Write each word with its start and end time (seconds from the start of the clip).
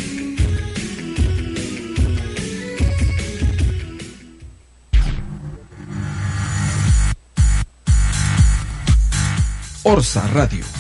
Orsa 9.83 10.27
Radio. 10.29 10.72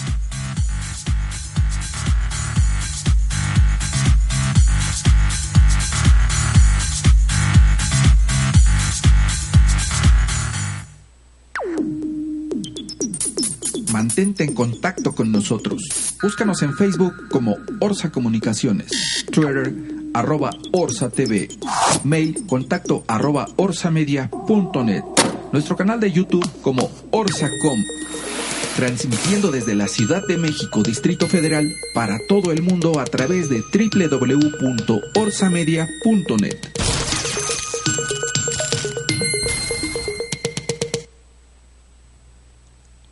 Mantente 14.13 14.45
en 14.45 14.53
contacto 14.53 15.15
con 15.15 15.33
nosotros. 15.33 15.83
Búscanos 16.23 16.61
en 16.61 16.75
Facebook 16.75 17.15
como 17.31 17.57
Orsa 17.81 18.13
Comunicaciones, 18.13 19.25
Twitter 19.33 19.73
arroba 20.13 20.51
Orsa 20.71 21.09
TV, 21.09 21.49
mail 22.05 22.45
contacto 22.47 23.07
arroba 23.09 23.49
orsamedia.net, 23.57 25.03
nuestro 25.51 25.79
canal 25.79 25.99
de 25.99 26.13
YouTube 26.13 26.47
como 26.61 26.91
Orsacom 27.11 27.83
transmitiendo 28.77 29.51
desde 29.51 29.75
la 29.75 29.89
Ciudad 29.89 30.21
de 30.29 30.37
México, 30.37 30.83
Distrito 30.83 31.27
Federal, 31.27 31.75
para 31.95 32.19
todo 32.29 32.53
el 32.53 32.61
mundo 32.61 33.01
a 33.01 33.07
través 33.07 33.49
de 33.49 33.63
www.orsamedia.net. 33.73 36.59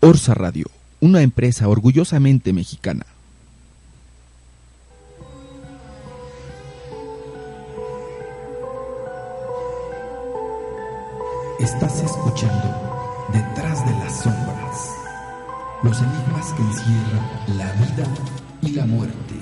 Orsa 0.00 0.34
Radio, 0.34 0.66
una 1.00 1.22
empresa 1.22 1.68
orgullosamente 1.68 2.52
mexicana. 2.52 3.06
Estás 11.58 12.02
escuchando 12.02 13.28
Detrás 13.32 13.84
de 13.86 13.92
las 13.92 14.22
Sombras 14.22 14.60
los 15.82 15.98
enigmas 15.98 16.52
que 16.52 16.62
encierran 16.62 17.58
la 17.58 17.72
vida 17.72 18.06
y 18.62 18.70
la 18.72 18.84
muerte. 18.84 19.34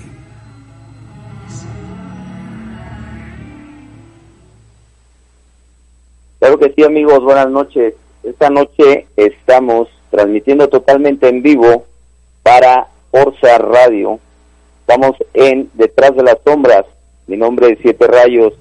Claro 6.38 6.58
que 6.58 6.72
sí 6.74 6.84
amigos, 6.84 7.20
buenas 7.24 7.50
noches. 7.50 7.94
Esta 8.22 8.50
noche 8.50 9.06
estamos 9.16 9.88
transmitiendo 10.10 10.68
totalmente 10.68 11.28
en 11.28 11.42
vivo 11.42 11.84
para 12.42 12.88
Orsa 13.10 13.58
Radio. 13.58 14.18
Estamos 14.80 15.16
en 15.34 15.70
Detrás 15.74 16.16
de 16.16 16.22
las 16.22 16.38
Sombras. 16.44 16.84
Mi 17.26 17.36
nombre 17.36 17.72
es 17.72 17.78
Siete 17.82 18.06
Rayos. 18.06 18.54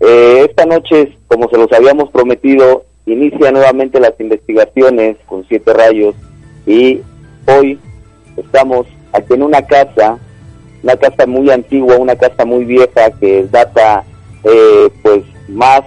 Eh, 0.00 0.46
esta 0.48 0.66
noche, 0.66 1.16
como 1.28 1.48
se 1.48 1.56
los 1.56 1.72
habíamos 1.72 2.10
prometido, 2.10 2.84
inicia 3.06 3.50
nuevamente 3.52 4.00
las 4.00 4.18
investigaciones 4.20 5.16
con 5.26 5.46
Siete 5.48 5.72
Rayos 5.72 6.14
y 6.66 7.00
hoy 7.46 7.78
estamos 8.36 8.86
aquí 9.12 9.34
en 9.34 9.42
una 9.42 9.62
casa, 9.62 10.18
una 10.82 10.96
casa 10.96 11.26
muy 11.26 11.50
antigua, 11.50 11.96
una 11.96 12.16
casa 12.16 12.44
muy 12.44 12.64
vieja 12.64 13.10
que 13.18 13.46
data 13.50 14.04
eh, 14.44 14.90
pues 15.02 15.22
más 15.48 15.82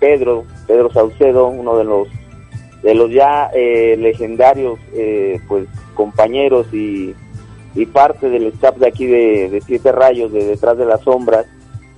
Pedro, 0.01 0.45
Pedro 0.67 0.93
Saucedo, 0.93 1.47
uno 1.47 1.79
de 1.79 1.85
los 1.85 2.09
de 2.83 2.95
los 2.95 3.11
ya 3.11 3.51
eh, 3.55 3.97
legendarios 3.99 4.79
eh, 4.95 5.41
pues 5.49 5.67
compañeros 5.95 6.67
y, 6.73 7.15
parte 7.93 8.29
del 8.29 8.47
staff 8.49 8.77
de 8.77 8.87
aquí 8.87 9.07
de, 9.07 9.63
Siete 9.67 9.93
Rayos, 9.93 10.33
de 10.33 10.45
Detrás 10.45 10.77
de 10.77 10.85
las 10.85 11.01
Sombras. 11.03 11.47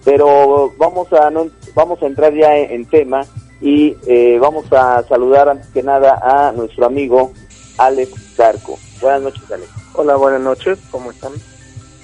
Pero 0.05 0.73
vamos 0.79 1.13
a, 1.13 1.31
no, 1.31 1.49
vamos 1.75 2.03
a 2.03 2.07
entrar 2.07 2.33
ya 2.35 2.57
en, 2.57 2.85
tema 2.85 3.25
y 3.65 3.97
eh, 4.07 4.37
vamos 4.39 4.71
a 4.75 5.03
saludar 5.05 5.49
antes 5.49 5.69
que 5.69 5.83
nada 5.83 6.21
a 6.23 6.53
nuestro 6.53 6.85
amigo 6.85 7.33
Alex 7.79 8.35
Zarco. 8.37 8.79
Buenas 9.01 9.23
noches, 9.23 9.51
Alex. 9.51 9.71
Hola, 9.95 10.17
buenas 10.17 10.43
noches, 10.43 10.79
¿cómo 10.91 11.11
están? 11.11 11.33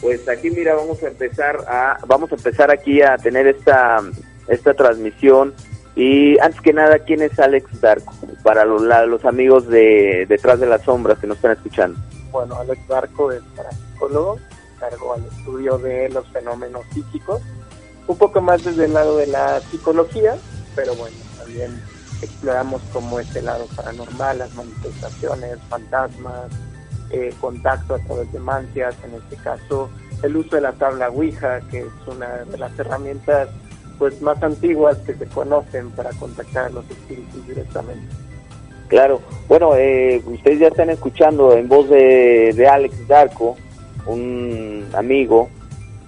Pues 0.01 0.27
aquí 0.27 0.49
mira, 0.51 0.75
vamos 0.75 1.03
a 1.03 1.09
empezar 1.09 1.59
a 1.69 1.99
vamos 2.07 2.33
a 2.33 2.37
empezar 2.37 2.71
aquí 2.71 3.03
a 3.03 3.19
tener 3.19 3.47
esta 3.47 4.01
esta 4.49 4.73
transmisión 4.73 5.53
y 5.95 6.39
antes 6.39 6.63
que 6.63 6.73
nada, 6.73 7.01
¿quién 7.01 7.21
es 7.21 7.39
Alex 7.39 7.79
Darko? 7.79 8.15
Para 8.43 8.65
los, 8.65 8.81
los 8.81 9.25
amigos 9.27 9.69
de 9.69 10.25
Detrás 10.31 10.61
de 10.61 10.67
las 10.67 10.81
Sombras 10.83 11.19
que 11.19 11.27
nos 11.27 11.37
están 11.37 11.53
escuchando. 11.53 12.01
Bueno, 12.33 12.55
Alex 12.55 12.89
Darko 12.89 13.33
es 13.33 13.43
parapsicólogo, 13.55 14.39
cargo 14.79 15.13
al 15.13 15.27
estudio 15.27 15.77
de 15.77 16.09
los 16.09 16.27
fenómenos 16.29 16.87
psíquicos, 16.95 17.43
un 18.07 18.17
poco 18.17 18.41
más 18.41 18.65
desde 18.65 18.87
el 18.87 18.95
lado 18.95 19.19
de 19.19 19.27
la 19.27 19.61
psicología, 19.61 20.39
pero 20.75 20.95
bueno, 20.95 21.17
también 21.51 21.81
exploramos 22.23 22.83
como 22.93 23.19
este 23.19 23.43
lado 23.43 23.67
paranormal, 23.75 24.39
las 24.39 24.55
manifestaciones, 24.55 25.59
fantasmas, 25.69 26.51
eh, 27.11 27.33
contacto 27.41 27.95
a 27.95 27.99
través 27.99 28.33
de 28.33 28.39
mancias, 28.39 28.95
en 29.05 29.15
este 29.15 29.37
caso 29.43 29.91
el 30.23 30.37
uso 30.37 30.57
de 30.57 30.63
la 30.63 30.73
tabla 30.73 31.09
Ouija, 31.09 31.61
que 31.71 31.81
es 31.81 31.87
una 32.07 32.45
de 32.45 32.59
las 32.59 32.79
herramientas 32.79 33.49
pues 33.99 34.21
más 34.23 34.43
antiguas 34.43 34.99
que 34.99 35.15
se 35.15 35.27
conocen 35.27 35.91
para 35.91 36.11
contactar 36.11 36.67
a 36.67 36.71
los 36.71 36.89
espíritus 36.91 37.47
directamente. 37.47 38.07
Claro, 38.89 39.21
bueno, 39.49 39.75
eh, 39.77 40.23
ustedes 40.27 40.59
ya 40.59 40.69
están 40.69 40.91
escuchando 40.91 41.55
en 41.55 41.69
voz 41.69 41.89
de, 41.89 42.69
Alex 42.71 43.09
Darko, 43.09 43.57
un 44.07 44.87
amigo, 44.95 45.49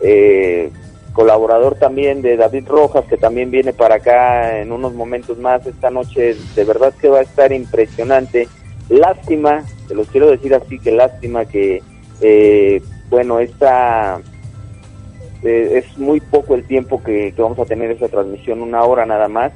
eh, 0.00 0.71
colaborador 1.12 1.76
también 1.76 2.23
de 2.23 2.37
David 2.37 2.67
Rojas, 2.69 3.05
que 3.06 3.17
también 3.17 3.50
viene 3.50 3.73
para 3.73 3.97
acá 3.97 4.61
en 4.61 4.73
unos 4.73 4.94
momentos 4.94 5.38
más 5.38 5.67
esta 5.67 5.91
noche. 5.91 6.37
De 6.55 6.64
verdad 6.64 6.94
que 7.00 7.09
va 7.09 7.19
a 7.19 7.23
estar 7.23 7.53
impresionante. 7.53 8.49
Lástima, 8.88 9.64
te 9.88 9.94
lo 9.94 10.05
quiero 10.05 10.31
decir 10.31 10.55
así, 10.55 10.79
que 10.79 10.93
lástima 10.93 11.44
que, 11.44 11.82
eh, 12.20 12.82
bueno, 13.09 13.41
esta 13.41 14.20
eh, 15.43 15.82
es 15.82 15.99
muy 15.99 16.20
poco 16.20 16.55
el 16.55 16.64
tiempo 16.64 17.03
que, 17.03 17.35
vamos 17.37 17.58
a 17.58 17.65
tener 17.65 17.91
esa 17.91 18.08
transmisión, 18.08 18.61
una 18.61 18.85
hora 18.85 19.06
nada 19.06 19.29
más, 19.29 19.53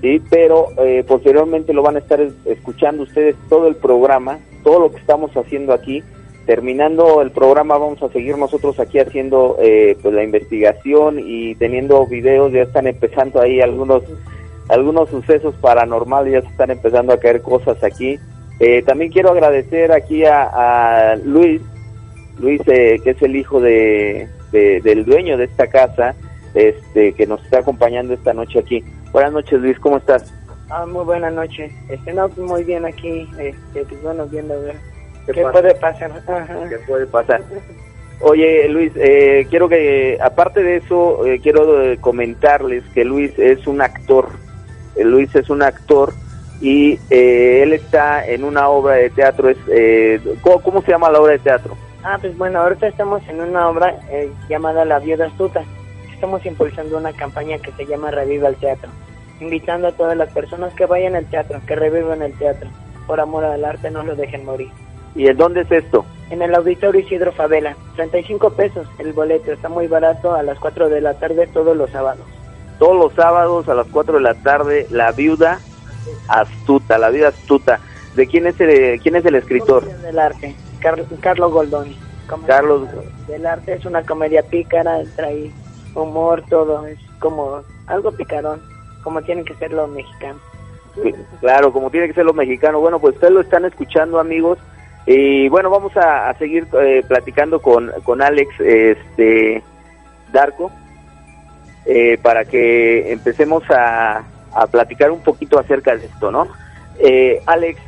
sí, 0.00 0.22
pero 0.30 0.68
eh, 0.78 1.04
posteriormente 1.06 1.72
lo 1.72 1.82
van 1.82 1.96
a 1.96 2.00
estar 2.00 2.20
escuchando 2.44 3.02
ustedes 3.02 3.34
todo 3.48 3.66
el 3.66 3.76
programa, 3.76 4.38
todo 4.62 4.80
lo 4.80 4.90
que 4.90 4.98
estamos 4.98 5.36
haciendo 5.36 5.72
aquí, 5.72 6.04
terminando 6.46 7.20
el 7.22 7.32
programa 7.32 7.76
vamos 7.76 8.00
a 8.02 8.08
seguir 8.08 8.38
nosotros 8.38 8.78
aquí 8.78 9.00
haciendo 9.00 9.56
eh, 9.60 9.98
pues 10.00 10.14
la 10.14 10.22
investigación 10.22 11.18
y 11.18 11.56
teniendo 11.56 12.06
videos, 12.06 12.52
ya 12.52 12.62
están 12.62 12.86
empezando 12.86 13.40
ahí 13.40 13.60
algunos 13.60 14.04
algunos 14.68 15.10
sucesos 15.10 15.54
paranormales, 15.56 16.32
ya 16.32 16.40
se 16.42 16.48
están 16.48 16.70
empezando 16.70 17.12
a 17.12 17.20
caer 17.20 17.42
cosas 17.42 17.82
aquí. 17.84 18.18
Eh, 18.58 18.82
también 18.82 19.12
quiero 19.12 19.30
agradecer 19.30 19.92
aquí 19.92 20.24
a, 20.24 21.16
Luis, 21.24 21.60
Luis 22.38 22.60
eh, 22.66 22.98
que 23.02 23.10
es 23.10 23.22
el 23.22 23.36
hijo 23.36 23.60
de, 23.60 24.28
del 24.50 25.04
dueño 25.04 25.36
de 25.36 25.44
esta 25.44 25.66
casa, 25.66 26.14
este 26.54 27.12
que 27.12 27.26
nos 27.26 27.44
está 27.44 27.58
acompañando 27.58 28.14
esta 28.14 28.32
noche 28.32 28.60
aquí. 28.60 28.84
Buenas 29.12 29.32
noches 29.32 29.60
Luis, 29.60 29.78
¿cómo 29.80 29.98
estás? 29.98 30.32
Ah, 30.70 30.86
muy 30.86 31.04
buenas 31.04 31.32
noches. 31.32 31.72
Este, 31.88 32.12
muy 32.40 32.64
bien 32.64 32.84
aquí, 32.84 33.28
este, 33.38 33.84
pues 33.84 34.02
bueno, 34.02 34.26
viendo 34.26 34.54
a 34.54 34.58
ver 34.58 34.95
qué, 35.32 35.42
puede 35.42 35.74
pasar. 35.74 36.10
¿Qué 36.68 36.78
puede 36.86 37.06
pasar? 37.06 37.42
Oye, 38.20 38.68
Luis, 38.68 38.92
eh, 38.96 39.46
quiero 39.50 39.68
que, 39.68 40.18
aparte 40.22 40.62
de 40.62 40.76
eso, 40.76 41.26
eh, 41.26 41.38
quiero 41.42 41.82
eh, 41.82 41.98
comentarles 41.98 42.82
que 42.94 43.04
Luis 43.04 43.38
es 43.38 43.66
un 43.66 43.82
actor. 43.82 44.28
Luis 44.96 45.34
es 45.34 45.50
un 45.50 45.62
actor 45.62 46.14
y 46.62 46.98
él 47.10 47.74
está 47.74 48.26
en 48.26 48.44
una 48.44 48.68
obra 48.68 48.94
de 48.94 49.10
teatro. 49.10 49.50
Es, 49.50 49.58
¿cómo, 50.40 50.80
se 50.80 50.90
llama 50.90 51.10
la 51.10 51.20
obra 51.20 51.32
de 51.32 51.38
teatro? 51.40 51.76
Ah, 52.02 52.16
pues 52.18 52.36
bueno, 52.38 52.60
ahorita 52.60 52.86
estamos 52.86 53.22
en 53.28 53.42
una 53.42 53.68
obra 53.68 53.94
llamada 54.48 54.86
La 54.86 54.98
Viuda 54.98 55.26
Astuta. 55.26 55.62
Estamos 56.14 56.46
impulsando 56.46 56.96
una 56.96 57.12
campaña 57.12 57.58
que 57.58 57.72
se 57.72 57.84
llama 57.84 58.10
Reviva 58.10 58.48
el 58.48 58.56
Teatro, 58.56 58.88
invitando 59.38 59.88
a 59.88 59.92
todas 59.92 60.16
las 60.16 60.32
personas 60.32 60.72
que 60.72 60.86
vayan 60.86 61.14
al 61.14 61.26
teatro, 61.26 61.60
que 61.66 61.76
revivan 61.76 62.22
el 62.22 62.32
teatro. 62.38 62.70
Por 63.06 63.20
amor 63.20 63.44
al 63.44 63.62
arte, 63.66 63.90
no 63.90 64.02
lo 64.02 64.16
dejen 64.16 64.46
morir. 64.46 64.70
¿Y 65.16 65.28
en 65.28 65.36
dónde 65.36 65.62
es 65.62 65.72
esto? 65.72 66.04
En 66.30 66.42
el 66.42 66.54
Auditorio 66.54 67.00
Isidro 67.00 67.32
Favela. 67.32 67.76
35 67.96 68.50
pesos 68.50 68.86
el 68.98 69.12
boleto. 69.12 69.52
Está 69.52 69.68
muy 69.68 69.86
barato 69.86 70.34
a 70.34 70.42
las 70.42 70.58
4 70.58 70.88
de 70.88 71.00
la 71.00 71.14
tarde 71.14 71.46
todos 71.48 71.76
los 71.76 71.90
sábados. 71.90 72.24
Todos 72.78 72.96
los 72.96 73.12
sábados 73.14 73.68
a 73.68 73.74
las 73.74 73.86
4 73.86 74.16
de 74.16 74.20
la 74.20 74.34
tarde, 74.34 74.86
La 74.90 75.12
Viuda 75.12 75.60
Astuta. 76.28 76.98
La 76.98 77.08
Viuda 77.08 77.28
Astuta. 77.28 77.80
¿De 78.14 78.26
quién 78.26 78.46
es 78.46 78.60
el, 78.60 79.00
quién 79.00 79.16
es 79.16 79.24
el 79.24 79.36
escritor? 79.36 79.84
Del 79.84 80.18
arte. 80.18 80.54
Carlos 81.20 81.52
Goldoni. 81.52 81.96
Carlos. 82.46 82.88
Del 83.28 83.46
arte 83.46 83.74
es 83.74 83.84
una 83.86 84.02
comedia 84.02 84.42
pícara, 84.42 85.02
trae 85.14 85.50
humor, 85.94 86.42
todo. 86.48 86.86
Es 86.86 86.98
como 87.18 87.62
algo 87.86 88.12
picarón, 88.12 88.60
como 89.02 89.22
tienen 89.22 89.44
que 89.44 89.54
ser 89.54 89.72
los 89.72 89.88
mexicanos. 89.88 90.42
Claro, 91.40 91.72
como 91.72 91.90
tiene 91.90 92.08
que 92.08 92.14
ser 92.14 92.24
los 92.24 92.34
mexicanos. 92.34 92.80
Bueno, 92.80 92.98
pues 92.98 93.14
ustedes 93.14 93.32
lo 93.32 93.40
están 93.40 93.64
escuchando, 93.64 94.18
amigos. 94.18 94.58
Y 95.06 95.48
bueno, 95.48 95.70
vamos 95.70 95.96
a, 95.96 96.34
seguir 96.34 96.66
eh, 96.72 97.04
platicando 97.06 97.62
con, 97.62 97.92
con 98.02 98.20
Alex 98.20 98.58
este, 98.58 99.62
Darko 100.32 100.72
eh, 101.84 102.18
para 102.20 102.44
que 102.44 103.12
empecemos 103.12 103.62
a, 103.70 104.24
a, 104.52 104.66
platicar 104.66 105.12
un 105.12 105.22
poquito 105.22 105.60
acerca 105.60 105.96
de 105.96 106.06
esto, 106.06 106.32
¿no? 106.32 106.48
Eh, 106.98 107.40
Alex, 107.46 107.80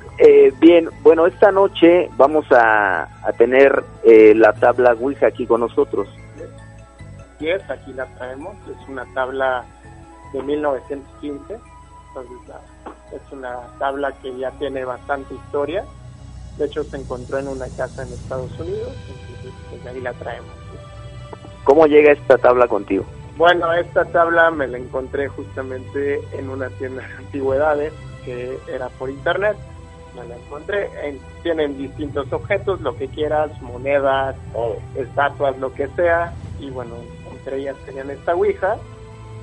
bien, 0.61 0.91
bueno, 1.03 1.27
esta 1.27 1.51
noche 1.51 2.09
vamos 2.17 2.47
a, 2.53 3.09
a 3.27 3.33
tener 3.33 3.83
la 4.05 4.53
tabla 4.53 4.93
Ouija 4.95 5.27
aquí 5.27 5.47
con 5.47 5.61
nosotros. 5.61 6.09
Sí, 7.39 7.49
es, 7.49 7.69
aquí 7.71 7.93
la 7.93 8.07
traemos, 8.17 8.57
es 8.69 8.89
una 8.89 9.05
tabla 9.15 9.65
de 10.33 10.43
1915, 10.43 11.57
entonces 12.09 12.57
es 13.13 13.33
una 13.33 13.59
tabla 13.79 14.13
que 14.21 14.37
ya 14.37 14.51
tiene 14.53 14.85
bastante 14.85 15.35
historia 15.35 15.85
de 16.59 16.65
hecho, 16.65 16.85
se 16.85 16.97
encontró 16.97 17.39
en 17.39 17.49
una 17.49 17.69
casa 17.69 18.03
en 18.03 18.13
Estados 18.13 18.51
Unidos, 18.59 18.93
entonces 19.09 19.53
pues, 19.71 19.87
ahí 19.87 20.01
la 20.01 20.13
traemos. 20.15 20.51
¿Cómo 21.65 21.87
llega 21.87 22.13
esta 22.13 22.37
tabla 22.39 22.67
contigo? 22.67 23.05
Bueno, 23.37 23.73
esta 23.73 24.05
tabla 24.07 24.51
me 24.51 24.67
la 24.67 24.79
encontré 24.79 25.29
justamente 25.29 26.21
en 26.33 26.51
una 26.51 26.69
tienda 26.71 27.07
de 27.07 27.15
antigüedades 27.15 27.93
que 28.25 28.59
era 28.67 28.89
por 28.89 29.11
internet. 29.11 29.57
Me 30.17 30.27
la 30.27 30.37
encontré. 30.37 30.91
tienen 31.45 31.79
distintos 31.79 32.33
objetos, 32.33 32.81
lo 32.81 32.97
que 32.97 33.07
quieras, 33.07 33.51
monedas, 33.63 34.35
estatuas, 34.97 35.57
lo 35.59 35.73
que 35.73 35.87
sea. 35.89 36.33
Y 36.59 36.71
bueno, 36.71 36.97
entre 37.31 37.59
ellas 37.59 37.77
tenían 37.87 38.11
esta 38.11 38.35
Ouija. 38.35 38.77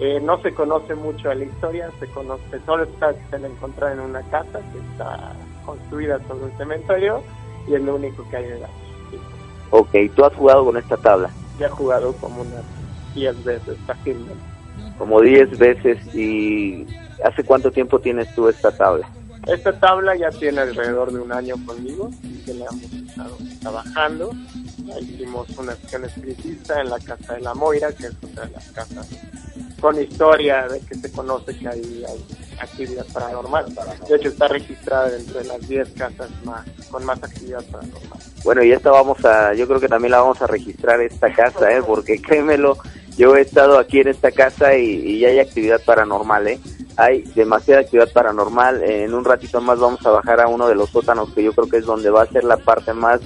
Eh, 0.02 0.20
no 0.20 0.42
se 0.42 0.54
conoce 0.54 0.94
mucho 0.94 1.30
de 1.30 1.36
la 1.36 1.44
historia, 1.46 1.90
se 2.02 2.08
conoce, 2.08 2.60
solo 2.66 2.84
está 2.84 3.14
que 3.14 3.30
se 3.30 3.40
la 3.40 3.48
encontró 3.48 3.88
en 3.88 4.02
una 4.02 4.22
casa 4.24 4.60
que 4.74 4.80
está 4.92 5.32
construida 5.66 6.20
sobre 6.28 6.46
un 6.46 6.58
cementerio 6.58 7.24
y 7.68 7.76
es 7.76 7.82
lo 7.82 7.96
único 7.96 8.28
que 8.30 8.38
hay 8.38 8.48
de 8.48 8.60
la 8.60 8.70
Ok, 9.72 9.90
¿tú 10.16 10.24
has 10.24 10.34
jugado 10.34 10.66
con 10.66 10.78
esta 10.78 10.96
tabla? 10.98 11.30
Ya 11.60 11.68
he 11.68 11.70
jugado 11.70 12.14
como 12.14 12.42
unas 12.42 12.64
10 13.16 13.44
veces 13.44 13.78
fácilmente. 13.86 14.36
Como 14.98 15.22
10 15.22 15.58
veces 15.58 16.16
y 16.16 16.86
¿hace 17.24 17.44
cuánto 17.44 17.72
tiempo 17.72 18.00
tienes 18.00 18.34
tú 18.36 18.48
esta 18.48 18.72
tabla? 18.72 19.10
Esta 19.48 19.78
tabla 19.80 20.16
ya 20.16 20.30
tiene 20.30 20.62
alrededor 20.62 21.12
de 21.12 21.20
un 21.20 21.32
año 21.32 21.56
conmigo 21.66 22.10
y 22.24 22.38
que 22.44 22.54
la 22.54 22.66
hemos 22.66 22.94
estado 22.94 23.38
trabajando. 23.62 24.32
hicimos 25.02 25.50
una 25.58 25.76
sesión 25.76 26.06
espiritista 26.06 26.82
en 26.82 26.90
la 26.90 27.00
casa 27.00 27.34
de 27.34 27.42
la 27.42 27.54
Moira, 27.54 27.92
que 27.92 28.08
es 28.08 28.16
otra 28.24 28.46
de 28.46 28.52
las 28.52 28.72
casas 28.72 29.10
con 29.80 30.02
historia 30.02 30.68
de 30.68 30.80
que 30.80 30.96
se 30.96 31.12
conoce 31.12 31.58
que 31.58 31.68
hay, 31.68 32.04
hay 32.08 32.26
actividad 32.60 33.06
paranormal. 33.14 33.66
De 34.08 34.16
hecho, 34.16 34.30
está 34.30 34.48
registrada 34.48 35.10
dentro 35.10 35.40
de 35.40 35.46
las 35.46 35.68
10 35.68 35.90
casas 35.94 36.30
más 36.44 36.66
con 36.90 37.06
más 37.06 37.22
actividad 37.22 37.64
paranormal. 37.72 38.20
Bueno, 38.44 38.64
y 38.64 38.72
esta 38.72 38.92
vamos 38.92 39.24
a, 39.26 39.54
yo 39.54 39.68
creo 39.68 39.80
que 39.80 39.88
también 39.88 40.12
la 40.12 40.22
vamos 40.22 40.42
a 40.42 40.48
registrar 40.48 41.02
esta 41.02 41.32
casa, 41.34 41.72
¿eh? 41.72 41.82
porque 41.86 42.22
créemelo, 42.22 42.78
yo 43.18 43.36
he 43.36 43.42
estado 43.42 43.80
aquí 43.80 44.00
en 44.00 44.10
esta 44.10 44.32
casa 44.32 44.78
y, 44.78 45.18
y 45.18 45.26
hay 45.26 45.40
actividad 45.40 45.82
paranormal, 45.84 46.48
¿eh? 46.48 46.60
Hay 46.98 47.24
demasiada 47.36 47.82
actividad 47.82 48.12
paranormal. 48.14 48.82
En 48.84 49.14
un 49.14 49.26
ratito 49.26 49.60
más 49.60 49.80
vamos 49.80 50.06
a 50.06 50.12
bajar 50.12 50.40
a 50.40 50.48
uno 50.48 50.68
de 50.68 50.76
los 50.76 50.90
sótanos 50.90 51.34
que 51.34 51.44
yo 51.44 51.52
creo 51.54 51.68
que 51.68 51.78
es 51.78 51.86
donde 51.86 52.10
va 52.10 52.24
a 52.24 52.28
ser 52.28 52.46
la 52.46 52.56
parte 52.56 52.94
más 52.94 53.20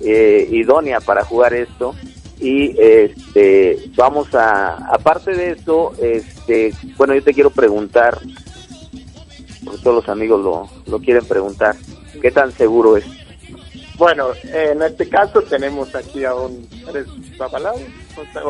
eh, 0.00 0.46
idónea 0.52 1.00
para 1.00 1.24
jugar 1.24 1.52
esto 1.54 1.94
y 2.40 2.74
este 2.80 3.90
vamos 3.96 4.34
a 4.34 4.74
aparte 4.92 5.32
de 5.32 5.52
eso 5.52 5.92
este 6.00 6.72
bueno 6.96 7.14
yo 7.14 7.22
te 7.22 7.34
quiero 7.34 7.50
preguntar 7.50 8.18
porque 9.64 9.82
todos 9.82 9.96
los 9.96 10.08
amigos 10.08 10.42
lo, 10.42 10.68
lo 10.90 11.00
quieren 11.00 11.24
preguntar 11.24 11.74
qué 12.22 12.30
tan 12.30 12.52
seguro 12.52 12.96
es 12.96 13.04
bueno 13.96 14.28
en 14.44 14.82
este 14.82 15.08
caso 15.08 15.42
tenemos 15.42 15.94
aquí 15.94 16.24
a 16.24 16.34
un 16.34 16.68
eres 16.88 17.06
babalao 17.36 17.76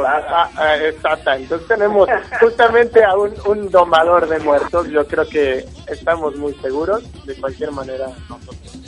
ah, 0.06 0.50
ah, 0.56 0.76
exacto 0.76 1.32
entonces 1.32 1.66
tenemos 1.66 2.08
justamente 2.40 3.02
a 3.02 3.16
un, 3.16 3.32
un 3.46 3.70
domador 3.70 4.28
de 4.28 4.38
muertos 4.40 4.88
yo 4.88 5.06
creo 5.06 5.26
que 5.26 5.64
estamos 5.86 6.36
muy 6.36 6.52
seguros 6.56 7.02
de 7.24 7.34
cualquier 7.36 7.72
manera 7.72 8.08
nosotros 8.28 8.88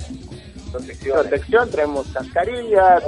protección, 0.72 1.70
traemos 1.70 2.06
cascarillas, 2.12 3.02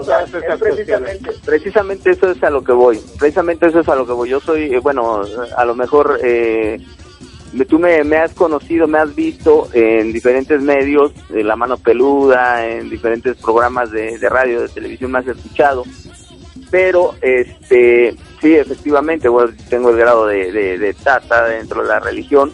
precisamente, 0.59 1.31
precisamente 1.45 2.11
eso 2.11 2.31
es 2.31 2.43
a 2.43 2.51
lo 2.51 2.63
que 2.63 2.73
voy, 2.73 3.01
precisamente 3.19 3.67
eso 3.67 3.81
es 3.81 3.89
a 3.89 3.97
lo 3.97 4.07
que 4.07 4.13
voy. 4.13 4.29
Yo 4.29 4.41
soy, 4.41 4.75
eh, 4.75 4.79
bueno, 4.79 5.23
a 5.57 5.65
lo 5.65 5.75
mejor 5.75 6.19
eh, 6.23 6.81
tú 7.69 7.79
me, 7.79 8.17
has 8.17 8.33
conocido, 8.35 8.87
me 8.87 8.99
has 8.99 9.15
visto 9.15 9.69
en 9.73 10.13
diferentes 10.13 10.61
medios, 10.61 11.13
en 11.31 11.47
La 11.47 11.57
Mano 11.57 11.77
Peluda, 11.77 12.67
en 12.67 12.89
diferentes 12.91 13.37
programas 13.37 13.91
de, 13.91 14.19
radio, 14.29 14.63
de 14.63 14.69
televisión, 14.69 15.13
me 15.13 15.19
has 15.19 15.29
escuchado, 15.29 15.85
pero 16.71 17.15
este 17.21 18.17
sí, 18.41 18.55
efectivamente, 18.55 19.29
bueno, 19.29 19.53
tengo 19.69 19.91
el 19.91 19.97
grado 19.97 20.27
de, 20.27 20.51
de, 20.51 20.79
de 20.79 20.95
tata 20.95 21.47
dentro 21.47 21.83
de 21.83 21.89
la 21.89 22.01
religión. 22.01 22.53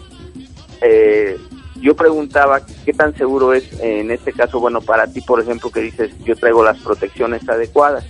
Eh, 0.81 1.37
yo 1.81 1.95
preguntaba 1.95 2.61
qué 2.85 2.93
tan 2.93 3.15
seguro 3.15 3.53
es 3.53 3.79
en 3.79 4.11
este 4.11 4.33
caso, 4.33 4.59
bueno, 4.59 4.81
para 4.81 5.07
ti, 5.07 5.21
por 5.21 5.39
ejemplo, 5.39 5.69
que 5.69 5.81
dices, 5.81 6.11
yo 6.23 6.35
traigo 6.35 6.63
las 6.63 6.77
protecciones 6.79 7.47
adecuadas. 7.47 8.05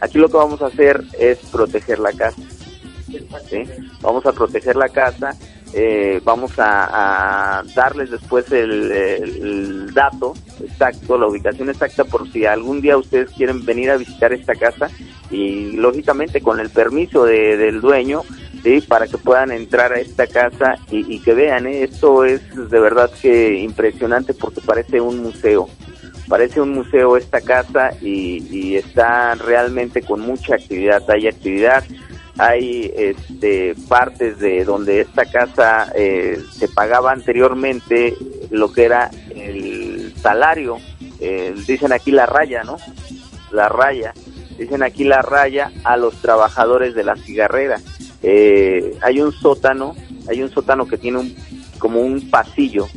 Aquí 0.00 0.18
lo 0.18 0.28
que 0.28 0.36
vamos 0.36 0.60
a 0.62 0.66
hacer 0.66 1.02
es 1.18 1.38
proteger 1.50 1.98
la 1.98 2.12
casa. 2.12 2.40
Vamos 4.00 4.26
a 4.26 4.32
proteger 4.32 4.76
la 4.76 4.88
casa, 4.88 5.36
eh, 5.76 6.20
vamos 6.22 6.52
a, 6.58 7.62
darles 7.74 8.10
después 8.10 8.50
el, 8.52 9.92
dato 9.92 10.34
exacto, 10.62 11.18
la 11.18 11.26
ubicación 11.26 11.68
exacta, 11.68 12.04
por 12.04 12.30
si 12.30 12.46
algún 12.46 12.80
día 12.80 12.96
ustedes 12.96 13.30
quieren 13.30 13.64
venir 13.64 13.90
a 13.90 13.96
visitar 13.96 14.32
esta 14.32 14.54
casa 14.54 14.88
y 15.30 15.72
lógicamente 15.72 16.40
con 16.40 16.60
el 16.60 16.70
permiso 16.70 17.24
del 17.24 17.80
dueño, 17.80 18.22
¿sí? 18.62 18.80
para 18.82 19.08
que 19.08 19.18
puedan 19.18 19.50
entrar 19.50 19.92
a 19.92 20.00
esta 20.00 20.26
casa 20.26 20.76
y, 20.90 21.18
que 21.20 21.34
vean, 21.34 21.66
¿eh? 21.66 21.82
esto 21.84 22.24
es 22.24 22.40
de 22.54 22.80
verdad 22.80 23.10
que 23.20 23.58
impresionante 23.58 24.32
porque 24.32 24.60
parece 24.60 25.00
un 25.00 25.22
museo, 25.22 25.68
parece 26.28 26.60
un 26.60 26.72
museo 26.72 27.16
esta 27.16 27.40
casa 27.40 27.90
y, 28.00 28.76
está 28.76 29.34
realmente 29.34 30.02
con 30.02 30.20
mucha 30.20 30.54
actividad, 30.54 31.02
hay 31.08 31.26
actividad, 31.26 31.84
hay 32.38 32.92
este, 32.96 33.74
partes 33.88 34.38
de 34.38 34.64
donde 34.64 35.00
esta 35.00 35.24
casa 35.26 35.92
eh, 35.94 36.38
se 36.52 36.68
pagaba 36.68 37.12
anteriormente 37.12 38.16
lo 38.50 38.72
que 38.72 38.84
era 38.84 39.10
el 39.34 40.14
salario, 40.20 40.78
eh, 41.20 41.54
dicen 41.66 41.92
aquí 41.92 42.10
la 42.10 42.26
raya, 42.26 42.64
¿no? 42.64 42.76
la 43.54 43.68
raya, 43.68 44.12
dicen 44.58 44.82
aquí 44.82 45.04
la 45.04 45.22
raya 45.22 45.70
a 45.84 45.96
los 45.96 46.14
trabajadores 46.20 46.94
de 46.94 47.04
la 47.04 47.16
cigarrera. 47.16 47.80
Eh, 48.22 48.96
hay 49.00 49.20
un 49.20 49.32
sótano, 49.32 49.94
hay 50.28 50.42
un 50.42 50.50
sótano 50.50 50.86
que 50.86 50.98
tiene 50.98 51.18
un, 51.18 51.36
como 51.78 52.00
un 52.00 52.30
pasillo, 52.30 52.88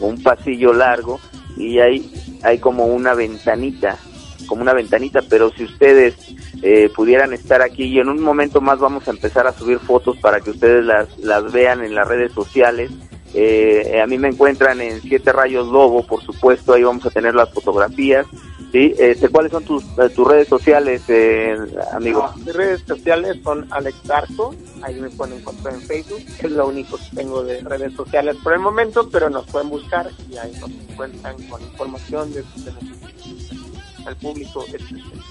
un 0.00 0.22
pasillo 0.22 0.72
largo 0.72 1.20
y 1.56 1.80
hay, 1.80 2.38
hay 2.42 2.58
como 2.58 2.86
una 2.86 3.14
ventanita, 3.14 3.98
como 4.46 4.62
una 4.62 4.72
ventanita, 4.72 5.22
pero 5.28 5.50
si 5.50 5.64
ustedes 5.64 6.14
eh, 6.62 6.90
pudieran 6.94 7.32
estar 7.32 7.62
aquí 7.62 7.84
y 7.84 7.98
en 7.98 8.08
un 8.08 8.20
momento 8.20 8.60
más 8.60 8.78
vamos 8.78 9.06
a 9.08 9.10
empezar 9.10 9.46
a 9.46 9.52
subir 9.52 9.78
fotos 9.78 10.16
para 10.18 10.40
que 10.40 10.50
ustedes 10.50 10.84
las, 10.84 11.18
las 11.18 11.52
vean 11.52 11.84
en 11.84 11.94
las 11.94 12.08
redes 12.08 12.32
sociales. 12.32 12.90
Eh, 13.34 14.00
a 14.02 14.06
mí 14.06 14.16
me 14.18 14.28
encuentran 14.28 14.80
en 14.80 15.00
Siete 15.02 15.32
Rayos 15.32 15.66
Lobo, 15.66 16.06
por 16.06 16.22
supuesto, 16.22 16.72
ahí 16.72 16.82
vamos 16.82 17.04
a 17.04 17.10
tener 17.10 17.34
las 17.34 17.50
fotografías. 17.50 18.26
¿sí? 18.72 18.94
Este, 18.98 19.28
¿Cuáles 19.28 19.52
son 19.52 19.64
tus, 19.64 19.84
eh, 19.98 20.08
tus 20.14 20.26
redes 20.26 20.48
sociales, 20.48 21.02
eh, 21.08 21.56
amigo? 21.92 22.30
Mis 22.36 22.54
redes 22.54 22.82
sociales 22.86 23.38
son 23.42 23.66
Alex 23.70 24.10
Arco, 24.10 24.54
ahí 24.82 25.00
me 25.00 25.10
pueden 25.10 25.38
encontrar 25.38 25.74
en 25.74 25.82
Facebook, 25.82 26.22
es 26.38 26.50
lo 26.50 26.68
único 26.68 26.96
que 26.96 27.16
tengo 27.16 27.42
de 27.42 27.60
redes 27.60 27.92
sociales 27.94 28.36
por 28.42 28.52
el 28.54 28.60
momento, 28.60 29.08
pero 29.10 29.28
nos 29.30 29.46
pueden 29.46 29.68
buscar 29.68 30.08
y 30.30 30.36
ahí 30.36 30.52
nos 30.60 30.70
encuentran 30.70 31.36
con 31.48 31.62
información 31.62 32.32
de, 32.32 32.40
de 32.42 32.72
al 34.06 34.16
público. 34.16 34.64
etcétera. 34.72 35.22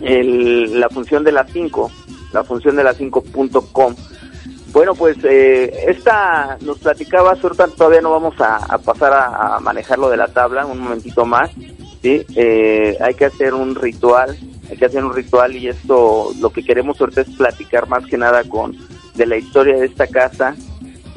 el, 0.01 0.79
la 0.79 0.89
función 0.89 1.23
de 1.23 1.31
las 1.31 1.51
5, 1.51 1.91
la 2.33 2.43
función 2.43 2.75
de 2.75 2.83
las 2.83 2.99
5.com. 2.99 3.95
Bueno, 4.71 4.95
pues 4.95 5.17
eh, 5.23 5.85
esta 5.87 6.57
nos 6.61 6.79
platicaba, 6.79 7.31
ahorita 7.31 7.67
todavía 7.69 8.01
no 8.01 8.11
vamos 8.11 8.39
a, 8.39 8.57
a 8.57 8.77
pasar 8.77 9.13
a, 9.13 9.55
a, 9.55 9.59
manejar 9.59 9.97
lo 9.97 10.09
de 10.09 10.17
la 10.17 10.27
tabla, 10.27 10.65
un 10.65 10.79
momentito 10.79 11.25
más, 11.25 11.51
¿sí? 12.01 12.25
Eh, 12.35 12.97
hay 12.99 13.13
que 13.15 13.25
hacer 13.25 13.53
un 13.53 13.75
ritual, 13.75 14.37
hay 14.69 14.77
que 14.77 14.85
hacer 14.85 15.03
un 15.03 15.15
ritual 15.15 15.55
y 15.55 15.69
esto, 15.69 16.31
lo 16.39 16.49
que 16.51 16.63
queremos 16.63 16.99
ahorita 16.99 17.21
es 17.21 17.29
platicar 17.29 17.87
más 17.87 18.05
que 18.05 18.17
nada 18.17 18.43
con, 18.43 18.75
de 19.15 19.25
la 19.25 19.37
historia 19.37 19.77
de 19.77 19.85
esta 19.85 20.05
casa, 20.05 20.55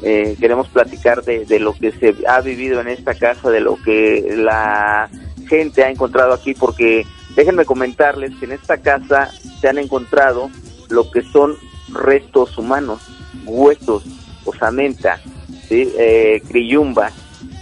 eh, 0.01 0.35
queremos 0.39 0.67
platicar 0.69 1.23
de, 1.23 1.45
de 1.45 1.59
lo 1.59 1.73
que 1.73 1.91
se 1.91 2.15
ha 2.27 2.41
vivido 2.41 2.81
en 2.81 2.87
esta 2.87 3.13
casa, 3.13 3.51
de 3.51 3.59
lo 3.59 3.75
que 3.83 4.33
la 4.37 5.09
gente 5.47 5.83
ha 5.83 5.89
encontrado 5.91 6.33
aquí, 6.33 6.55
porque 6.55 7.05
déjenme 7.35 7.65
comentarles 7.65 8.35
que 8.37 8.45
en 8.45 8.51
esta 8.53 8.77
casa 8.77 9.31
se 9.59 9.67
han 9.67 9.77
encontrado 9.77 10.49
lo 10.89 11.09
que 11.11 11.21
son 11.21 11.55
restos 11.89 12.57
humanos, 12.57 13.01
huesos, 13.45 14.03
osamenta, 14.45 15.19
¿sí? 15.67 15.91
eh, 15.97 16.41
criyumba, 16.47 17.11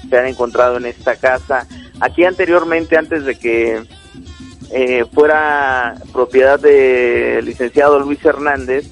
se 0.09 0.17
han 0.17 0.27
encontrado 0.27 0.77
en 0.77 0.85
esta 0.85 1.15
casa. 1.15 1.67
Aquí 1.99 2.23
anteriormente, 2.23 2.97
antes 2.97 3.25
de 3.25 3.37
que 3.37 3.83
eh, 4.71 5.05
fuera 5.13 5.95
propiedad 6.13 6.59
del 6.59 7.45
licenciado 7.45 7.99
Luis 7.99 8.23
Hernández, 8.23 8.87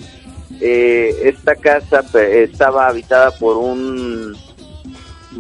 eh, 0.59 1.15
esta 1.23 1.55
casa 1.55 2.03
estaba 2.15 2.87
habitada 2.87 3.31
por 3.31 3.57
un 3.57 4.35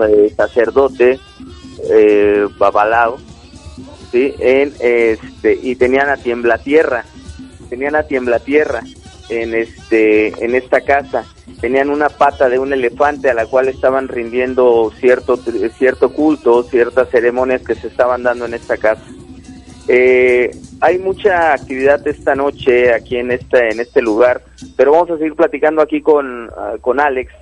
eh, 0.07 0.33
sacerdote 0.35 1.19
babalao, 2.59 3.17
¿sí? 4.11 4.33
En, 4.39 4.73
este, 4.79 5.59
y 5.61 5.75
tenían 5.75 6.09
a 6.09 6.17
tiembla 6.17 6.57
tierra, 6.57 7.05
tenían 7.69 7.95
a 7.95 8.03
tiembla 8.03 8.39
tierra 8.39 8.81
en 9.29 9.53
este 9.53 10.27
en 10.43 10.55
esta 10.55 10.81
casa 10.81 11.25
tenían 11.59 11.89
una 11.89 12.09
pata 12.09 12.49
de 12.49 12.59
un 12.59 12.71
elefante 12.71 13.29
a 13.29 13.33
la 13.33 13.45
cual 13.45 13.67
estaban 13.67 14.07
rindiendo 14.07 14.91
cierto 14.99 15.37
cierto 15.77 16.13
culto 16.13 16.63
ciertas 16.63 17.09
ceremonias 17.09 17.61
que 17.61 17.75
se 17.75 17.87
estaban 17.87 18.23
dando 18.23 18.45
en 18.45 18.53
esta 18.53 18.77
casa 18.77 19.03
eh, 19.87 20.51
hay 20.81 20.99
mucha 20.99 21.53
actividad 21.53 22.05
esta 22.07 22.35
noche 22.35 22.93
aquí 22.93 23.17
en 23.17 23.31
este 23.31 23.69
en 23.69 23.79
este 23.79 24.01
lugar 24.01 24.41
pero 24.75 24.91
vamos 24.91 25.11
a 25.11 25.17
seguir 25.17 25.35
platicando 25.35 25.81
aquí 25.81 26.01
con 26.01 26.45
uh, 26.45 26.79
con 26.79 26.99
Alex 26.99 27.33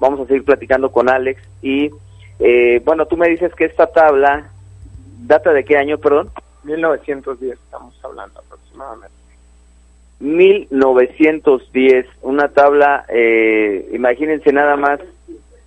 vamos 0.00 0.20
a 0.20 0.26
seguir 0.26 0.44
platicando 0.44 0.90
con 0.90 1.08
Alex 1.08 1.40
y 1.62 1.90
eh, 2.40 2.80
bueno 2.84 3.06
tú 3.06 3.16
me 3.16 3.28
dices 3.28 3.54
que 3.54 3.66
esta 3.66 3.86
tabla 3.86 4.50
data 5.26 5.52
de 5.52 5.64
qué 5.64 5.76
año 5.76 5.98
perdón 5.98 6.30
1910 6.64 7.58
estamos 7.58 7.98
hablando 8.04 8.40
aproximadamente. 8.40 9.16
1910, 10.20 12.06
una 12.22 12.48
tabla, 12.48 13.06
eh, 13.08 13.88
imagínense 13.92 14.52
nada 14.52 14.76
más, 14.76 15.00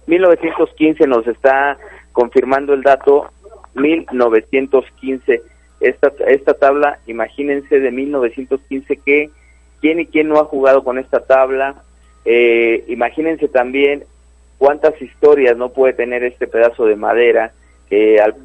1915 0.05 1.07
nos 1.07 1.25
está 1.27 1.77
confirmando 2.11 2.73
el 2.73 2.83
dato, 2.83 3.31
1915, 3.73 5.41
esta, 5.79 6.11
esta 6.27 6.53
tabla, 6.53 6.99
imagínense 7.07 7.79
de 7.79 7.91
1915 7.91 8.97
que 8.97 9.31
quién 9.81 9.99
y 9.99 10.05
quién 10.05 10.29
no 10.29 10.39
ha 10.39 10.45
jugado 10.45 10.83
con 10.83 10.99
esta 10.99 11.21
tabla, 11.25 11.81
eh, 12.23 12.85
imagínense 12.87 13.47
también 13.47 14.03
cuántas 14.59 15.01
historias 15.01 15.57
no 15.57 15.69
puede 15.69 15.93
tener 15.93 16.23
este 16.23 16.45
pedazo 16.45 16.85
de 16.85 16.95
madera, 16.95 17.51
que 17.89 18.21
al, 18.21 18.35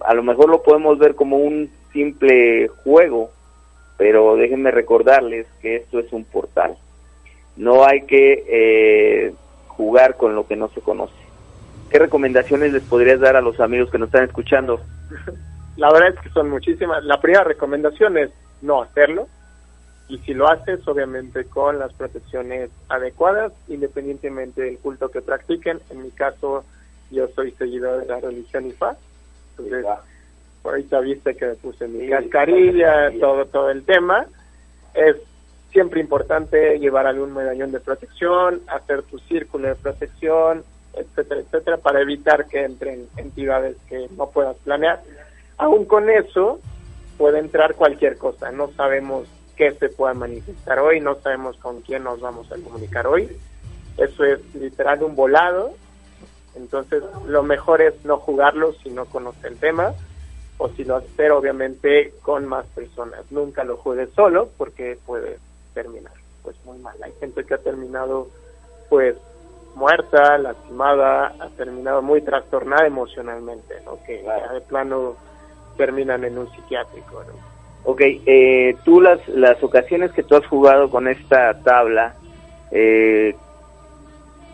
a 0.00 0.14
lo 0.14 0.22
mejor 0.22 0.48
lo 0.48 0.62
podemos 0.62 0.98
ver 0.98 1.14
como 1.14 1.38
un 1.38 1.70
simple 1.92 2.68
juego, 2.84 3.30
pero 3.96 4.36
déjenme 4.36 4.70
recordarles 4.70 5.46
que 5.60 5.76
esto 5.76 5.98
es 5.98 6.12
un 6.12 6.24
portal. 6.24 6.76
No 7.56 7.84
hay 7.84 8.02
que 8.02 8.44
eh, 8.48 9.34
jugar 9.68 10.16
con 10.16 10.34
lo 10.34 10.46
que 10.46 10.56
no 10.56 10.68
se 10.68 10.80
conoce. 10.80 11.14
¿Qué 11.90 11.98
recomendaciones 11.98 12.72
les 12.72 12.82
podrías 12.84 13.20
dar 13.20 13.36
a 13.36 13.40
los 13.40 13.58
amigos 13.60 13.90
que 13.90 13.98
nos 13.98 14.08
están 14.08 14.24
escuchando? 14.24 14.80
La 15.76 15.92
verdad 15.92 16.10
es 16.10 16.20
que 16.20 16.30
son 16.30 16.50
muchísimas. 16.50 17.04
La 17.04 17.20
primera 17.20 17.44
recomendación 17.44 18.16
es 18.18 18.30
no 18.62 18.82
hacerlo. 18.82 19.28
Y 20.08 20.18
si 20.18 20.34
lo 20.34 20.48
haces, 20.48 20.86
obviamente 20.88 21.44
con 21.44 21.78
las 21.78 21.92
protecciones 21.92 22.70
adecuadas, 22.88 23.52
independientemente 23.68 24.62
del 24.62 24.78
culto 24.78 25.08
que 25.10 25.22
practiquen. 25.22 25.80
En 25.90 26.02
mi 26.02 26.10
caso, 26.10 26.64
yo 27.10 27.28
soy 27.28 27.52
seguidor 27.52 28.00
de 28.00 28.06
la 28.06 28.20
religión 28.20 28.66
IFA. 28.66 28.96
Entonces, 29.58 29.86
ahorita 30.64 31.00
viste 31.00 31.36
que 31.36 31.46
me 31.46 31.54
puse 31.54 31.88
mi 31.88 32.04
sí, 32.04 32.10
cascarilla, 32.10 33.10
todo, 33.18 33.46
todo 33.46 33.70
el 33.70 33.84
tema. 33.84 34.26
Es 34.94 35.16
siempre 35.72 36.00
importante 36.00 36.78
llevar 36.78 37.06
algún 37.06 37.32
medallón 37.32 37.72
de 37.72 37.80
protección, 37.80 38.60
hacer 38.66 39.02
tu 39.02 39.18
círculo 39.20 39.68
de 39.68 39.74
protección, 39.76 40.64
etcétera, 40.94 41.40
etcétera, 41.40 41.76
para 41.76 42.00
evitar 42.00 42.46
que 42.46 42.64
entren 42.64 43.06
entidades 43.16 43.76
que 43.88 44.08
no 44.16 44.30
puedas 44.30 44.56
planear. 44.58 45.00
Aún 45.58 45.84
con 45.84 46.10
eso, 46.10 46.60
puede 47.16 47.38
entrar 47.38 47.74
cualquier 47.74 48.16
cosa. 48.16 48.50
No 48.50 48.72
sabemos 48.72 49.28
qué 49.56 49.72
se 49.72 49.90
pueda 49.90 50.14
manifestar 50.14 50.78
hoy, 50.78 51.00
no 51.00 51.16
sabemos 51.16 51.56
con 51.58 51.82
quién 51.82 52.04
nos 52.04 52.20
vamos 52.20 52.50
a 52.50 52.56
comunicar 52.56 53.06
hoy. 53.06 53.28
Eso 53.98 54.24
es 54.24 54.40
literal 54.54 55.02
un 55.02 55.14
volado. 55.14 55.74
Entonces, 56.56 57.02
lo 57.26 57.42
mejor 57.42 57.80
es 57.80 58.04
no 58.04 58.18
jugarlo 58.18 58.72
si 58.82 58.90
no 58.90 59.06
conoce 59.06 59.48
el 59.48 59.58
tema 59.58 59.94
o 60.58 60.68
si 60.70 60.84
lo 60.84 60.96
hacer 60.96 61.32
obviamente 61.32 62.12
con 62.22 62.46
más 62.46 62.66
personas. 62.66 63.20
Nunca 63.30 63.64
lo 63.64 63.76
juegues 63.76 64.10
solo 64.14 64.50
porque 64.58 64.98
puede 65.06 65.38
terminar 65.74 66.12
pues 66.42 66.56
muy 66.64 66.78
mal. 66.78 66.96
Hay 67.02 67.12
gente 67.20 67.44
que 67.44 67.54
ha 67.54 67.58
terminado 67.58 68.28
pues 68.88 69.16
muerta, 69.74 70.36
lastimada, 70.38 71.34
ha 71.38 71.48
terminado 71.56 72.02
muy 72.02 72.20
trastornada 72.22 72.86
emocionalmente, 72.86 73.74
¿no? 73.84 73.98
Que 74.04 74.22
ya 74.22 74.52
de 74.52 74.60
plano 74.62 75.16
terminan 75.76 76.24
en 76.24 76.38
un 76.38 76.50
psiquiátrico, 76.50 77.22
¿no? 77.24 77.50
Ok, 77.84 78.00
eh, 78.02 78.76
tú 78.84 79.00
las, 79.00 79.26
las 79.28 79.62
ocasiones 79.62 80.12
que 80.12 80.22
tú 80.22 80.36
has 80.36 80.46
jugado 80.46 80.90
con 80.90 81.08
esta 81.08 81.54
tabla, 81.62 82.14
eh, 82.70 83.34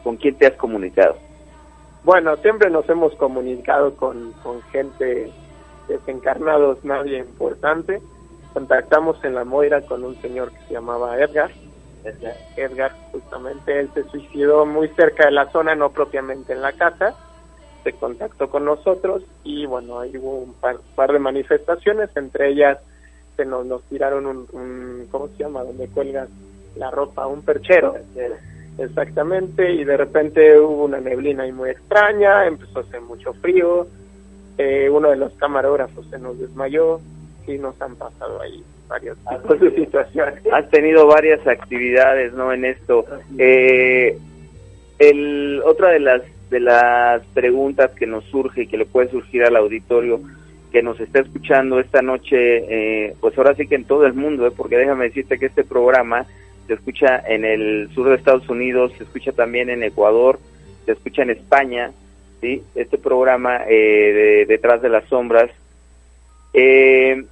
¿con 0.04 0.16
quién 0.16 0.36
te 0.36 0.46
has 0.46 0.54
comunicado? 0.54 1.16
Bueno, 2.06 2.36
siempre 2.36 2.70
nos 2.70 2.88
hemos 2.88 3.12
comunicado 3.16 3.96
con, 3.96 4.30
con 4.44 4.62
gente 4.70 5.28
desencarnados 5.88 6.84
nadie 6.84 7.18
importante. 7.18 8.00
Contactamos 8.52 9.22
en 9.24 9.34
la 9.34 9.44
Moira 9.44 9.80
con 9.80 10.04
un 10.04 10.14
señor 10.22 10.52
que 10.52 10.58
se 10.68 10.74
llamaba 10.74 11.20
Edgar. 11.20 11.50
Edgar, 12.56 12.92
justamente, 13.10 13.80
él 13.80 13.90
se 13.92 14.04
suicidó 14.04 14.64
muy 14.64 14.86
cerca 14.90 15.24
de 15.24 15.32
la 15.32 15.50
zona, 15.50 15.74
no 15.74 15.90
propiamente 15.90 16.52
en 16.52 16.62
la 16.62 16.74
casa. 16.74 17.16
Se 17.82 17.92
contactó 17.94 18.50
con 18.50 18.64
nosotros 18.64 19.24
y 19.42 19.66
bueno, 19.66 19.98
ahí 19.98 20.16
hubo 20.16 20.38
un 20.38 20.54
par, 20.54 21.12
de 21.12 21.18
manifestaciones, 21.18 22.16
entre 22.16 22.50
ellas 22.50 22.78
se 23.36 23.44
nos, 23.44 23.66
nos 23.66 23.82
tiraron 23.82 24.26
un, 24.26 24.46
un, 24.52 25.08
¿cómo 25.10 25.26
se 25.26 25.38
llama? 25.38 25.64
Donde 25.64 25.88
cuelgas 25.88 26.28
la 26.76 26.88
ropa, 26.88 27.26
un 27.26 27.42
perchero. 27.42 27.96
Exactamente, 28.78 29.72
y 29.72 29.84
de 29.84 29.96
repente 29.96 30.58
hubo 30.60 30.84
una 30.84 31.00
neblina 31.00 31.44
ahí 31.44 31.52
muy 31.52 31.70
extraña, 31.70 32.46
empezó 32.46 32.80
a 32.80 32.82
hacer 32.82 33.00
mucho 33.00 33.32
frío, 33.34 33.86
eh, 34.58 34.88
uno 34.90 35.10
de 35.10 35.16
los 35.16 35.32
camarógrafos 35.34 36.06
se 36.10 36.18
nos 36.18 36.38
desmayó, 36.38 37.00
y 37.46 37.58
nos 37.58 37.80
han 37.80 37.96
pasado 37.96 38.40
ahí 38.40 38.62
varias 38.88 39.16
situaciones. 39.76 40.40
Has 40.52 40.68
tenido 40.70 41.06
varias 41.06 41.46
actividades, 41.46 42.32
¿no? 42.32 42.52
En 42.52 42.64
esto. 42.64 43.04
Eh, 43.38 44.18
el, 44.98 45.62
otra 45.64 45.90
de 45.90 46.00
las 46.00 46.22
de 46.50 46.60
las 46.60 47.24
preguntas 47.34 47.90
que 47.98 48.06
nos 48.06 48.24
surge 48.26 48.62
y 48.62 48.66
que 48.68 48.76
le 48.76 48.86
puede 48.86 49.10
surgir 49.10 49.42
al 49.42 49.56
auditorio 49.56 50.20
que 50.70 50.80
nos 50.80 51.00
está 51.00 51.18
escuchando 51.18 51.80
esta 51.80 52.02
noche, 52.02 52.36
eh, 52.36 53.16
pues 53.20 53.36
ahora 53.36 53.54
sí 53.56 53.66
que 53.66 53.74
en 53.74 53.84
todo 53.84 54.06
el 54.06 54.14
mundo, 54.14 54.46
¿eh? 54.46 54.52
porque 54.56 54.76
déjame 54.76 55.06
decirte 55.06 55.38
que 55.38 55.46
este 55.46 55.64
programa 55.64 56.26
se 56.66 56.74
escucha 56.74 57.22
en 57.26 57.44
el 57.44 57.90
sur 57.94 58.08
de 58.08 58.16
Estados 58.16 58.48
Unidos, 58.48 58.92
se 58.96 59.04
escucha 59.04 59.32
también 59.32 59.70
en 59.70 59.82
Ecuador, 59.82 60.38
se 60.84 60.92
escucha 60.92 61.22
en 61.22 61.30
España, 61.30 61.92
¿sí? 62.40 62.62
Este 62.74 62.98
programa 62.98 63.62
eh, 63.68 64.12
de 64.12 64.46
Detrás 64.46 64.82
de 64.82 64.88
las 64.88 65.04
Sombras. 65.08 65.50
Eh, 66.52 67.24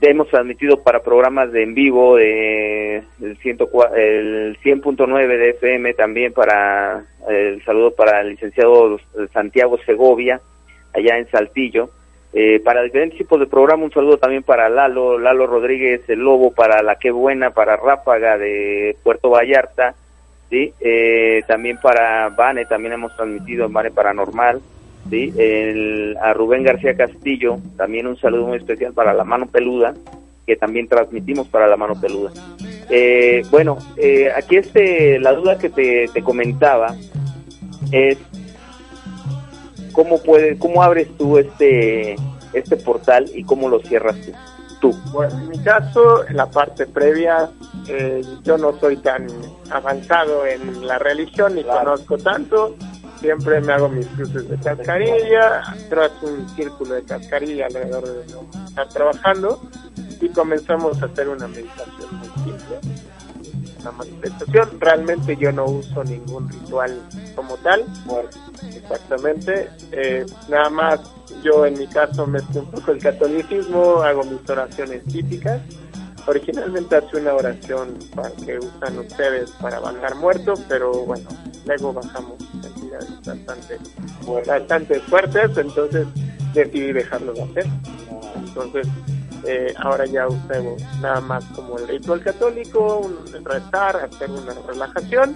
hemos 0.00 0.28
transmitido 0.28 0.82
para 0.82 1.02
programas 1.02 1.52
de 1.52 1.62
en 1.62 1.74
vivo 1.74 2.16
de 2.16 2.96
el, 2.96 4.58
100.9 4.62 5.26
de 5.26 5.50
FM 5.50 5.94
también 5.94 6.32
para 6.32 7.04
el 7.28 7.62
saludo 7.64 7.92
para 7.92 8.20
el 8.20 8.30
licenciado 8.30 8.98
Santiago 9.32 9.78
Segovia 9.84 10.40
allá 10.94 11.18
en 11.18 11.28
Saltillo 11.30 11.90
eh, 12.32 12.60
para 12.60 12.82
diferentes 12.82 13.18
tipos 13.18 13.40
de 13.40 13.46
programas 13.46 13.86
un 13.86 13.92
saludo 13.92 14.18
también 14.18 14.42
para 14.42 14.68
Lalo 14.68 15.18
Lalo 15.18 15.46
Rodríguez 15.46 16.02
el 16.08 16.20
Lobo 16.20 16.52
para 16.52 16.82
la 16.82 16.96
que 16.96 17.10
buena 17.10 17.50
para 17.50 17.76
Ráfaga 17.76 18.38
de 18.38 18.96
Puerto 19.02 19.30
Vallarta 19.30 19.94
sí 20.48 20.72
eh, 20.80 21.42
también 21.46 21.78
para 21.78 22.28
Vane 22.28 22.66
también 22.66 22.92
hemos 22.94 23.16
transmitido 23.16 23.66
en 23.66 23.72
Vane 23.72 23.90
Paranormal 23.90 24.60
¿sí? 25.08 25.32
El, 25.36 26.16
a 26.20 26.32
Rubén 26.32 26.62
García 26.62 26.96
Castillo, 26.96 27.58
también 27.76 28.06
un 28.06 28.16
saludo 28.18 28.46
muy 28.46 28.58
especial 28.58 28.92
para 28.92 29.14
la 29.14 29.24
mano 29.24 29.46
peluda, 29.46 29.94
que 30.46 30.56
también 30.56 30.88
transmitimos 30.88 31.48
para 31.48 31.66
la 31.66 31.76
mano 31.76 32.00
peluda. 32.00 32.32
Eh, 32.90 33.42
bueno, 33.50 33.78
eh, 33.96 34.30
aquí 34.36 34.56
este, 34.56 35.18
la 35.18 35.32
duda 35.32 35.58
que 35.58 35.70
te 35.70 36.22
comentaba 36.22 36.94
es 37.92 38.18
cómo 39.92 40.22
puedes, 40.22 40.58
cómo 40.58 40.82
abres 40.82 41.08
tú 41.16 41.38
este, 41.38 42.16
este 42.52 42.76
portal 42.76 43.30
y 43.34 43.44
cómo 43.44 43.68
lo 43.68 43.80
cierras 43.80 44.16
tú. 44.80 44.92
Bueno, 45.12 45.38
en 45.38 45.48
mi 45.48 45.58
caso, 45.58 46.26
en 46.26 46.36
la 46.36 46.50
parte 46.50 46.86
previa, 46.86 47.50
eh, 47.88 48.22
yo 48.42 48.56
no 48.56 48.78
soy 48.78 48.96
tan 48.96 49.26
avanzado 49.70 50.46
en 50.46 50.86
la 50.86 50.98
religión 50.98 51.54
ni 51.54 51.62
conozco 51.64 52.16
tanto 52.18 52.76
siempre 53.20 53.60
me 53.60 53.72
hago 53.72 53.88
mis 53.88 54.06
cruces 54.08 54.48
de 54.48 54.56
cascarilla, 54.58 55.62
tras 55.88 56.10
un 56.22 56.48
círculo 56.56 56.94
de 56.94 57.04
cascarilla 57.04 57.66
alrededor 57.66 58.08
de 58.08 58.22
estar 58.66 58.88
trabajando 58.88 59.62
y 60.20 60.28
comenzamos 60.30 61.00
a 61.02 61.06
hacer 61.06 61.28
una 61.28 61.46
meditación 61.46 62.16
muy 62.18 62.28
simple. 62.44 62.99
Una 63.80 63.92
manifestación, 63.92 64.80
realmente 64.80 65.36
yo 65.36 65.52
no 65.52 65.64
uso 65.64 66.04
ningún 66.04 66.48
ritual 66.48 67.00
como 67.34 67.56
tal, 67.58 67.84
exactamente, 68.74 69.70
eh, 69.92 70.26
nada 70.48 70.68
más 70.68 71.00
yo 71.42 71.64
en 71.64 71.78
mi 71.78 71.86
caso 71.86 72.26
mezclo 72.26 72.60
un 72.60 72.70
poco 72.70 72.92
el 72.92 72.98
catolicismo, 72.98 74.02
hago 74.02 74.24
mis 74.24 74.48
oraciones 74.50 75.02
típicas, 75.04 75.62
originalmente 76.26 76.96
hace 76.96 77.16
una 77.16 77.34
oración 77.34 77.98
para 78.14 78.30
que 78.32 78.58
usan 78.58 78.98
ustedes 78.98 79.50
para 79.52 79.80
bajar 79.80 80.14
muertos, 80.16 80.60
pero 80.68 80.92
bueno, 81.06 81.28
luego 81.64 81.92
bajamos 81.92 82.38
bastante, 83.24 83.78
bastante 84.46 85.00
fuertes, 85.00 85.56
entonces 85.56 86.06
decidí 86.54 86.92
dejarlo 86.92 87.32
de 87.32 87.42
hacer. 87.42 87.66
Entonces, 88.36 88.86
eh, 89.46 89.72
ahora 89.78 90.04
ya 90.06 90.26
uso 90.26 90.76
nada 91.00 91.20
más 91.20 91.44
como 91.54 91.78
el 91.78 91.88
ritual 91.88 92.22
católico, 92.22 92.98
un, 92.98 93.44
rezar, 93.44 93.96
hacer 93.96 94.30
una 94.30 94.54
relajación 94.66 95.34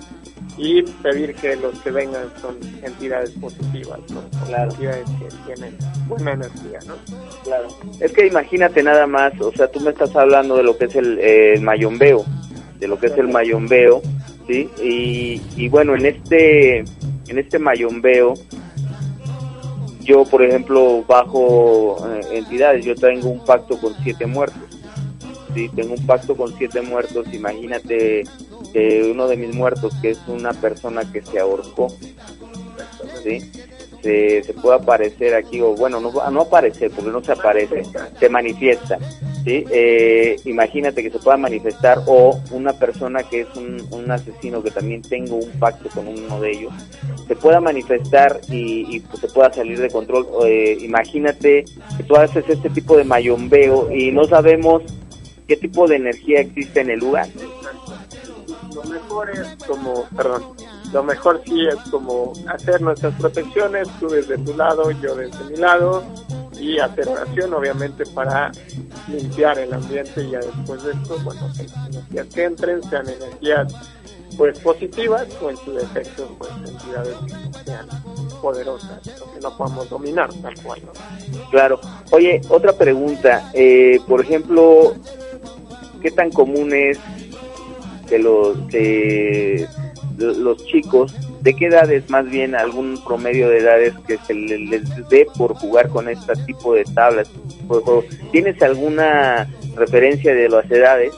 y 0.56 0.82
pedir 0.82 1.34
que 1.34 1.56
los 1.56 1.78
que 1.80 1.90
vengan 1.90 2.28
son 2.40 2.56
entidades 2.82 3.30
positivas, 3.30 3.98
¿no? 4.10 4.22
entidades 4.56 5.08
que 5.18 5.28
tienen 5.46 5.76
buena 6.06 6.32
energía, 6.32 6.78
¿no? 6.86 6.94
Claro. 7.42 7.68
Es 8.00 8.12
que 8.12 8.26
imagínate 8.26 8.82
nada 8.82 9.06
más, 9.06 9.32
o 9.40 9.52
sea, 9.52 9.68
tú 9.68 9.80
me 9.80 9.90
estás 9.90 10.14
hablando 10.14 10.56
de 10.56 10.62
lo 10.62 10.76
que 10.76 10.84
es 10.84 10.96
el, 10.96 11.18
el 11.18 11.60
mayombeo, 11.60 12.24
de 12.78 12.88
lo 12.88 12.98
que 12.98 13.06
es 13.06 13.18
el 13.18 13.28
mayombeo, 13.28 14.02
¿sí? 14.46 14.68
Y, 14.82 15.42
y 15.56 15.68
bueno, 15.68 15.94
en 15.96 16.06
este 16.06 16.84
en 17.28 17.38
este 17.38 17.58
mayombeo, 17.58 18.34
yo, 20.04 20.24
por 20.24 20.42
ejemplo, 20.42 21.02
bajo 21.06 21.96
eh, 22.08 22.38
entidades, 22.38 22.84
yo 22.84 22.94
tengo 22.94 23.28
un 23.28 23.44
pacto 23.44 23.78
con 23.78 23.94
siete 24.02 24.26
muertos. 24.26 24.62
Sí, 25.54 25.68
tengo 25.74 25.94
un 25.94 26.06
pacto 26.06 26.36
con 26.36 26.56
siete 26.56 26.82
muertos. 26.82 27.26
Imagínate 27.32 28.24
que 28.72 29.10
uno 29.10 29.28
de 29.28 29.36
mis 29.36 29.54
muertos, 29.54 29.94
que 30.02 30.10
es 30.10 30.18
una 30.26 30.52
persona 30.52 31.10
que 31.10 31.22
se 31.22 31.38
ahorcó, 31.38 31.88
¿sí? 33.22 33.50
Se, 34.04 34.42
se 34.42 34.52
puede 34.52 34.76
aparecer 34.76 35.34
aquí, 35.34 35.62
o 35.62 35.74
bueno, 35.74 35.98
no, 35.98 36.12
no 36.30 36.40
aparecer, 36.42 36.90
porque 36.90 37.10
no 37.10 37.24
se 37.24 37.32
aparece, 37.32 37.82
se 38.20 38.28
manifiesta. 38.28 38.98
¿sí? 39.44 39.64
Eh, 39.70 40.36
imagínate 40.44 41.02
que 41.02 41.10
se 41.10 41.18
pueda 41.18 41.38
manifestar, 41.38 42.02
o 42.06 42.38
una 42.50 42.74
persona 42.74 43.22
que 43.22 43.40
es 43.40 43.48
un, 43.56 43.82
un, 43.90 44.10
asesino, 44.10 44.62
que 44.62 44.70
también 44.70 45.00
tengo 45.00 45.36
un 45.36 45.50
pacto 45.58 45.88
con 45.88 46.06
uno 46.06 46.38
de 46.38 46.50
ellos, 46.50 46.72
se 47.26 47.34
pueda 47.34 47.60
manifestar 47.60 48.40
y, 48.50 48.94
y 48.94 49.00
pues, 49.00 49.20
se 49.20 49.28
pueda 49.28 49.50
salir 49.50 49.80
de 49.80 49.88
control. 49.88 50.28
Eh, 50.44 50.76
imagínate 50.82 51.64
que 51.96 52.02
tú 52.02 52.14
haces 52.16 52.44
este 52.46 52.68
tipo 52.68 52.98
de 52.98 53.04
mayombeo 53.04 53.90
y 53.90 54.12
no 54.12 54.24
sabemos 54.26 54.82
qué 55.48 55.56
tipo 55.56 55.88
de 55.88 55.96
energía 55.96 56.40
existe 56.40 56.82
en 56.82 56.90
el 56.90 57.00
lugar. 57.00 57.28
Lo 58.74 58.82
mejor 58.84 59.30
es 59.30 59.64
como, 59.66 60.04
perdón, 60.14 60.42
lo 60.94 61.02
mejor 61.02 61.42
sí 61.44 61.66
es 61.66 61.90
como 61.90 62.32
hacer 62.46 62.80
nuestras 62.80 63.12
protecciones, 63.20 63.88
tú 63.98 64.08
desde 64.08 64.38
tu 64.38 64.56
lado, 64.56 64.92
yo 64.92 65.16
desde 65.16 65.44
mi 65.46 65.56
lado, 65.56 66.04
y 66.58 66.78
hacer 66.78 67.08
oración 67.08 67.52
obviamente 67.52 68.06
para 68.06 68.52
limpiar 69.08 69.58
el 69.58 69.74
ambiente 69.74 70.22
y 70.22 70.30
ya 70.30 70.38
después 70.38 70.84
de 70.84 70.92
esto, 70.92 71.18
bueno, 71.24 71.50
que 71.56 71.64
las 71.64 71.88
energías 71.88 72.26
que 72.28 72.44
entren 72.44 72.82
sean 72.84 73.08
energías 73.08 73.74
pues 74.36 74.58
positivas 74.60 75.26
o 75.42 75.50
en 75.50 75.56
su 75.56 75.72
defecto 75.72 76.28
pues 76.38 76.50
entidades 76.64 77.16
que 77.26 77.64
sean 77.64 77.88
poderosas 78.40 79.00
que 79.02 79.40
no 79.42 79.56
podamos 79.56 79.90
dominar 79.90 80.32
tal 80.42 80.54
cual. 80.62 80.80
Claro. 81.50 81.80
Oye, 82.12 82.40
otra 82.48 82.72
pregunta, 82.72 83.50
eh, 83.52 83.98
por 84.06 84.20
ejemplo, 84.20 84.94
¿qué 86.00 86.12
tan 86.12 86.30
común 86.30 86.72
es 86.72 87.00
que 88.08 88.18
los 88.20 88.56
que 88.68 89.66
los 90.18 90.64
chicos, 90.66 91.14
¿de 91.40 91.54
qué 91.54 91.66
edades 91.66 92.08
más 92.10 92.28
bien 92.28 92.54
algún 92.54 93.02
promedio 93.04 93.48
de 93.48 93.58
edades 93.58 93.94
que 94.06 94.18
se 94.18 94.34
les 94.34 95.08
dé 95.08 95.26
por 95.36 95.54
jugar 95.54 95.88
con 95.88 96.08
este 96.08 96.34
tipo 96.46 96.74
de 96.74 96.84
tablas? 96.84 97.30
¿Tienes 98.32 98.60
alguna 98.62 99.48
referencia 99.76 100.34
de 100.34 100.48
las 100.48 100.70
edades? 100.70 101.12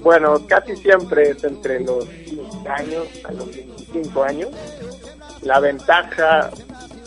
Bueno, 0.00 0.46
casi 0.46 0.76
siempre 0.76 1.30
es 1.30 1.44
entre 1.44 1.80
los 1.80 2.04
15 2.04 2.68
años 2.68 3.06
a 3.24 3.32
los 3.32 3.54
25 3.54 4.22
años. 4.22 4.48
La 5.42 5.60
ventaja 5.60 6.50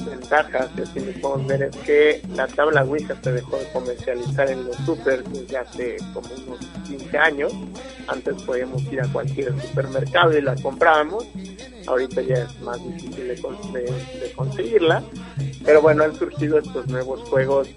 ventajas 0.09 0.69
que 0.75 0.83
así 0.83 0.99
podemos 1.21 1.47
ver 1.47 1.63
es 1.63 1.75
que 1.77 2.21
la 2.35 2.47
tabla 2.47 2.83
Ouija 2.83 3.15
se 3.21 3.31
dejó 3.31 3.57
de 3.57 3.65
comercializar 3.71 4.49
en 4.49 4.65
los 4.65 4.75
super 4.77 5.23
desde 5.23 5.57
hace 5.57 5.97
como 6.13 6.27
unos 6.47 6.59
15 6.87 7.17
años. 7.17 7.53
Antes 8.07 8.41
podíamos 8.43 8.83
ir 8.91 9.01
a 9.01 9.07
cualquier 9.11 9.59
supermercado 9.61 10.37
y 10.37 10.41
la 10.41 10.55
comprábamos. 10.55 11.25
Ahorita 11.87 12.21
ya 12.21 12.35
es 12.35 12.61
más 12.61 12.77
difícil 12.83 13.27
de, 13.27 14.33
conseguirla. 14.35 15.03
Pero 15.65 15.81
bueno, 15.81 16.03
han 16.03 16.15
surgido 16.15 16.59
estos 16.59 16.87
nuevos 16.87 17.21
juegos 17.29 17.69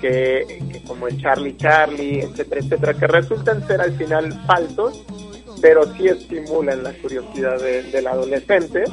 que, 0.00 0.62
que, 0.70 0.82
como 0.86 1.08
el 1.08 1.20
Charlie 1.20 1.56
Charlie, 1.56 2.20
etcétera, 2.20 2.60
etcétera, 2.60 2.94
que 2.94 3.06
resultan 3.06 3.66
ser 3.66 3.80
al 3.80 3.92
final 3.96 4.32
falsos, 4.46 5.04
pero 5.60 5.82
sí 5.94 6.08
estimulan 6.08 6.82
la 6.82 6.92
curiosidad 6.94 7.60
del 7.60 8.06
adolescente 8.06 8.84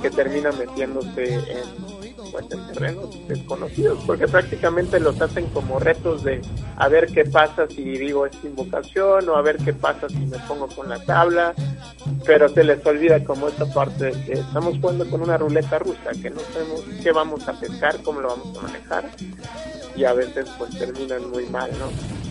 que 0.00 0.10
termina 0.10 0.52
metiéndose 0.52 1.34
en 1.34 1.97
pues 2.30 2.46
en 2.50 2.66
terrenos 2.72 3.28
desconocidos, 3.28 4.02
porque 4.06 4.26
prácticamente 4.26 5.00
los 5.00 5.20
hacen 5.20 5.46
como 5.46 5.78
retos 5.78 6.24
de 6.24 6.40
a 6.76 6.88
ver 6.88 7.06
qué 7.06 7.24
pasa 7.24 7.66
si 7.68 7.82
digo 7.82 8.26
esta 8.26 8.46
invocación 8.46 9.28
o 9.28 9.36
a 9.36 9.42
ver 9.42 9.56
qué 9.58 9.72
pasa 9.72 10.08
si 10.08 10.18
me 10.26 10.38
pongo 10.40 10.68
con 10.68 10.88
la 10.88 11.02
tabla, 11.04 11.54
pero 12.24 12.48
se 12.48 12.64
les 12.64 12.84
olvida 12.86 13.22
como 13.24 13.48
esta 13.48 13.66
parte 13.66 14.06
de 14.06 14.24
que 14.24 14.32
estamos 14.34 14.78
jugando 14.80 15.08
con 15.08 15.22
una 15.22 15.36
ruleta 15.36 15.78
rusa, 15.78 16.10
que 16.20 16.30
no 16.30 16.40
sabemos 16.52 16.84
qué 17.02 17.12
vamos 17.12 17.48
a 17.48 17.58
pescar, 17.58 18.02
cómo 18.02 18.20
lo 18.20 18.28
vamos 18.28 18.58
a 18.58 18.62
manejar 18.62 19.04
y 19.96 20.04
a 20.04 20.12
veces 20.12 20.48
pues 20.58 20.78
terminan 20.78 21.28
muy 21.30 21.46
mal, 21.46 21.70
¿no? 21.78 21.90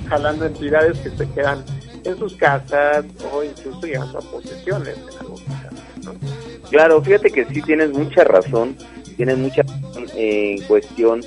Jalando 0.10 0.46
entidades 0.46 0.98
que 1.00 1.10
se 1.10 1.30
quedan 1.32 1.64
en 2.04 2.18
sus 2.18 2.36
casas 2.36 3.06
o 3.34 3.44
incluso 3.44 3.82
llegando 3.82 4.20
a 4.20 4.22
posesiones 4.22 4.98
en 4.98 5.20
algunos 5.20 5.42
casos, 5.44 6.06
¿no? 6.06 6.14
Claro, 6.70 7.02
fíjate 7.02 7.30
que 7.32 7.46
sí 7.46 7.62
tienes 7.62 7.92
mucha 7.92 8.24
razón, 8.24 8.76
tienes 9.18 9.38
mucha 9.38 9.64
en 10.16 10.62
cuestión 10.62 11.22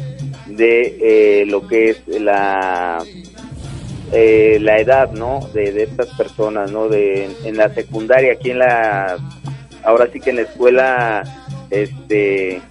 de 0.46 0.96
eh, 1.42 1.46
lo 1.46 1.66
que 1.66 1.90
es 1.90 2.08
la 2.08 3.04
eh, 4.12 4.58
la 4.60 4.78
edad, 4.78 5.12
¿no? 5.12 5.40
De, 5.52 5.72
de 5.72 5.84
estas 5.84 6.08
personas, 6.16 6.72
¿no? 6.72 6.88
De 6.88 7.28
en 7.44 7.56
la 7.56 7.72
secundaria, 7.74 8.32
aquí 8.32 8.50
en 8.50 8.60
la 8.60 9.18
ahora 9.84 10.08
sí 10.12 10.20
que 10.20 10.30
en 10.30 10.36
la 10.36 10.42
escuela, 10.42 11.22
este 11.70 12.62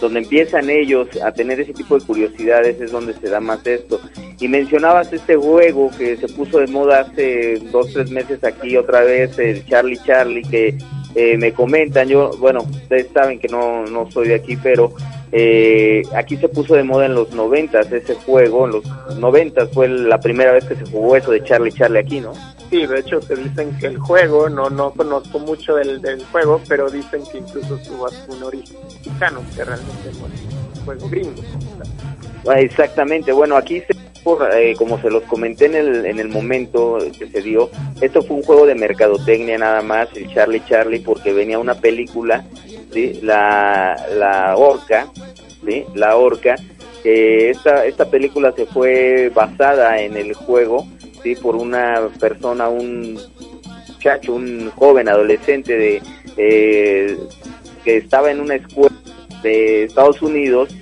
donde 0.00 0.20
empiezan 0.20 0.70
ellos 0.70 1.08
a 1.22 1.30
tener 1.30 1.60
ese 1.60 1.74
tipo 1.74 1.98
de 1.98 2.06
curiosidades 2.06 2.80
es 2.80 2.90
donde 2.90 3.12
se 3.14 3.28
da 3.28 3.38
más 3.38 3.66
esto. 3.66 4.00
Y 4.40 4.48
mencionabas 4.48 5.12
este 5.12 5.36
juego 5.36 5.90
que 5.96 6.16
se 6.16 6.26
puso 6.28 6.58
de 6.58 6.68
moda 6.68 7.00
hace 7.00 7.58
dos, 7.70 7.92
tres 7.92 8.10
meses 8.10 8.42
aquí 8.42 8.76
otra 8.78 9.02
vez, 9.02 9.38
el 9.38 9.64
Charlie 9.66 9.98
Charlie, 9.98 10.42
que 10.42 10.78
eh, 11.14 11.36
me 11.36 11.52
comentan, 11.52 12.08
yo, 12.08 12.30
bueno, 12.38 12.60
ustedes 12.62 13.08
saben 13.12 13.38
que 13.38 13.48
no, 13.48 13.84
no 13.86 14.10
soy 14.10 14.28
de 14.28 14.36
aquí, 14.36 14.56
pero 14.56 14.92
eh, 15.32 16.02
aquí 16.14 16.36
se 16.36 16.48
puso 16.48 16.74
de 16.74 16.82
moda 16.82 17.06
en 17.06 17.14
los 17.14 17.32
noventas 17.32 17.90
ese 17.92 18.14
juego, 18.14 18.66
en 18.66 18.72
los 18.72 19.18
noventas 19.18 19.70
fue 19.72 19.88
la 19.88 20.18
primera 20.20 20.52
vez 20.52 20.64
que 20.64 20.76
se 20.76 20.86
jugó 20.86 21.16
eso 21.16 21.30
de 21.30 21.42
Charlie 21.44 21.72
Charlie 21.72 22.00
aquí, 22.00 22.20
¿no? 22.20 22.32
Sí, 22.70 22.86
de 22.86 23.00
hecho 23.00 23.18
te 23.20 23.34
dicen 23.34 23.76
que 23.78 23.86
el 23.86 23.98
juego, 23.98 24.48
no 24.48 24.70
no 24.70 24.92
conozco 24.92 25.40
mucho 25.40 25.74
del, 25.74 26.00
del 26.00 26.24
juego, 26.26 26.60
pero 26.68 26.88
dicen 26.88 27.22
que 27.30 27.38
incluso 27.38 27.76
tuvo 27.78 28.08
un 28.28 28.42
origen 28.42 28.76
mexicano, 28.84 29.40
que 29.56 29.64
realmente 29.64 30.08
es 30.08 30.16
un 30.16 30.84
juego 30.84 31.08
gringo. 31.08 31.42
Ah, 32.48 32.60
Exactamente, 32.60 33.32
bueno, 33.32 33.56
aquí 33.56 33.80
se, 33.80 33.94
por, 34.22 34.48
eh, 34.54 34.74
como 34.76 35.00
se 35.00 35.10
los 35.10 35.22
comenté 35.24 35.66
en 35.66 35.74
el, 35.74 36.06
en 36.06 36.18
el 36.18 36.28
momento 36.28 36.98
que 37.18 37.28
se 37.28 37.42
dio, 37.42 37.70
esto 38.00 38.22
fue 38.22 38.36
un 38.36 38.42
juego 38.42 38.66
de 38.66 38.74
mercadotecnia 38.74 39.58
nada 39.58 39.82
más, 39.82 40.08
el 40.14 40.32
Charlie 40.32 40.62
Charlie, 40.66 41.00
porque 41.00 41.32
venía 41.32 41.58
una 41.58 41.74
película, 41.74 42.44
¿sí? 42.92 43.20
la, 43.22 43.96
la 44.16 44.56
Orca, 44.56 45.08
¿sí? 45.64 45.84
la 45.94 46.16
Orca, 46.16 46.56
que 47.02 47.50
esta, 47.50 47.86
esta 47.86 48.10
película 48.10 48.52
se 48.52 48.66
fue 48.66 49.30
basada 49.34 50.00
en 50.00 50.16
el 50.16 50.34
juego, 50.34 50.86
sí, 51.22 51.34
por 51.34 51.56
una 51.56 52.08
persona, 52.18 52.68
un 52.68 53.18
muchacho, 53.88 54.34
un 54.34 54.70
joven 54.76 55.08
adolescente 55.08 55.76
de 55.76 56.02
eh, 56.36 57.16
que 57.84 57.98
estaba 57.98 58.30
en 58.30 58.40
una 58.40 58.54
escuela 58.54 58.96
de 59.42 59.84
Estados 59.84 60.22
Unidos 60.22 60.74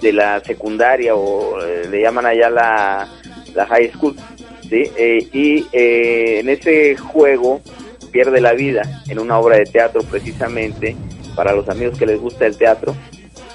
de 0.00 0.12
la 0.12 0.40
secundaria 0.40 1.14
o 1.14 1.62
eh, 1.62 1.86
le 1.90 2.00
llaman 2.00 2.26
allá 2.26 2.50
la, 2.50 3.08
la 3.54 3.66
high 3.66 3.90
school, 3.92 4.14
¿sí? 4.68 4.84
Eh, 4.96 5.28
y 5.32 5.66
eh, 5.72 6.40
en 6.40 6.48
ese 6.48 6.96
juego 6.96 7.60
pierde 8.10 8.40
la 8.40 8.52
vida 8.52 8.82
en 9.08 9.18
una 9.18 9.38
obra 9.38 9.56
de 9.56 9.64
teatro 9.64 10.02
precisamente 10.02 10.96
para 11.34 11.52
los 11.52 11.68
amigos 11.68 11.98
que 11.98 12.06
les 12.06 12.20
gusta 12.20 12.46
el 12.46 12.56
teatro. 12.56 12.94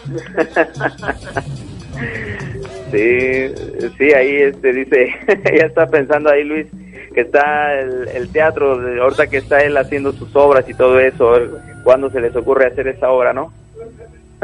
sí, 2.91 3.53
sí, 3.97 4.13
ahí 4.13 4.35
este 4.35 4.73
dice, 4.73 5.15
ya 5.57 5.65
está 5.65 5.87
pensando 5.87 6.29
ahí 6.29 6.43
Luis 6.43 6.67
que 7.13 7.21
está 7.21 7.79
el, 7.79 8.07
el 8.09 8.29
teatro, 8.29 8.73
ahorita 9.01 9.27
que 9.27 9.37
está 9.37 9.63
él 9.63 9.77
haciendo 9.77 10.11
sus 10.13 10.35
obras 10.35 10.67
y 10.67 10.73
todo 10.73 10.99
eso, 10.99 11.35
cuándo 11.83 12.09
se 12.09 12.19
les 12.19 12.35
ocurre 12.35 12.67
hacer 12.67 12.87
esa 12.87 13.11
obra, 13.11 13.33
¿no? 13.33 13.53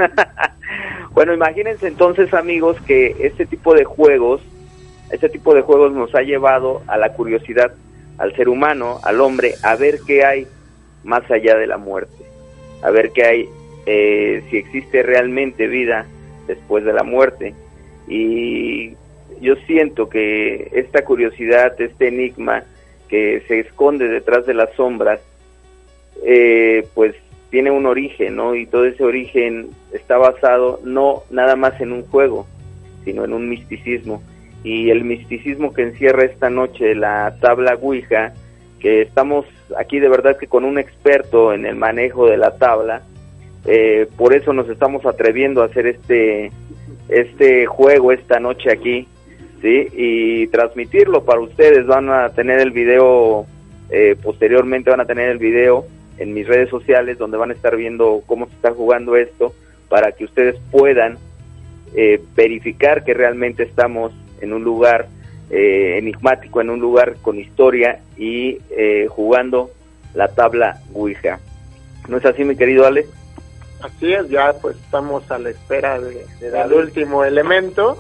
bueno, 1.11 1.33
imagínense 1.33 1.87
entonces 1.87 2.33
amigos 2.33 2.77
que 2.81 3.15
este 3.19 3.45
tipo 3.45 3.73
de 3.73 3.83
juegos, 3.83 4.41
este 5.11 5.29
tipo 5.29 5.53
de 5.53 5.61
juegos 5.61 5.93
nos 5.93 6.13
ha 6.15 6.21
llevado 6.21 6.81
a 6.87 6.97
la 6.97 7.13
curiosidad 7.13 7.73
al 8.17 8.35
ser 8.35 8.49
humano, 8.49 8.99
al 9.03 9.21
hombre, 9.21 9.55
a 9.63 9.75
ver 9.75 9.99
qué 10.05 10.25
hay 10.25 10.47
más 11.03 11.29
allá 11.31 11.55
de 11.57 11.67
la 11.67 11.77
muerte, 11.77 12.25
a 12.81 12.91
ver 12.91 13.11
qué 13.11 13.23
hay, 13.23 13.49
eh, 13.85 14.43
si 14.49 14.57
existe 14.57 15.03
realmente 15.03 15.67
vida 15.67 16.05
después 16.47 16.83
de 16.83 16.93
la 16.93 17.03
muerte. 17.03 17.53
Y 18.07 18.93
yo 19.39 19.55
siento 19.67 20.09
que 20.09 20.69
esta 20.73 21.05
curiosidad, 21.05 21.79
este 21.79 22.09
enigma 22.09 22.63
que 23.07 23.41
se 23.47 23.61
esconde 23.61 24.07
detrás 24.07 24.45
de 24.45 24.53
las 24.53 24.71
sombras, 24.73 25.21
eh, 26.25 26.85
pues 26.93 27.15
tiene 27.49 27.71
un 27.71 27.85
origen, 27.85 28.35
¿no? 28.35 28.55
Y 28.55 28.65
todo 28.65 28.85
ese 28.85 29.03
origen 29.03 29.69
está 29.91 30.17
basado 30.17 30.79
no 30.83 31.23
nada 31.29 31.55
más 31.55 31.79
en 31.81 31.91
un 31.91 32.03
juego, 32.03 32.45
sino 33.03 33.25
en 33.25 33.33
un 33.33 33.49
misticismo. 33.49 34.21
Y 34.63 34.89
el 34.89 35.03
misticismo 35.03 35.73
que 35.73 35.83
encierra 35.83 36.25
esta 36.25 36.49
noche 36.49 36.93
la 36.95 37.35
tabla 37.39 37.77
Ouija, 37.81 38.33
que 38.79 39.01
estamos 39.01 39.45
aquí 39.77 39.99
de 39.99 40.09
verdad 40.09 40.37
que 40.37 40.47
con 40.47 40.63
un 40.63 40.77
experto 40.77 41.53
en 41.53 41.65
el 41.65 41.75
manejo 41.75 42.27
de 42.27 42.37
la 42.37 42.57
tabla, 42.57 43.01
eh, 43.65 44.07
por 44.17 44.33
eso 44.33 44.53
nos 44.53 44.69
estamos 44.69 45.05
atreviendo 45.05 45.61
a 45.61 45.65
hacer 45.65 45.87
este 45.87 46.51
este 47.09 47.65
juego 47.65 48.11
esta 48.11 48.39
noche 48.39 48.71
aquí, 48.71 49.07
sí, 49.61 49.87
y 49.93 50.47
transmitirlo 50.47 51.25
para 51.25 51.41
ustedes. 51.41 51.87
Van 51.87 52.09
a 52.09 52.29
tener 52.29 52.59
el 52.59 52.71
video 52.71 53.47
eh, 53.89 54.15
posteriormente, 54.21 54.91
van 54.91 55.01
a 55.01 55.05
tener 55.05 55.29
el 55.29 55.39
video 55.39 55.87
en 56.19 56.33
mis 56.33 56.47
redes 56.47 56.69
sociales 56.69 57.17
donde 57.17 57.37
van 57.37 57.49
a 57.49 57.53
estar 57.53 57.75
viendo 57.75 58.21
cómo 58.25 58.47
se 58.47 58.53
está 58.53 58.71
jugando 58.71 59.15
esto 59.15 59.53
para 59.87 60.11
que 60.11 60.25
ustedes 60.25 60.55
puedan 60.69 61.17
eh, 61.95 62.21
verificar 62.35 63.03
que 63.03 63.13
realmente 63.13 63.63
estamos 63.63 64.11
en 64.41 64.53
un 64.53 64.63
lugar 64.63 65.07
eh, 65.49 65.97
enigmático, 65.97 66.61
en 66.61 66.69
un 66.69 66.79
lugar 66.79 67.15
con 67.21 67.39
historia 67.39 68.01
y 68.17 68.59
eh, 68.69 69.07
jugando 69.09 69.71
la 70.13 70.27
tabla 70.27 70.81
Ouija. 70.93 71.39
¿No 72.07 72.17
es 72.17 72.25
así, 72.25 72.43
mi 72.43 72.55
querido 72.55 72.85
Ale? 72.85 73.07
Así 73.81 74.13
es, 74.13 74.27
ya 74.29 74.53
pues 74.61 74.75
estamos 74.75 75.29
a 75.31 75.39
la 75.39 75.49
espera 75.49 75.99
de, 75.99 76.25
de 76.41 76.51
del 76.51 76.73
último 76.73 77.23
elemento 77.23 77.97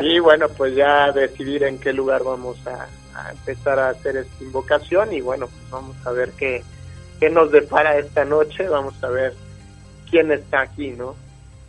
y 0.00 0.18
bueno, 0.18 0.48
pues 0.48 0.74
ya 0.74 1.12
decidir 1.12 1.64
en 1.64 1.78
qué 1.78 1.92
lugar 1.92 2.22
vamos 2.24 2.58
a, 2.66 2.88
a 3.14 3.30
empezar 3.30 3.78
a 3.78 3.90
hacer 3.90 4.16
esta 4.16 4.42
invocación 4.42 5.12
y 5.12 5.20
bueno, 5.20 5.48
pues 5.48 5.70
vamos 5.70 5.96
a 6.06 6.12
ver 6.12 6.30
qué, 6.30 6.62
qué 7.22 7.30
nos 7.30 7.52
depara 7.52 7.96
esta 7.98 8.24
noche, 8.24 8.68
vamos 8.68 9.00
a 9.04 9.08
ver 9.08 9.32
quién 10.10 10.32
está 10.32 10.62
aquí, 10.62 10.90
¿no? 10.90 11.14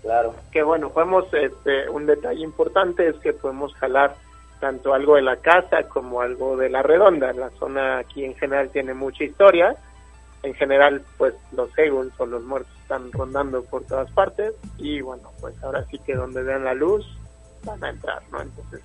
Claro. 0.01 0.33
Que 0.51 0.63
bueno, 0.63 0.89
podemos, 0.89 1.31
este, 1.31 1.87
un 1.89 2.07
detalle 2.07 2.41
importante 2.41 3.07
es 3.07 3.15
que 3.17 3.33
podemos 3.33 3.71
jalar 3.75 4.15
tanto 4.59 4.95
algo 4.95 5.15
de 5.15 5.21
la 5.21 5.35
casa 5.35 5.83
como 5.83 6.21
algo 6.21 6.57
de 6.57 6.69
la 6.69 6.81
redonda. 6.81 7.31
La 7.33 7.51
zona 7.51 7.99
aquí 7.99 8.25
en 8.25 8.33
general 8.33 8.71
tiene 8.71 8.95
mucha 8.95 9.25
historia. 9.25 9.75
En 10.41 10.55
general, 10.55 11.03
pues 11.19 11.35
los 11.51 11.69
Eagles 11.77 12.13
o 12.17 12.25
los 12.25 12.43
muertos 12.43 12.73
están 12.81 13.11
rondando 13.11 13.63
por 13.63 13.83
todas 13.83 14.09
partes. 14.09 14.55
Y 14.79 15.01
bueno, 15.01 15.29
pues 15.39 15.53
ahora 15.63 15.85
sí 15.91 15.99
que 15.99 16.15
donde 16.15 16.41
vean 16.41 16.63
la 16.63 16.73
luz 16.73 17.05
van 17.63 17.83
a 17.83 17.91
entrar, 17.91 18.23
¿no? 18.31 18.41
Entonces, 18.41 18.81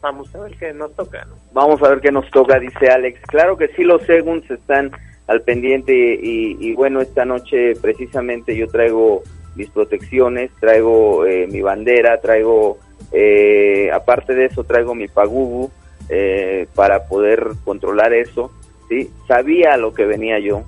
vamos 0.00 0.32
a 0.36 0.38
ver 0.38 0.56
qué 0.56 0.72
nos 0.72 0.94
toca, 0.94 1.24
¿no? 1.24 1.34
Vamos 1.52 1.82
a 1.82 1.88
ver 1.88 2.00
qué 2.00 2.12
nos 2.12 2.30
toca, 2.30 2.60
dice 2.60 2.86
Alex. 2.88 3.20
Claro 3.22 3.56
que 3.56 3.66
sí, 3.74 3.82
los 3.82 4.02
Seguns 4.02 4.48
están 4.48 4.92
al 5.30 5.42
pendiente 5.42 5.94
y, 5.94 6.56
y 6.58 6.74
bueno, 6.74 7.00
esta 7.00 7.24
noche 7.24 7.74
precisamente 7.80 8.56
yo 8.56 8.66
traigo 8.66 9.22
mis 9.54 9.70
protecciones, 9.70 10.50
traigo 10.58 11.24
eh, 11.24 11.46
mi 11.46 11.60
bandera, 11.60 12.20
traigo, 12.20 12.78
eh, 13.12 13.92
aparte 13.92 14.34
de 14.34 14.46
eso, 14.46 14.64
traigo 14.64 14.92
mi 14.92 15.06
pagubu 15.06 15.70
eh, 16.08 16.66
para 16.74 17.06
poder 17.06 17.46
controlar 17.62 18.12
eso, 18.12 18.50
¿sí? 18.88 19.08
Sabía 19.28 19.74
a 19.74 19.76
lo 19.76 19.94
que 19.94 20.04
venía 20.04 20.40
yo, 20.40 20.64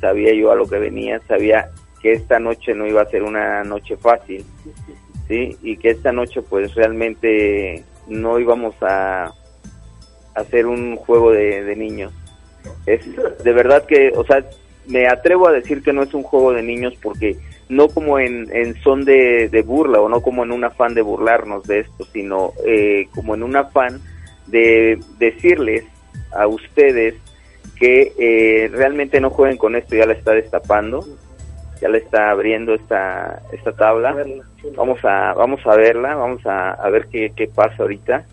sabía 0.00 0.34
yo 0.34 0.50
a 0.50 0.56
lo 0.56 0.66
que 0.66 0.80
venía, 0.80 1.20
sabía 1.28 1.70
que 2.02 2.14
esta 2.14 2.40
noche 2.40 2.74
no 2.74 2.88
iba 2.88 3.00
a 3.00 3.10
ser 3.10 3.22
una 3.22 3.62
noche 3.62 3.96
fácil, 3.96 4.44
¿sí? 5.28 5.56
Y 5.62 5.76
que 5.76 5.90
esta 5.90 6.10
noche 6.10 6.42
pues 6.42 6.74
realmente 6.74 7.84
no 8.08 8.40
íbamos 8.40 8.74
a 8.82 9.32
hacer 10.34 10.66
un 10.66 10.96
juego 10.96 11.30
de, 11.30 11.62
de 11.62 11.76
niños. 11.76 12.12
Es 12.86 13.04
de 13.42 13.52
verdad 13.52 13.84
que, 13.86 14.12
o 14.14 14.24
sea, 14.24 14.44
me 14.86 15.06
atrevo 15.06 15.48
a 15.48 15.52
decir 15.52 15.82
que 15.82 15.92
no 15.92 16.02
es 16.02 16.12
un 16.14 16.22
juego 16.22 16.52
de 16.52 16.62
niños 16.62 16.94
porque 17.02 17.36
no 17.68 17.88
como 17.88 18.18
en, 18.18 18.74
son 18.82 19.04
de, 19.04 19.48
de 19.48 19.62
burla 19.62 20.00
o 20.00 20.08
no 20.08 20.20
como 20.20 20.44
en 20.44 20.52
un 20.52 20.64
afán 20.64 20.94
de 20.94 21.02
burlarnos 21.02 21.64
de 21.64 21.80
esto, 21.80 22.04
sino 22.12 22.52
eh, 22.66 23.06
como 23.14 23.34
en 23.34 23.42
un 23.42 23.56
afán 23.56 24.00
de 24.46 24.98
decirles 25.18 25.84
a 26.32 26.46
ustedes 26.46 27.14
que 27.76 28.12
eh, 28.18 28.68
realmente 28.72 29.20
no 29.20 29.30
jueguen 29.30 29.56
con 29.56 29.74
esto, 29.76 29.96
ya 29.96 30.06
la 30.06 30.12
está 30.12 30.32
destapando, 30.32 31.04
ya 31.80 31.88
le 31.88 31.98
está 31.98 32.30
abriendo 32.30 32.74
esta 32.74 33.42
esta 33.52 33.72
tabla. 33.72 34.14
Vamos 34.76 35.04
a 35.04 35.32
vamos 35.34 35.60
a 35.66 35.76
verla, 35.76 36.14
vamos 36.14 36.44
a, 36.46 36.72
a 36.72 36.90
ver 36.90 37.06
qué, 37.10 37.32
qué 37.34 37.48
pasa 37.48 37.76
ahorita. 37.78 38.26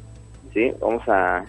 Sí, 0.53 0.71
vamos 0.81 1.07
a 1.07 1.45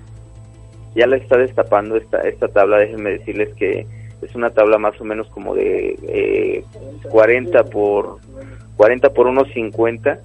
ya 0.95 1.07
la 1.07 1.17
está 1.17 1.39
destapando 1.39 1.97
esta 1.97 2.21
esta 2.21 2.49
tabla, 2.49 2.79
déjenme 2.79 3.11
decirles 3.11 3.55
que 3.55 3.87
es 4.23 4.35
una 4.35 4.51
tabla 4.51 4.79
más 4.79 5.01
o 5.01 5.05
menos 5.05 5.29
como 5.29 5.55
de 5.55 5.99
eh, 6.03 6.65
40 7.11 7.65
por 7.65 8.19
40 8.77 9.11
por 9.13 9.27
unos 9.27 9.49
50 9.53 10.21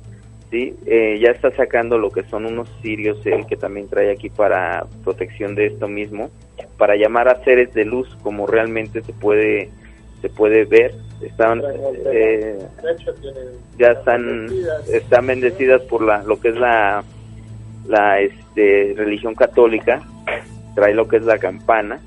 ¿sí? 0.51 0.75
Eh, 0.85 1.19
ya 1.21 1.31
está 1.31 1.51
sacando 1.55 1.97
lo 1.97 2.11
que 2.11 2.23
son 2.23 2.45
unos 2.45 2.69
sirios, 2.81 3.25
el 3.25 3.45
que 3.47 3.57
también 3.57 3.89
trae 3.89 4.11
aquí 4.11 4.29
para 4.29 4.85
protección 5.03 5.55
de 5.55 5.67
esto 5.67 5.87
mismo, 5.87 6.29
para 6.77 6.95
llamar 6.95 7.27
a 7.27 7.43
seres 7.43 7.73
de 7.73 7.85
luz 7.85 8.07
como 8.23 8.47
realmente 8.47 9.01
se 9.01 9.13
puede 9.13 9.69
se 10.21 10.29
puede 10.29 10.65
ver 10.65 10.95
están 11.21 11.61
eh, 12.11 12.57
ya 13.77 13.91
están 13.91 14.47
están 14.91 15.27
bendecidas 15.27 15.81
por 15.83 16.03
la 16.03 16.23
lo 16.23 16.39
que 16.39 16.49
es 16.49 16.55
la 16.55 17.03
la 17.87 18.19
este 18.19 18.95
religión 18.97 19.35
católica 19.35 20.01
trae 20.77 20.93
lo 20.93 21.07
que 21.07 21.17
es 21.17 21.23
la 21.23 21.39
campana 21.39 21.99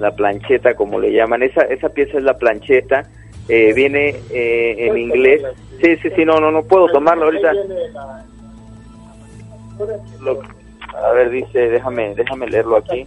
la 0.00 0.10
plancheta 0.10 0.74
como 0.74 0.98
le 0.98 1.12
llaman 1.12 1.44
esa 1.44 1.62
esa 1.62 1.88
pieza 1.90 2.18
es 2.18 2.24
la 2.24 2.36
plancheta 2.36 3.08
eh, 3.48 3.72
viene 3.74 4.20
eh, 4.30 4.86
en 4.86 4.98
inglés. 4.98 5.42
Sí, 5.82 5.96
sí, 5.96 6.10
sí, 6.14 6.24
no, 6.24 6.38
no, 6.38 6.50
no 6.50 6.62
puedo 6.62 6.86
tomarlo 6.88 7.24
ahorita. 7.24 7.52
a 10.94 11.12
ver, 11.12 11.30
dice, 11.30 11.70
déjame, 11.70 12.14
déjame 12.14 12.48
leerlo 12.48 12.76
aquí. 12.76 13.04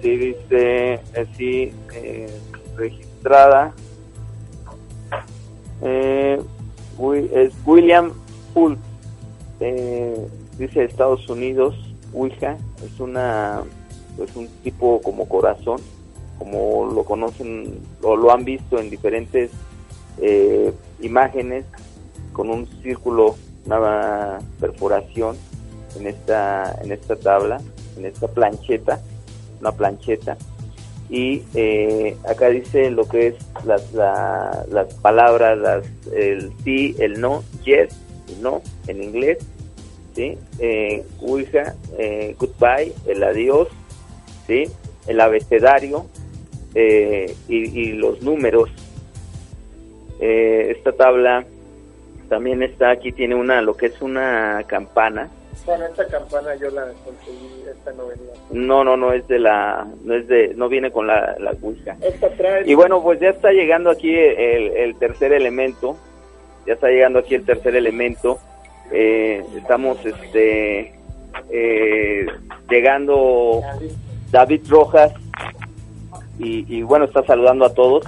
Sí, 0.00 0.16
dice, 0.16 1.00
así, 1.16 1.72
eh, 1.94 2.28
registrada. 2.76 3.72
es 5.80 7.54
William 7.64 8.12
Poole, 8.52 8.76
dice 10.58 10.84
Estados 10.84 11.28
Unidos, 11.28 11.76
Ouija, 12.14 12.56
es 12.84 13.00
una, 13.00 13.62
pues 14.16 14.34
un 14.36 14.48
tipo 14.62 15.00
como 15.00 15.28
corazón 15.28 15.80
como 16.42 16.86
lo 16.86 17.04
conocen 17.04 17.80
o 18.02 18.16
lo 18.16 18.32
han 18.32 18.44
visto 18.44 18.80
en 18.80 18.90
diferentes 18.90 19.50
eh, 20.20 20.72
imágenes 21.00 21.64
con 22.32 22.50
un 22.50 22.66
círculo, 22.82 23.36
una 23.66 24.38
perforación 24.60 25.36
en 25.96 26.08
esta 26.08 26.74
en 26.82 26.90
esta 26.90 27.14
tabla, 27.16 27.60
en 27.96 28.06
esta 28.06 28.26
plancheta, 28.28 29.00
una 29.60 29.72
plancheta. 29.72 30.36
Y 31.08 31.42
eh, 31.54 32.16
acá 32.28 32.48
dice 32.48 32.90
lo 32.90 33.06
que 33.06 33.28
es 33.28 33.34
las, 33.64 33.92
las 33.92 34.94
palabras, 34.94 35.58
las, 35.58 35.84
el 36.12 36.52
sí, 36.64 36.96
el 36.98 37.20
no, 37.20 37.44
yes, 37.64 37.94
no 38.40 38.62
en 38.86 39.02
inglés, 39.02 39.38
sí, 40.14 40.38
eh, 40.58 41.04
eh, 41.98 42.36
goodbye, 42.38 42.92
el 43.06 43.22
adiós, 43.22 43.68
sí, 44.46 44.64
el 45.06 45.20
abecedario, 45.20 46.06
eh, 46.74 47.34
y, 47.48 47.92
los 47.92 48.22
números. 48.22 48.70
Eh, 50.20 50.72
esta 50.76 50.92
tabla 50.92 51.44
también 52.28 52.62
está 52.62 52.90
aquí, 52.90 53.12
tiene 53.12 53.34
una, 53.34 53.60
lo 53.60 53.76
que 53.76 53.86
es 53.86 54.00
una 54.00 54.62
campana. 54.66 55.28
Bueno, 55.66 55.84
esta 55.86 56.06
campana 56.06 56.54
yo 56.56 56.70
la 56.70 56.86
conseguí, 57.04 57.62
esta 57.70 57.92
no 57.92 58.04
No, 58.50 58.84
no, 58.84 58.96
no 58.96 59.12
es 59.12 59.26
de 59.28 59.38
la, 59.38 59.86
no 60.02 60.14
es 60.14 60.26
de, 60.28 60.54
no 60.54 60.68
viene 60.68 60.90
con 60.90 61.06
la, 61.06 61.36
la 61.38 61.54
Y 62.64 62.74
bueno, 62.74 63.02
pues 63.02 63.20
ya 63.20 63.30
está 63.30 63.52
llegando 63.52 63.90
aquí 63.90 64.14
el, 64.16 64.96
tercer 64.96 65.32
elemento, 65.32 65.96
ya 66.66 66.74
está 66.74 66.88
llegando 66.88 67.18
aquí 67.18 67.34
el 67.34 67.44
tercer 67.44 67.76
elemento. 67.76 68.38
Eh, 68.90 69.44
estamos, 69.56 69.98
este, 70.04 70.94
llegando 72.68 73.62
David 74.30 74.62
Rojas 74.68 75.12
y, 76.38 76.82
bueno, 76.82 77.04
está 77.04 77.22
saludando 77.24 77.64
a 77.64 77.74
todos. 77.74 78.04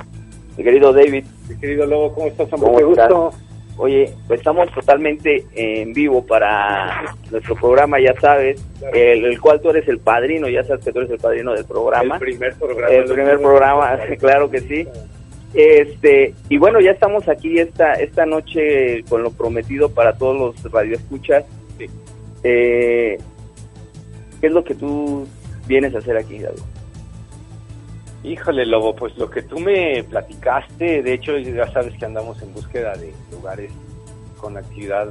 Mi 0.56 0.64
querido 0.64 0.92
David. 0.92 1.24
Mi 1.48 1.56
querido 1.58 1.86
Lobo, 1.86 2.14
¿cómo 2.14 2.26
estás? 2.26 2.48
¿Cómo 2.48 2.68
gusto. 2.68 3.32
Oye, 3.76 4.14
pues 4.28 4.38
estamos 4.38 4.72
totalmente 4.72 5.44
en 5.54 5.92
vivo 5.92 6.24
para 6.24 7.16
nuestro 7.30 7.56
programa, 7.56 7.98
ya 7.98 8.14
sabes, 8.20 8.64
el, 8.92 9.40
cual 9.40 9.60
tú 9.60 9.70
eres 9.70 9.88
el 9.88 9.98
padrino, 9.98 10.48
ya 10.48 10.62
sabes 10.62 10.84
que 10.84 10.92
tú 10.92 11.00
eres 11.00 11.10
el 11.10 11.18
padrino 11.18 11.52
del 11.54 11.64
programa. 11.64 12.14
El 12.14 12.20
primer 12.20 12.54
programa. 12.54 12.94
El 12.94 13.04
primer 13.04 13.40
programa, 13.40 13.98
claro 14.20 14.48
que 14.48 14.60
sí. 14.60 14.86
Este, 15.54 16.34
y 16.48 16.58
bueno, 16.58 16.80
ya 16.80 16.90
estamos 16.90 17.28
aquí 17.28 17.58
esta 17.58 17.94
esta 17.94 18.26
noche 18.26 19.04
con 19.08 19.22
lo 19.22 19.30
prometido 19.30 19.88
para 19.88 20.14
todos 20.14 20.36
los 20.36 20.72
radioescuchas. 20.72 21.44
Eh, 22.42 23.18
¿Qué 24.40 24.46
es 24.46 24.52
lo 24.52 24.64
que 24.64 24.74
tú 24.74 25.26
vienes 25.66 25.94
a 25.94 25.98
hacer 25.98 26.16
aquí, 26.16 26.38
David? 26.38 26.60
Híjole, 28.24 28.66
Lobo, 28.66 28.96
pues 28.96 29.16
lo 29.16 29.30
que 29.30 29.42
tú 29.42 29.58
me 29.58 30.02
platicaste, 30.04 31.02
de 31.02 31.12
hecho 31.12 31.38
ya 31.38 31.70
sabes 31.72 31.94
que 31.98 32.06
andamos 32.06 32.40
en 32.42 32.52
búsqueda 32.52 32.96
de 32.96 33.12
lugares 33.30 33.70
con 34.38 34.56
actividad 34.56 35.08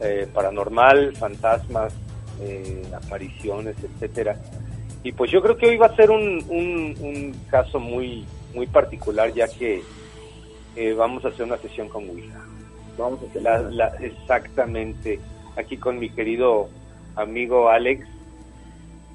eh, 0.00 0.26
paranormal, 0.32 1.14
fantasmas, 1.14 1.94
eh, 2.40 2.82
apariciones, 2.94 3.76
etcétera. 3.84 4.36
Y 5.04 5.12
pues 5.12 5.30
yo 5.30 5.42
creo 5.42 5.56
que 5.56 5.68
hoy 5.68 5.76
va 5.76 5.86
a 5.86 5.96
ser 5.96 6.10
un, 6.10 6.44
un, 6.48 7.34
caso 7.50 7.78
muy 7.78 8.24
muy 8.54 8.66
particular 8.66 9.32
ya 9.32 9.48
que 9.48 9.82
eh, 10.76 10.92
vamos 10.94 11.24
a 11.24 11.28
hacer 11.28 11.46
una 11.46 11.58
sesión 11.58 11.88
con 11.88 12.08
Ouija. 12.08 12.40
Vamos 12.98 13.20
a 13.22 13.26
hacer 13.26 13.42
la, 13.42 13.88
exactamente 14.00 15.18
aquí 15.56 15.76
con 15.76 15.98
mi 15.98 16.10
querido 16.10 16.68
amigo 17.16 17.68
Alex 17.68 18.06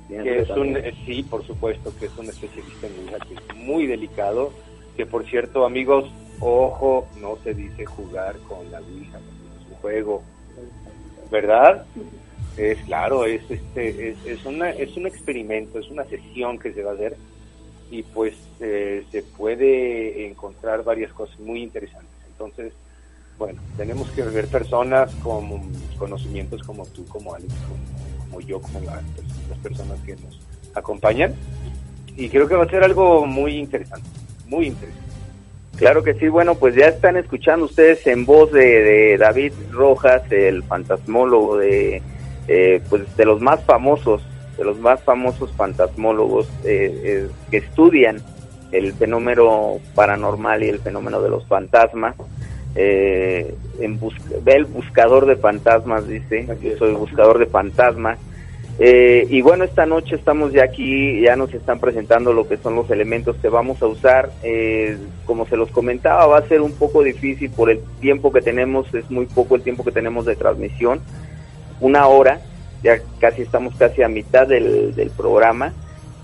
que 0.08 0.40
es 0.40 0.50
un, 0.50 0.78
eh, 0.78 0.94
sí, 1.06 1.24
por 1.24 1.46
supuesto, 1.46 1.94
que 2.00 2.06
es 2.06 2.18
un 2.18 2.30
especialista 2.30 2.88
en 2.88 3.00
Ouija, 3.00 3.18
que 3.20 3.34
es 3.34 3.56
muy 3.58 3.88
delicado, 3.88 4.54
que 4.96 5.06
por 5.06 5.26
cierto, 5.26 5.66
amigos, 5.66 6.10
ojo, 6.40 7.08
no 7.20 7.38
se 7.44 7.54
dice 7.54 7.86
jugar 7.86 8.38
con 8.48 8.72
la 8.72 8.80
Ouija, 8.80 9.18
es 9.18 9.70
un 9.70 9.76
juego, 9.78 10.24
¿verdad? 11.30 11.86
Es 12.56 12.78
claro, 12.86 13.26
es 13.26 13.42
este, 13.52 14.10
es, 14.10 14.26
es, 14.26 14.46
una, 14.46 14.70
es 14.70 14.96
un 14.96 15.08
experimento, 15.08 15.78
es 15.78 15.90
una 15.90 16.06
sesión 16.06 16.58
que 16.58 16.72
se 16.72 16.84
va 16.84 16.92
a 16.92 16.96
hacer 16.96 17.18
y 17.90 18.04
pues 18.04 18.36
eh, 18.60 19.06
se 19.12 19.24
puede 19.24 20.28
encontrar 20.28 20.84
varias 20.84 21.14
cosas 21.14 21.40
muy 21.40 21.64
interesantes. 21.64 22.12
Entonces, 22.28 22.74
bueno, 23.38 23.62
tenemos 23.78 24.10
que 24.12 24.24
ver 24.24 24.48
personas 24.48 25.14
con 25.16 25.62
conocimientos 25.98 26.64
como 26.64 26.86
tú, 26.88 27.06
como 27.06 27.34
Alex, 27.34 27.54
como, 28.30 28.42
yo, 28.42 28.60
como 28.60 28.80
las, 28.82 29.04
personas 29.62 30.00
que 30.02 30.16
nos 30.16 30.40
acompañan. 30.74 31.34
Y 32.16 32.30
creo 32.30 32.48
que 32.48 32.56
va 32.56 32.64
a 32.64 32.70
ser 32.70 32.84
algo 32.84 33.26
muy 33.26 33.54
interesante, 33.58 34.10
muy 34.48 34.68
interesante. 34.68 35.08
Claro 35.78 36.04
que 36.04 36.16
sí, 36.16 36.28
bueno, 36.28 36.56
pues 36.56 36.76
ya 36.76 36.88
están 36.88 37.18
escuchando 37.18 37.66
ustedes 37.66 38.08
en 38.08 38.26
voz 38.26 38.52
de, 38.52 39.18
David 39.20 39.54
Rojas, 39.72 40.24
el 40.32 40.64
fantasmólogo 40.64 41.58
de, 41.58 42.02
eh, 42.48 42.82
pues 42.90 43.16
de 43.16 43.26
los 43.26 43.40
más 43.40 43.64
famosos, 43.64 44.24
de 44.58 44.64
los 44.64 44.80
más 44.80 45.02
famosos 45.04 45.52
fantasmólogos 45.54 46.48
eh, 46.64 47.02
eh, 47.04 47.28
que 47.52 47.58
estudian 47.58 48.18
el 48.72 48.94
fenómeno 48.94 49.80
paranormal 49.96 50.64
y 50.64 50.70
el 50.70 50.80
fenómeno 50.80 51.22
de 51.22 51.30
los 51.30 51.46
fantasmas 51.48 52.16
eh, 52.80 53.56
en 53.80 54.00
ve 54.44 54.54
el 54.54 54.66
buscador 54.66 55.26
de 55.26 55.36
fantasmas, 55.36 56.08
dice, 56.08 56.48
yo 56.62 56.78
soy 56.78 56.94
buscador 56.94 57.40
de 57.40 57.48
fantasmas. 57.48 58.20
Eh, 58.80 59.26
y 59.32 59.42
bueno, 59.42 59.64
esta 59.64 59.88
noche 59.88 60.16
estamos 60.16 60.54
ya 60.54 60.66
aquí, 60.66 61.22
ya 61.22 61.36
nos 61.36 61.52
están 61.56 61.80
presentando 61.80 62.32
lo 62.32 62.48
que 62.48 62.58
son 62.58 62.76
los 62.76 62.88
elementos 62.92 63.36
que 63.38 63.50
vamos 63.50 63.82
a 63.82 63.88
usar. 63.88 64.30
Eh, 64.44 64.96
como 65.26 65.48
se 65.48 65.58
los 65.58 65.72
comentaba, 65.72 66.28
va 66.28 66.38
a 66.38 66.48
ser 66.48 66.62
un 66.62 66.74
poco 66.74 67.02
difícil 67.02 67.50
por 67.50 67.72
el 67.72 67.80
tiempo 68.00 68.32
que 68.32 68.42
tenemos, 68.42 68.94
es 68.94 69.10
muy 69.10 69.26
poco 69.26 69.56
el 69.56 69.64
tiempo 69.64 69.84
que 69.84 69.92
tenemos 69.92 70.26
de 70.28 70.36
transmisión, 70.36 71.02
una 71.80 72.06
hora, 72.06 72.42
ya 72.84 73.00
casi 73.20 73.42
estamos 73.42 73.76
casi 73.76 74.02
a 74.04 74.08
mitad 74.08 74.48
del, 74.48 74.96
del 74.96 75.10
programa 75.12 75.74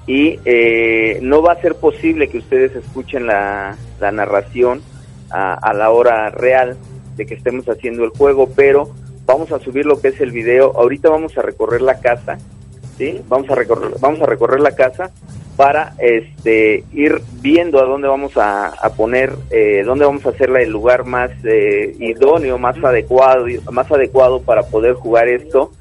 y 0.06 0.40
eh, 0.46 1.20
no 1.22 1.42
va 1.42 1.54
a 1.54 1.62
ser 1.62 1.76
posible 1.76 2.28
que 2.28 2.40
ustedes 2.40 2.76
escuchen 2.76 3.26
la, 3.26 3.78
la 4.00 4.12
narración 4.12 4.82
a, 5.30 5.74
la 5.74 5.90
hora 5.90 6.30
real 6.30 6.78
de 7.16 7.26
que 7.26 7.34
estemos 7.34 7.68
haciendo 7.68 8.04
el 8.04 8.12
juego, 8.12 8.50
pero 8.56 8.90
vamos 9.26 9.52
a 9.52 9.60
subir 9.60 9.86
lo 9.86 10.00
que 10.00 10.10
es 10.10 10.22
el 10.22 10.32
video. 10.32 10.74
Ahorita 10.76 11.10
vamos 11.10 11.36
a 11.38 11.42
recorrer 11.42 11.82
la 11.82 12.00
casa, 12.00 12.38
¿sí? 12.98 13.20
Vamos 13.28 13.50
a 13.50 13.56
recorrer, 13.56 13.94
vamos 14.00 14.22
a 14.22 14.28
recorrer 14.28 14.60
la 14.60 14.76
casa 14.76 15.12
para 15.56 15.94
este 15.98 16.84
ir 16.94 17.22
viendo 17.42 17.80
a 17.80 17.86
dónde 17.86 18.08
vamos 18.08 18.34
a, 18.36 18.74
poner, 18.96 19.34
eh, 19.50 19.84
dónde 19.84 20.06
vamos 20.06 20.26
a 20.26 20.30
hacer 20.30 20.50
el 20.52 20.70
lugar 20.70 21.06
más 21.06 21.32
eh, 21.44 21.96
idóneo, 22.00 22.60
más 22.60 22.78
adecuado, 22.84 23.46
más 23.72 23.92
adecuado 23.92 24.42
para 24.42 24.64
poder 24.64 24.94
jugar 24.94 25.28
esto. 25.30 25.72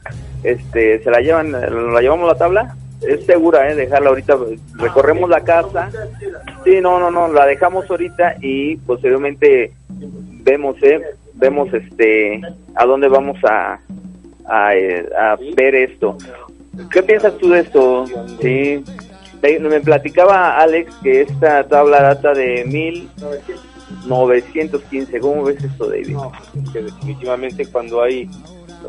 Este, 0.42 1.02
¿se 1.02 1.10
la 1.10 1.20
llevan, 1.20 1.52
la 1.52 2.00
llevamos 2.00 2.28
la 2.28 2.36
tabla? 2.36 2.76
es 3.06 3.24
segura, 3.26 3.70
¿eh? 3.70 3.74
Dejarla 3.74 4.08
ahorita, 4.10 4.38
recorremos 4.76 5.28
la 5.28 5.40
casa. 5.40 5.90
Sí, 6.64 6.80
no, 6.80 7.00
no, 7.00 7.10
no, 7.10 7.30
la 7.32 7.46
dejamos 7.46 7.90
ahorita 7.90 8.36
y 8.40 8.76
posteriormente 8.76 9.72
vemos, 9.88 10.80
¿eh? 10.82 11.02
Vemos 11.34 11.72
este, 11.72 12.40
a 12.74 12.84
dónde 12.86 13.08
vamos 13.08 13.38
a, 13.44 13.80
a, 14.46 14.76
eh, 14.76 15.08
a 15.18 15.36
ver 15.56 15.74
esto. 15.74 16.16
¿Qué 16.90 17.02
piensas 17.02 17.36
tú 17.38 17.50
de 17.50 17.60
esto? 17.60 18.06
Sí. 18.40 18.82
Me, 19.42 19.80
platicaba 19.80 20.56
Alex 20.58 20.94
que 21.02 21.22
esta 21.22 21.66
tabla 21.66 22.00
data 22.00 22.32
de 22.32 22.64
1915. 22.64 25.18
¿Cómo 25.18 25.42
ves 25.42 25.64
esto, 25.64 25.88
David? 25.88 26.16
Pues, 26.16 26.30
es 26.64 26.70
que 26.72 26.82
definitivamente 26.82 27.66
cuando 27.66 28.02
hay 28.02 28.30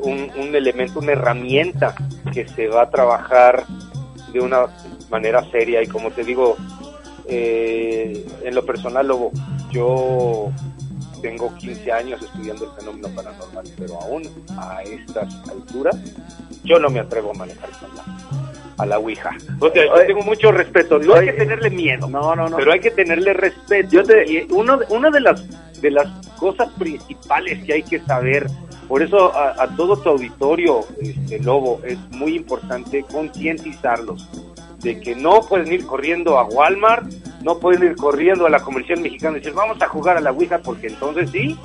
un, 0.01 0.31
un 0.37 0.55
elemento, 0.55 0.99
una 0.99 1.11
herramienta 1.13 1.95
que 2.33 2.47
se 2.47 2.67
va 2.67 2.83
a 2.83 2.89
trabajar 2.89 3.63
de 4.31 4.39
una 4.39 4.65
manera 5.09 5.43
seria 5.51 5.81
y 5.83 5.87
como 5.87 6.11
te 6.11 6.23
digo, 6.23 6.55
eh, 7.27 8.25
en 8.43 8.55
lo 8.55 8.65
personal, 8.65 9.07
Lobo, 9.07 9.31
yo 9.71 10.51
tengo 11.21 11.53
15 11.55 11.91
años 11.91 12.21
estudiando 12.21 12.65
el 12.65 12.71
fenómeno 12.79 13.07
paranormal, 13.15 13.63
pero 13.77 13.99
aún 14.01 14.23
a 14.57 14.81
estas 14.83 15.33
alturas 15.49 15.95
yo 16.63 16.79
no 16.79 16.89
me 16.89 16.99
atrevo 16.99 17.31
a 17.31 17.33
manejar 17.33 17.69
con 17.79 17.89
la, 17.95 18.03
a 18.77 18.85
la 18.85 18.99
Ouija. 18.99 19.31
O 19.59 19.69
sea, 19.69 19.85
yo 19.85 19.93
Oye, 19.93 20.05
tengo 20.05 20.21
mucho 20.23 20.51
respeto, 20.51 20.99
no 20.99 21.13
hay 21.15 21.27
que 21.27 21.33
tenerle 21.33 21.69
miedo, 21.69 22.09
No, 22.09 22.35
no, 22.35 22.49
no. 22.49 22.57
pero 22.57 22.73
hay 22.73 22.79
que 22.81 22.91
tenerle 22.91 23.33
respeto. 23.33 23.89
Yo 23.91 24.03
te- 24.03 24.29
Y 24.29 24.47
uno, 24.51 24.79
una 24.89 25.09
de 25.09 25.21
las 25.21 25.43
de 25.81 25.91
las 25.91 26.07
cosas 26.37 26.69
principales 26.79 27.61
que 27.65 27.73
hay 27.73 27.83
que 27.83 27.99
saber, 27.99 28.47
por 28.87 29.01
eso 29.01 29.35
a, 29.35 29.63
a 29.63 29.75
todo 29.75 29.97
tu 29.97 30.09
auditorio, 30.09 30.81
este 30.99 31.39
Lobo, 31.39 31.81
es 31.85 31.97
muy 32.11 32.35
importante 32.35 33.03
concientizarlos 33.03 34.27
de 34.83 34.99
que 34.99 35.15
no 35.15 35.41
pueden 35.41 35.71
ir 35.71 35.85
corriendo 35.85 36.37
a 36.37 36.45
Walmart, 36.45 37.11
no 37.41 37.57
pueden 37.57 37.83
ir 37.83 37.95
corriendo 37.95 38.45
a 38.45 38.49
la 38.49 38.59
comercial 38.59 38.99
mexicana 38.99 39.37
y 39.37 39.39
decir 39.39 39.53
vamos 39.53 39.81
a 39.81 39.87
jugar 39.87 40.17
a 40.17 40.21
la 40.21 40.31
Ouija 40.31 40.59
porque 40.59 40.87
entonces 40.87 41.31
sí 41.31 41.57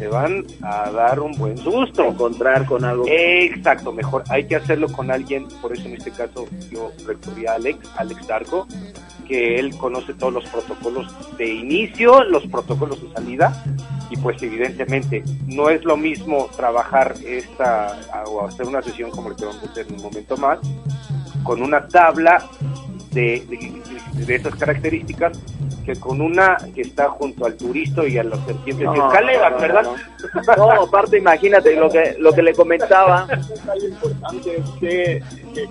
se 0.00 0.08
van 0.08 0.46
a 0.62 0.90
dar 0.90 1.20
un 1.20 1.32
buen 1.32 1.58
susto. 1.58 2.04
encontrar 2.04 2.64
con 2.64 2.84
algo. 2.84 3.04
Exacto, 3.06 3.92
mejor 3.92 4.24
hay 4.30 4.46
que 4.46 4.56
hacerlo 4.56 4.88
con 4.88 5.10
alguien, 5.10 5.46
por 5.60 5.74
eso 5.74 5.86
en 5.88 5.94
este 5.94 6.10
caso 6.10 6.46
yo 6.70 6.90
recurrí 7.06 7.46
a 7.46 7.54
Alex, 7.54 7.78
Alex 7.96 8.26
Darko, 8.26 8.66
que 9.28 9.56
él 9.56 9.76
conoce 9.76 10.14
todos 10.14 10.32
los 10.32 10.44
protocolos 10.46 11.14
de 11.36 11.52
inicio, 11.52 12.24
los 12.24 12.46
protocolos 12.46 13.02
de 13.02 13.12
salida, 13.12 13.64
y 14.10 14.16
pues 14.16 14.42
evidentemente 14.42 15.22
no 15.46 15.70
es 15.70 15.84
lo 15.84 15.96
mismo 15.96 16.48
trabajar 16.56 17.14
esta 17.24 17.96
o 18.26 18.44
hacer 18.44 18.66
una 18.66 18.82
sesión 18.82 19.10
como 19.10 19.30
el 19.30 19.36
que 19.36 19.46
vamos 19.46 19.62
a 19.62 19.70
hacer 19.70 19.86
en 19.88 19.94
un 19.94 20.02
momento 20.02 20.36
más, 20.36 20.58
con 21.44 21.62
una 21.62 21.86
tabla 21.86 22.44
de, 23.12 23.44
de, 23.48 24.24
de 24.26 24.34
esas 24.34 24.54
características 24.56 25.38
que 25.84 25.96
con 25.96 26.20
una 26.20 26.56
que 26.74 26.82
está 26.82 27.08
junto 27.08 27.46
al 27.46 27.56
turista 27.56 28.06
y 28.06 28.18
a 28.18 28.24
las 28.24 28.38
serpientes 28.44 28.86
No, 28.86 29.06
escaleras, 29.06 29.50
no, 29.50 29.56
no, 29.56 29.62
¿verdad? 29.62 29.86
No, 30.56 30.70
aparte 30.82 31.18
imagínate 31.18 31.74
lo 31.74 31.88
que 31.90 32.16
lo 32.18 32.32
que 32.32 32.42
le 32.42 32.52
comentaba. 32.54 33.26
Detalle 33.48 33.88
importante 33.88 34.56
es 34.56 34.70
que, 34.80 35.22
que 35.54 35.68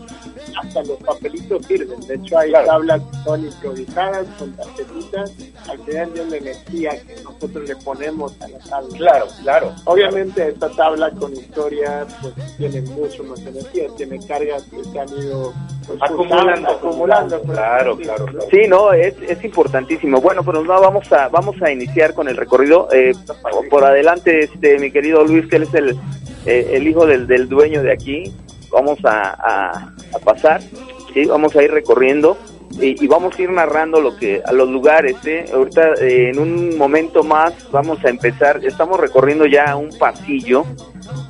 hasta 0.61 0.83
los 0.83 0.97
papelitos 0.97 1.65
sirven. 1.65 1.99
De 2.01 2.15
hecho, 2.15 2.37
hay 2.37 2.49
Claro. 2.49 2.67
tablas 2.67 3.01
que 3.01 3.17
son 3.23 3.45
improvisadas 3.45 4.27
con 4.37 4.51
tarjetitas. 4.55 5.31
Al 5.69 5.79
final 5.79 6.13
de 6.13 6.21
una 6.21 6.37
energía 6.37 6.91
que 7.05 7.15
nosotros 7.23 7.67
le 7.67 7.75
ponemos 7.77 8.33
a 8.41 8.47
la 8.47 8.59
tabla. 8.59 8.97
Claro, 8.97 9.25
claro. 9.43 9.75
Obviamente 9.85 10.47
esta 10.49 10.69
tabla 10.69 11.11
con 11.11 11.33
historia 11.33 12.05
pues 12.21 12.33
tiene 12.57 12.81
mucho 12.81 13.23
más 13.23 13.39
energía, 13.41 13.87
tiene 13.97 14.19
cargas 14.25 14.63
que 14.63 14.83
se 14.83 14.99
han 14.99 15.09
ido 15.09 15.53
pues, 15.85 15.99
Acumulando, 16.01 16.69
acumulando. 16.69 17.41
Claro, 17.43 17.97
sí, 17.97 18.03
claro, 18.03 18.25
claro. 18.25 18.47
Sí, 18.51 18.61
no, 18.67 18.93
es, 18.93 19.15
es 19.27 19.43
importantísimo. 19.43 20.21
Bueno, 20.21 20.43
pues 20.43 20.57
no, 20.57 20.63
vamos 20.65 21.11
a 21.11 21.27
vamos 21.29 21.55
a 21.61 21.71
iniciar 21.71 22.13
con 22.13 22.27
el 22.27 22.37
recorrido. 22.37 22.87
Eh, 22.91 23.13
por 23.69 23.83
adelante, 23.83 24.43
este 24.45 24.77
mi 24.79 24.91
querido 24.91 25.23
Luis, 25.23 25.47
que 25.47 25.57
él 25.57 25.63
es 25.63 25.73
el, 25.73 25.89
eh, 26.45 26.71
el 26.73 26.87
hijo 26.87 27.05
del, 27.05 27.27
del 27.27 27.47
dueño 27.49 27.81
de 27.83 27.91
aquí. 27.93 28.33
Vamos 28.71 28.99
a, 29.03 29.29
a- 29.31 29.93
pasar, 30.23 30.61
sí, 31.13 31.25
vamos 31.25 31.55
a 31.55 31.63
ir 31.63 31.71
recorriendo 31.71 32.37
y, 32.79 33.07
vamos 33.07 33.37
a 33.37 33.41
ir 33.41 33.49
narrando 33.51 33.99
lo 34.01 34.15
que 34.15 34.41
a 34.45 34.51
los 34.51 34.69
lugares. 34.69 35.15
¿eh? 35.25 35.45
Ahorita, 35.53 35.93
eh, 36.01 36.29
en 36.29 36.39
un 36.39 36.77
momento 36.77 37.23
más, 37.23 37.53
vamos 37.71 38.03
a 38.05 38.09
empezar. 38.09 38.63
Estamos 38.63 38.99
recorriendo 38.99 39.45
ya 39.45 39.75
un 39.75 39.89
pasillo, 39.97 40.65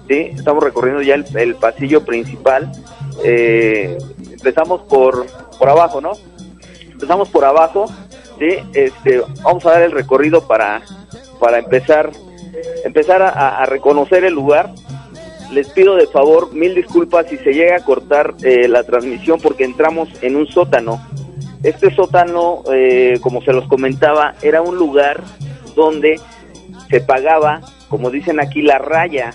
sí, 0.08 0.32
estamos 0.36 0.64
recorriendo 0.64 1.02
ya 1.02 1.16
el, 1.16 1.26
el 1.38 1.56
pasillo 1.56 2.04
principal. 2.06 2.72
Eh, 3.24 3.98
empezamos 4.32 4.82
por 4.84 5.26
por 5.58 5.70
abajo, 5.70 6.00
¿no? 6.00 6.12
empezamos 6.92 7.30
por 7.30 7.44
abajo, 7.46 7.86
¿sí? 8.40 8.58
Este, 8.74 9.22
vamos 9.44 9.66
a 9.66 9.72
dar 9.72 9.82
el 9.84 9.92
recorrido 9.92 10.48
para, 10.48 10.82
para 11.40 11.60
empezar, 11.60 12.12
empezar 12.86 13.22
a 13.22 13.66
reconocer 13.66 14.24
el 14.26 14.34
lugar. 14.34 14.72
Les 15.52 15.70
pido 15.70 15.96
de 15.96 16.08
favor 16.08 16.54
mil 16.54 16.76
disculpas 16.76 17.28
si 17.28 17.38
se 17.38 17.54
llega 17.54 17.78
a 17.78 17.84
cortar 17.84 18.36
eh, 18.44 18.68
la 18.68 18.84
transmisión 18.84 19.40
porque 19.42 19.64
entramos 19.64 20.10
en 20.22 20.36
un 20.36 20.48
sótano. 20.48 21.02
Este 21.64 21.94
sótano, 21.94 22.64
eh, 22.72 23.18
como 23.22 23.42
se 23.42 23.52
los 23.52 23.68
comentaba, 23.68 24.36
era 24.42 24.62
un 24.62 24.78
lugar 24.78 25.24
donde 25.76 26.20
se 26.90 27.02
pagaba, 27.02 27.62
como 27.90 28.12
dicen 28.12 28.40
aquí, 28.40 28.62
la 28.62 28.78
raya. 28.78 29.34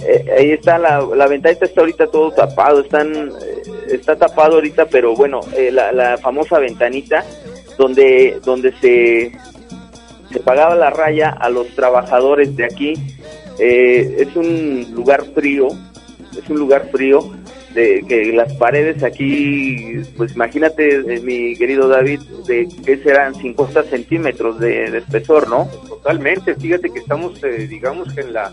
Eh, 0.00 0.24
ahí 0.36 0.50
está 0.52 0.78
la, 0.78 1.00
la 1.00 1.26
ventanita 1.26 1.64
está 1.64 1.80
ahorita 1.80 2.06
todo 2.06 2.30
tapado 2.30 2.82
están 2.82 3.12
eh, 3.16 3.62
está 3.90 4.14
tapado 4.14 4.54
ahorita 4.54 4.86
pero 4.86 5.16
bueno 5.16 5.40
eh, 5.56 5.72
la, 5.72 5.90
la 5.90 6.16
famosa 6.18 6.60
ventanita 6.60 7.24
donde 7.76 8.38
donde 8.44 8.72
se 8.80 9.32
se 10.32 10.38
pagaba 10.38 10.76
la 10.76 10.90
raya 10.90 11.30
a 11.30 11.50
los 11.50 11.66
trabajadores 11.74 12.54
de 12.54 12.64
aquí 12.64 12.94
Eh, 13.58 14.16
es 14.18 14.36
un 14.36 14.86
lugar 14.94 15.24
frío 15.34 15.68
es 16.36 16.48
un 16.48 16.58
lugar 16.58 16.90
frío 16.92 17.32
de 17.74 18.04
que 18.08 18.32
las 18.32 18.52
paredes 18.54 19.02
aquí 19.02 20.00
pues 20.16 20.34
imagínate 20.34 21.14
eh, 21.14 21.20
mi 21.20 21.56
querido 21.56 21.88
David 21.88 22.20
de 22.46 22.68
que 22.84 22.98
serán 22.98 23.34
50 23.34 23.82
centímetros 23.84 24.58
de, 24.60 24.90
de 24.90 24.98
espesor 24.98 25.48
no 25.48 25.68
Totalmente, 25.98 26.54
fíjate 26.54 26.90
que 26.90 27.00
estamos, 27.00 27.42
eh, 27.42 27.66
digamos 27.68 28.14
que 28.14 28.20
en 28.20 28.32
la 28.32 28.52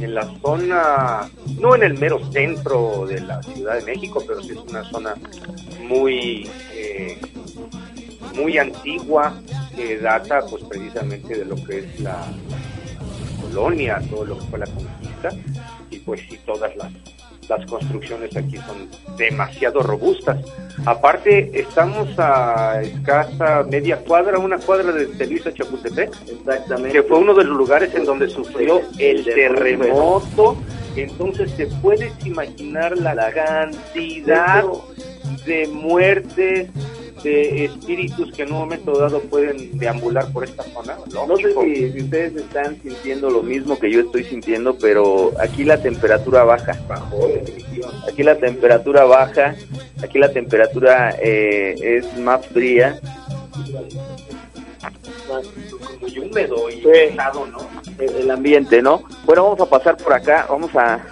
en 0.00 0.14
la 0.14 0.22
zona, 0.40 1.28
no 1.60 1.74
en 1.74 1.82
el 1.82 1.98
mero 1.98 2.18
centro 2.32 3.06
de 3.06 3.20
la 3.20 3.42
Ciudad 3.42 3.78
de 3.78 3.84
México, 3.84 4.22
pero 4.26 4.42
sí 4.42 4.50
es 4.50 4.70
una 4.70 4.82
zona 4.84 5.14
muy 5.80 6.48
eh, 6.72 7.18
muy 8.34 8.58
antigua 8.58 9.40
que 9.76 9.98
data 9.98 10.40
pues 10.48 10.64
precisamente 10.64 11.36
de 11.36 11.44
lo 11.44 11.56
que 11.56 11.78
es 11.78 12.00
la, 12.00 12.26
colonia, 13.40 14.00
todo 14.10 14.24
lo 14.24 14.38
que 14.38 14.44
fue 14.46 14.58
la 14.58 14.66
conquista 14.66 15.30
y 15.90 15.98
pues 16.00 16.20
sí 16.28 16.38
todas 16.44 16.74
las 16.76 16.92
las 17.48 17.64
construcciones 17.66 18.36
aquí 18.36 18.56
son 18.58 18.88
demasiado 19.16 19.80
robustas. 19.80 20.38
Aparte, 20.84 21.50
estamos 21.58 22.08
a 22.18 22.80
escasa 22.82 23.64
media 23.64 23.98
cuadra, 23.98 24.38
una 24.38 24.58
cuadra 24.58 24.92
de, 24.92 25.06
de 25.06 25.26
Luisa 25.26 25.52
Chapultepec, 25.52 26.10
exactamente 26.28 26.92
que 26.92 27.02
fue 27.02 27.18
uno 27.18 27.34
de 27.34 27.44
los 27.44 27.56
lugares 27.56 27.94
en 27.94 28.04
donde 28.04 28.28
sufrió 28.28 28.82
el 28.98 29.18
El 29.18 29.24
terremoto. 29.24 30.56
Entonces 30.96 31.54
te 31.56 31.66
puedes 31.66 32.12
imaginar 32.26 32.96
la 32.98 33.32
cantidad 33.32 34.64
de 35.46 35.68
muertes, 35.68 36.68
de 37.22 37.64
espíritus 37.66 38.32
que 38.32 38.42
en 38.42 38.52
un 38.52 38.58
momento 38.58 38.92
dado 38.98 39.20
pueden 39.20 39.78
deambular 39.78 40.30
por 40.32 40.44
esta 40.44 40.62
zona. 40.64 40.96
No 41.12 41.36
sé 41.36 41.52
si, 41.62 41.92
si 41.92 42.02
ustedes 42.02 42.36
están 42.36 42.80
sintiendo 42.82 43.30
lo 43.30 43.42
mismo 43.42 43.78
que 43.78 43.90
yo 43.90 44.00
estoy 44.00 44.24
sintiendo, 44.24 44.76
pero 44.78 45.32
aquí 45.40 45.64
la 45.64 45.80
temperatura 45.80 46.44
baja. 46.44 46.78
Aquí 48.10 48.22
la 48.22 48.36
temperatura 48.36 49.04
baja, 49.04 49.54
aquí 50.02 50.18
la 50.18 50.32
temperatura 50.32 51.14
eh, 51.20 51.74
es 51.80 52.18
más 52.18 52.44
fría. 52.46 52.98
muy 56.00 56.18
húmedo 56.18 56.70
y 56.70 56.74
Sí. 56.74 56.80
pesado, 56.82 57.46
¿no? 57.46 57.58
el, 57.98 58.16
el 58.16 58.30
ambiente, 58.30 58.80
¿no? 58.82 59.02
Bueno, 59.24 59.44
vamos 59.44 59.60
a 59.60 59.66
pasar 59.66 59.96
por 59.96 60.12
acá, 60.12 60.46
vamos 60.48 60.74
a... 60.74 61.04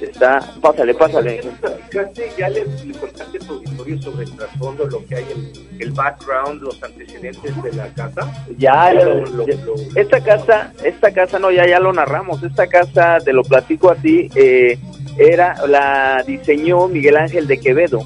Está, 0.00 0.40
pásale, 0.62 0.94
pásale. 0.94 1.42
ya 2.38 2.48
le, 2.48 2.64
le 2.64 2.94
contaste 2.94 3.38
tu 3.40 3.62
sobre 4.02 4.24
el 4.24 4.36
trasfondo, 4.36 4.86
lo 4.86 5.04
que 5.06 5.16
hay, 5.16 5.24
el, 5.30 5.80
el 5.80 5.90
background, 5.92 6.62
los 6.62 6.82
antecedentes 6.82 7.62
de 7.62 7.72
la 7.72 7.88
casa. 7.94 8.44
Ya, 8.58 8.92
Lo- 8.92 9.00
ya- 9.24 9.30
lo- 9.32 9.46
ya- 9.46 9.64
lo- 9.64 9.74
esta 10.00 10.20
casa, 10.22 10.72
esta 10.84 11.12
casa 11.12 11.38
no, 11.38 11.50
ya, 11.50 11.66
ya 11.66 11.80
lo 11.80 11.92
narramos. 11.92 12.42
Esta 12.42 12.66
casa, 12.66 13.18
te 13.24 13.32
lo 13.32 13.42
platico 13.42 13.90
así, 13.90 14.30
eh, 14.34 14.78
era, 15.18 15.54
la 15.66 16.22
diseñó 16.26 16.88
Miguel 16.88 17.16
Ángel 17.16 17.46
de 17.46 17.58
Quevedo, 17.58 18.00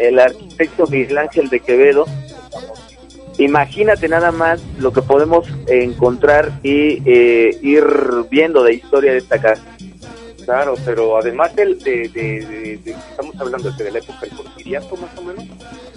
el 0.00 0.18
arquitecto 0.18 0.86
Miguel 0.86 1.18
Ángel 1.18 1.48
de 1.48 1.60
Quevedo. 1.60 2.06
Imagínate 3.38 4.08
nada 4.08 4.30
más 4.30 4.62
lo 4.78 4.92
que 4.92 5.00
podemos 5.00 5.46
encontrar 5.66 6.52
y 6.62 7.02
eh, 7.06 7.56
ir 7.62 7.84
viendo 8.30 8.62
de 8.62 8.74
historia 8.74 9.12
de 9.12 9.18
esta 9.18 9.40
casa. 9.40 9.62
Claro, 10.44 10.74
pero 10.84 11.16
además 11.18 11.54
del, 11.54 11.78
de, 11.78 12.08
de, 12.08 12.78
de, 12.82 12.90
estamos 12.90 13.38
hablando 13.40 13.70
de 13.70 13.90
la 13.90 13.98
época 13.98 14.20
del 14.22 14.30
porfiriato 14.30 14.96
más 14.96 15.16
o 15.16 15.22
menos. 15.22 15.44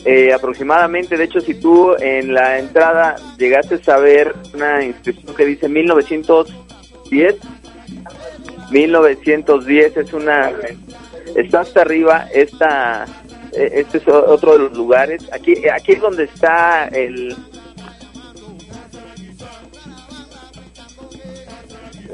Eh, 0.04 0.34
aproximadamente, 0.34 1.18
de 1.18 1.24
hecho, 1.24 1.42
si 1.42 1.56
tú 1.56 1.96
en 2.00 2.34
la 2.34 2.60
entrada 2.60 3.16
llegaste 3.38 3.80
a 3.92 3.98
ver 3.98 4.36
una 4.54 4.84
inscripción 4.84 5.36
que 5.36 5.46
dice 5.46 5.68
1910, 5.68 7.36
1910 8.72 9.98
es 9.98 10.14
una, 10.14 10.52
está 11.36 11.62
hasta 11.62 11.82
arriba, 11.82 12.28
esta, 12.34 13.06
eh, 13.52 13.72
este 13.74 13.98
es 13.98 14.08
otro 14.08 14.54
de 14.54 14.60
los 14.60 14.74
lugares. 14.78 15.28
Aquí, 15.32 15.68
aquí 15.70 15.94
es 15.94 16.02
donde 16.02 16.26
está 16.26 16.88
el, 16.90 17.36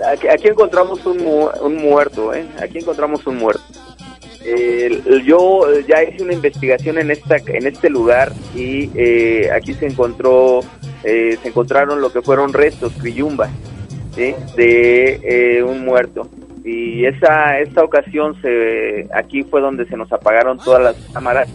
Aquí, 0.06 0.48
encontramos 0.48 1.06
un, 1.06 1.20
un 1.62 1.76
muerto, 1.76 2.34
¿eh? 2.34 2.46
Aquí 2.62 2.80
encontramos 2.80 3.26
un 3.28 3.38
muerto. 3.38 3.64
yo 5.26 5.62
ya 5.88 6.04
hice 6.04 6.24
una 6.24 6.34
investigación 6.34 6.98
en 6.98 7.12
esta 7.12 7.38
en 7.38 7.68
este 7.68 7.90
lugar 7.90 8.32
y 8.56 8.90
eh, 8.96 9.52
aquí 9.52 9.74
se 9.76 9.86
encontró 9.86 10.62
eh, 11.04 11.38
se 11.42 11.48
encontraron 11.50 12.02
lo 12.02 12.12
que 12.12 12.22
fueron 12.22 12.52
restos 12.52 12.92
criyumbas 13.00 13.52
¿sí? 14.16 14.34
de 14.56 15.20
eh, 15.24 15.64
un 15.64 15.86
muerto 15.86 16.28
y 16.64 17.06
esa 17.06 17.60
esta 17.60 17.84
ocasión 17.84 18.36
se 18.42 19.08
aquí 19.14 19.44
fue 19.44 19.62
donde 19.62 19.86
se 19.86 19.96
nos 19.96 20.12
apagaron 20.12 20.58
todas 20.58 20.82
las 20.82 20.96
cámaras 21.14 21.48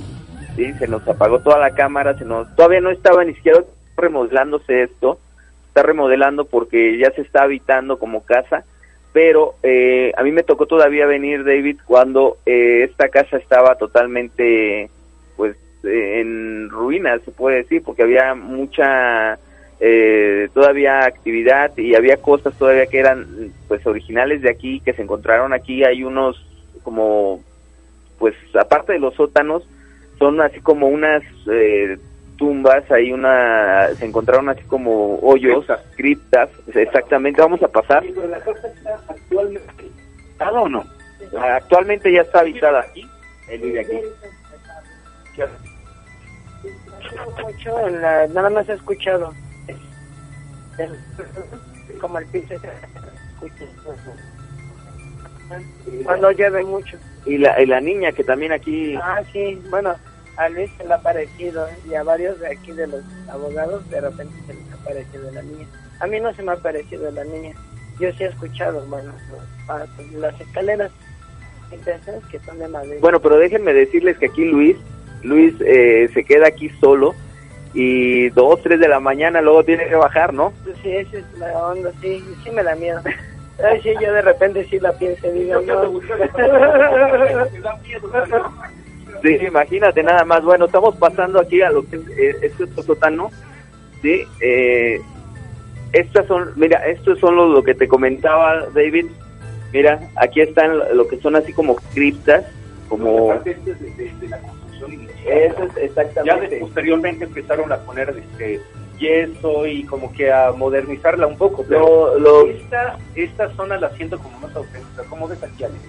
sí 0.54 0.72
se 0.78 0.86
nos 0.86 1.06
apagó 1.08 1.40
toda 1.40 1.58
la 1.58 1.74
cámara 1.74 2.16
se 2.16 2.24
nos 2.24 2.54
todavía 2.54 2.80
no 2.80 2.90
estaba 2.90 3.24
ni 3.24 3.34
siquiera 3.34 3.64
remodelándose 3.96 4.84
esto 4.84 5.18
está 5.76 5.82
remodelando 5.82 6.46
porque 6.46 6.96
ya 6.96 7.10
se 7.10 7.20
está 7.20 7.42
habitando 7.42 7.98
como 7.98 8.24
casa, 8.24 8.64
pero 9.12 9.56
eh, 9.62 10.10
a 10.16 10.22
mí 10.22 10.32
me 10.32 10.42
tocó 10.42 10.64
todavía 10.64 11.04
venir, 11.04 11.44
David, 11.44 11.80
cuando 11.84 12.38
eh, 12.46 12.84
esta 12.88 13.10
casa 13.10 13.36
estaba 13.36 13.74
totalmente, 13.74 14.88
pues, 15.36 15.54
en 15.84 16.70
ruinas, 16.70 17.20
se 17.26 17.30
puede 17.30 17.58
decir, 17.58 17.82
porque 17.84 18.04
había 18.04 18.34
mucha, 18.34 19.38
eh, 19.78 20.48
todavía 20.54 21.04
actividad 21.04 21.76
y 21.76 21.94
había 21.94 22.16
cosas 22.16 22.56
todavía 22.56 22.86
que 22.86 22.98
eran, 22.98 23.52
pues, 23.68 23.86
originales 23.86 24.40
de 24.40 24.48
aquí, 24.48 24.80
que 24.80 24.94
se 24.94 25.02
encontraron 25.02 25.52
aquí. 25.52 25.84
Hay 25.84 26.04
unos, 26.04 26.42
como, 26.84 27.42
pues, 28.18 28.34
aparte 28.58 28.94
de 28.94 28.98
los 28.98 29.12
sótanos, 29.14 29.68
son 30.18 30.40
así 30.40 30.58
como 30.60 30.88
unas 30.88 31.22
eh, 31.50 31.98
tumbas, 32.36 32.90
hay 32.90 33.12
una, 33.12 33.88
se 33.94 34.06
encontraron 34.06 34.48
así 34.48 34.62
como 34.64 35.18
hoyos, 35.20 35.66
criptas, 35.96 36.50
exactamente, 36.74 37.40
vamos 37.40 37.62
a 37.62 37.68
pasar. 37.68 38.04
la 38.04 38.38
casa 38.38 38.68
está 38.68 39.00
actualmente 39.08 39.70
habitada 40.36 40.60
o 40.60 40.68
no? 40.68 40.84
Actualmente 41.38 42.12
ya 42.12 42.22
está 42.22 42.40
habitada. 42.40 42.80
aquí, 42.80 43.06
él 43.48 43.60
vive 43.60 43.80
aquí. 43.80 44.00
Mucho, 47.42 47.90
nada 47.90 48.50
más 48.50 48.68
he 48.68 48.74
escuchado. 48.74 49.32
Como 52.00 52.18
el 52.18 52.26
piso 52.26 52.54
cuando 56.04 56.30
llueve 56.32 56.64
mucho. 56.64 56.96
Y 57.24 57.38
la, 57.38 57.60
y 57.60 57.66
la 57.66 57.80
niña 57.80 58.12
que 58.12 58.24
también 58.24 58.52
aquí... 58.52 58.96
Ah, 58.96 59.22
sí, 59.32 59.60
bueno, 59.70 59.94
a 60.36 60.48
Luis 60.48 60.70
se 60.76 60.84
le 60.84 60.94
ha 60.94 60.98
parecido 60.98 61.66
y 61.88 61.94
a 61.94 62.02
varios 62.02 62.38
de 62.40 62.48
aquí 62.48 62.72
de 62.72 62.86
los 62.86 63.02
abogados 63.28 63.88
de 63.90 64.00
repente 64.00 64.34
se 64.46 64.54
les 64.54 64.72
ha 64.72 64.84
parecido 64.84 65.30
la 65.30 65.42
niña. 65.42 65.66
A 66.00 66.06
mí 66.06 66.20
no 66.20 66.32
se 66.34 66.42
me 66.42 66.52
ha 66.52 66.56
parecido 66.56 67.10
la 67.10 67.24
niña. 67.24 67.54
Yo 67.98 68.12
sí 68.12 68.24
he 68.24 68.26
escuchado, 68.26 68.84
bueno, 68.86 69.12
las 70.12 70.40
escaleras 70.40 70.92
que 72.30 72.38
son 72.40 72.58
de 72.58 72.68
madera. 72.68 73.00
Bueno, 73.00 73.20
pero 73.20 73.38
déjenme 73.38 73.72
decirles 73.72 74.18
que 74.18 74.26
aquí 74.26 74.44
Luis, 74.44 74.76
Luis 75.22 75.54
eh, 75.60 76.08
se 76.12 76.24
queda 76.24 76.48
aquí 76.48 76.70
solo 76.80 77.14
y 77.74 78.30
dos, 78.30 78.62
tres 78.62 78.80
de 78.80 78.88
la 78.88 79.00
mañana 79.00 79.40
luego 79.40 79.64
tiene 79.64 79.88
que 79.88 79.96
bajar, 79.96 80.32
¿no? 80.32 80.52
Sí, 80.82 80.90
esa 80.90 81.18
es 81.18 81.38
la 81.38 81.66
onda, 81.66 81.90
sí, 82.00 82.24
sí 82.44 82.50
me 82.50 82.62
da 82.62 82.74
miedo. 82.74 83.00
Ay, 83.64 83.80
sí, 83.82 83.90
yo 84.00 84.12
de 84.12 84.22
repente 84.22 84.66
sí 84.68 84.78
la 84.78 84.92
pienso, 84.92 85.30
digo, 85.32 85.60
no. 85.62 86.00
Sí, 89.26 89.46
imagínate 89.46 90.02
nada 90.02 90.24
más. 90.24 90.42
Bueno, 90.44 90.66
estamos 90.66 90.96
pasando 90.96 91.40
aquí 91.40 91.62
a 91.62 91.70
lo 91.70 91.84
que 91.86 91.96
es 91.96 92.08
eh, 92.18 92.36
este 92.42 92.82
sótano. 92.82 93.30
Sí, 94.02 94.22
eh, 94.40 95.00
estas 95.92 96.26
son, 96.26 96.52
mira, 96.56 96.86
estos 96.86 97.18
son 97.18 97.36
lo, 97.36 97.62
que 97.62 97.74
te 97.74 97.88
comentaba 97.88 98.66
David. 98.74 99.06
Mira, 99.72 100.00
aquí 100.16 100.40
están 100.40 100.78
lo 100.94 101.08
que 101.08 101.18
son 101.18 101.36
así 101.36 101.52
como 101.52 101.76
criptas, 101.94 102.44
como. 102.88 103.34
de, 103.44 103.56
la 104.28 104.38
construcción 104.38 104.92
inicial. 104.92 105.70
exactamente. 105.80 106.56
Ya 106.56 106.60
posteriormente 106.60 107.24
empezaron 107.24 107.72
a 107.72 107.78
poner 107.78 108.10
este 108.10 108.60
yeso 108.98 109.66
y 109.66 109.84
como 109.84 110.12
que 110.12 110.32
a 110.32 110.52
modernizarla 110.52 111.26
un 111.26 111.36
poco. 111.36 111.64
Pero 111.68 112.18
lo, 112.18 112.46
esta, 112.46 112.98
esta 113.14 113.50
zona 113.56 113.78
la 113.78 113.90
siento 113.96 114.18
como 114.18 114.38
más 114.38 114.54
auténtica. 114.54 115.02
¿Cómo 115.08 115.28
ves 115.28 115.42
aquí, 115.42 115.64
Alex? 115.64 115.80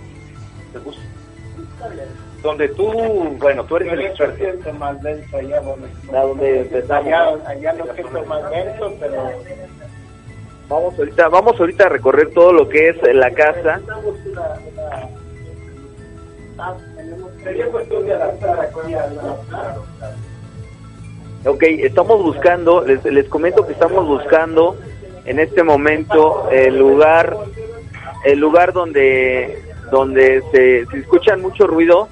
¿Te 0.74 0.80
gusta? 0.80 1.02
Donde 2.42 2.70
tú, 2.70 2.92
bueno, 3.40 3.64
tú 3.66 3.78
eres 3.78 3.94
el 3.94 4.02
experto. 4.02 4.74
más 4.74 5.02
denso 5.02 5.38
allá 5.38 5.62
donde, 5.62 5.88
donde 6.12 6.86
allá, 6.90 7.36
allá 7.46 7.74
lo 7.74 7.94
siento 7.94 8.26
más 8.26 8.50
denso, 8.50 8.94
pero 9.00 9.24
vamos 10.70 11.00
ahorita, 11.00 11.30
vamos 11.30 11.60
ahorita 11.60 11.86
a 11.86 11.90
recorrer 11.90 12.32
todo 12.32 12.54
lo 12.54 12.70
que 12.70 12.90
es 12.90 12.98
la 13.16 13.32
casa. 13.32 13.82
Ok, 21.46 21.64
estamos 21.64 22.24
buscando, 22.24 22.82
les, 22.82 23.04
les 23.06 23.28
comento 23.30 23.66
que 23.66 23.74
estamos 23.74 24.06
buscando 24.06 24.76
en 25.26 25.40
este 25.40 25.64
momento 25.64 26.50
el 26.52 26.78
lugar, 26.78 27.38
el 28.26 28.40
lugar 28.40 28.74
donde, 28.74 29.62
donde 29.92 30.42
se, 30.52 30.86
se 30.88 30.98
escuchan 30.98 31.42
mucho 31.42 31.68
ruido, 31.68 32.10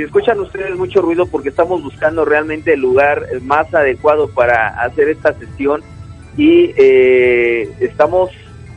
si 0.00 0.04
escuchan 0.04 0.40
ustedes 0.40 0.74
mucho 0.76 1.02
ruido 1.02 1.26
porque 1.26 1.50
estamos 1.50 1.82
buscando 1.82 2.24
realmente 2.24 2.72
el 2.72 2.80
lugar 2.80 3.26
más 3.42 3.74
adecuado 3.74 4.28
para 4.28 4.68
hacer 4.82 5.10
esta 5.10 5.34
sesión 5.34 5.82
y 6.38 6.72
eh, 6.78 7.68
estamos 7.80 8.30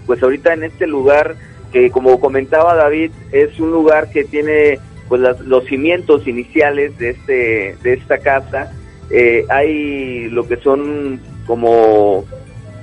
pues 0.06 0.22
ahorita 0.22 0.54
en 0.54 0.64
este 0.64 0.86
lugar 0.86 1.38
que 1.72 1.92
como 1.92 2.20
comentaba 2.20 2.76
David 2.76 3.12
es 3.32 3.58
un 3.58 3.72
lugar 3.72 4.12
que 4.12 4.26
tiene 4.26 4.80
pues 5.08 5.22
los 5.22 5.64
cimientos 5.64 6.28
iniciales 6.28 6.98
de 6.98 7.12
este 7.12 7.78
de 7.82 7.94
esta 7.94 8.18
casa. 8.18 8.74
Eh, 9.10 9.46
hay 9.48 10.28
lo 10.30 10.46
que 10.46 10.58
son 10.58 11.22
como 11.48 12.26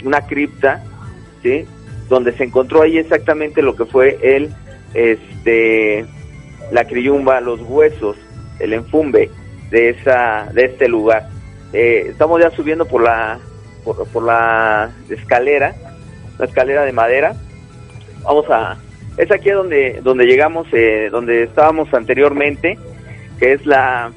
una 0.02 0.22
cripta 0.22 0.82
sí 1.42 1.66
donde 2.08 2.32
se 2.32 2.44
encontró 2.44 2.80
ahí 2.80 2.96
exactamente 2.96 3.60
lo 3.60 3.76
que 3.76 3.84
fue 3.84 4.18
el 4.22 4.48
este 4.94 6.06
la 6.72 6.86
criyumba 6.86 7.42
los 7.42 7.60
huesos 7.60 8.16
el 8.60 8.72
enfumbe 8.72 9.30
de 9.70 9.90
esa 9.90 10.48
de 10.52 10.66
este 10.66 10.88
lugar. 10.88 11.28
Eh, 11.72 12.06
estamos 12.10 12.40
ya 12.40 12.50
subiendo 12.50 12.86
por 12.86 13.02
la 13.02 13.38
por, 13.84 14.22
la 14.22 14.90
escalera, 15.08 15.74
la 16.38 16.44
escalera 16.44 16.84
de 16.84 16.92
madera. 16.92 17.34
Vamos 18.22 18.46
a 18.50 18.76
es 19.16 19.30
aquí 19.30 19.50
donde 19.50 20.00
donde 20.02 20.26
llegamos, 20.26 20.66
eh, 20.72 21.08
donde 21.10 21.44
estábamos 21.44 21.92
anteriormente, 21.94 22.78
que 23.38 23.52
es 23.52 23.64
la 23.66 24.12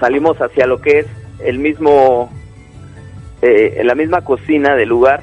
salimos 0.00 0.40
hacia 0.40 0.66
lo 0.66 0.80
que 0.80 1.00
es 1.00 1.06
el 1.40 1.58
mismo 1.58 2.30
eh, 3.40 3.80
la 3.84 3.94
misma 3.94 4.22
cocina 4.22 4.76
del 4.76 4.88
lugar. 4.88 5.22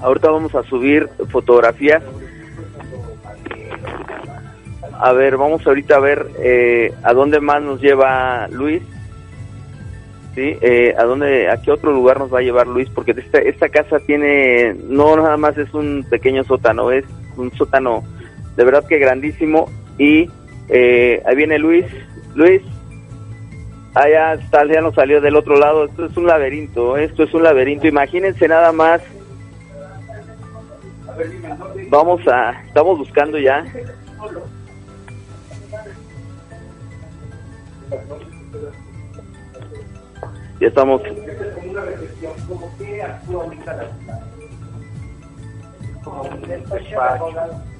Ahorita 0.00 0.30
vamos 0.30 0.54
a 0.54 0.62
subir 0.62 1.08
fotografías 1.30 2.02
a 5.02 5.12
ver, 5.12 5.36
vamos 5.38 5.66
ahorita 5.66 5.96
a 5.96 6.00
ver 6.00 6.26
eh, 6.40 6.92
a 7.02 7.14
dónde 7.14 7.40
más 7.40 7.62
nos 7.62 7.80
lleva 7.80 8.48
Luis. 8.48 8.82
¿Sí? 10.34 10.56
Eh, 10.60 10.94
¿A 10.96 11.04
dónde, 11.04 11.50
a 11.50 11.60
qué 11.60 11.72
otro 11.72 11.90
lugar 11.92 12.18
nos 12.18 12.32
va 12.32 12.38
a 12.38 12.42
llevar 12.42 12.66
Luis? 12.66 12.88
Porque 12.90 13.12
esta, 13.12 13.38
esta 13.38 13.68
casa 13.68 13.98
tiene, 13.98 14.74
no 14.74 15.16
nada 15.16 15.36
más 15.36 15.58
es 15.58 15.72
un 15.74 16.06
pequeño 16.08 16.44
sótano, 16.44 16.92
es 16.92 17.04
un 17.36 17.50
sótano 17.52 18.04
de 18.56 18.64
verdad 18.64 18.84
que 18.86 18.98
grandísimo. 18.98 19.70
Y 19.98 20.30
eh, 20.68 21.22
ahí 21.26 21.34
viene 21.34 21.58
Luis. 21.58 21.86
Luis, 22.34 22.62
allá 23.94 24.34
está, 24.34 24.64
ya 24.66 24.82
nos 24.82 24.94
salió 24.94 25.20
del 25.20 25.36
otro 25.36 25.56
lado. 25.56 25.86
Esto 25.86 26.04
es 26.04 26.16
un 26.16 26.26
laberinto, 26.26 26.96
esto 26.96 27.24
es 27.24 27.34
un 27.34 27.42
laberinto. 27.42 27.86
Imagínense 27.86 28.46
nada 28.46 28.70
más. 28.70 29.02
Vamos 31.88 32.26
a, 32.28 32.62
estamos 32.66 32.98
buscando 32.98 33.38
ya 33.38 33.64
Ya 40.60 40.68
estamos. 40.68 41.02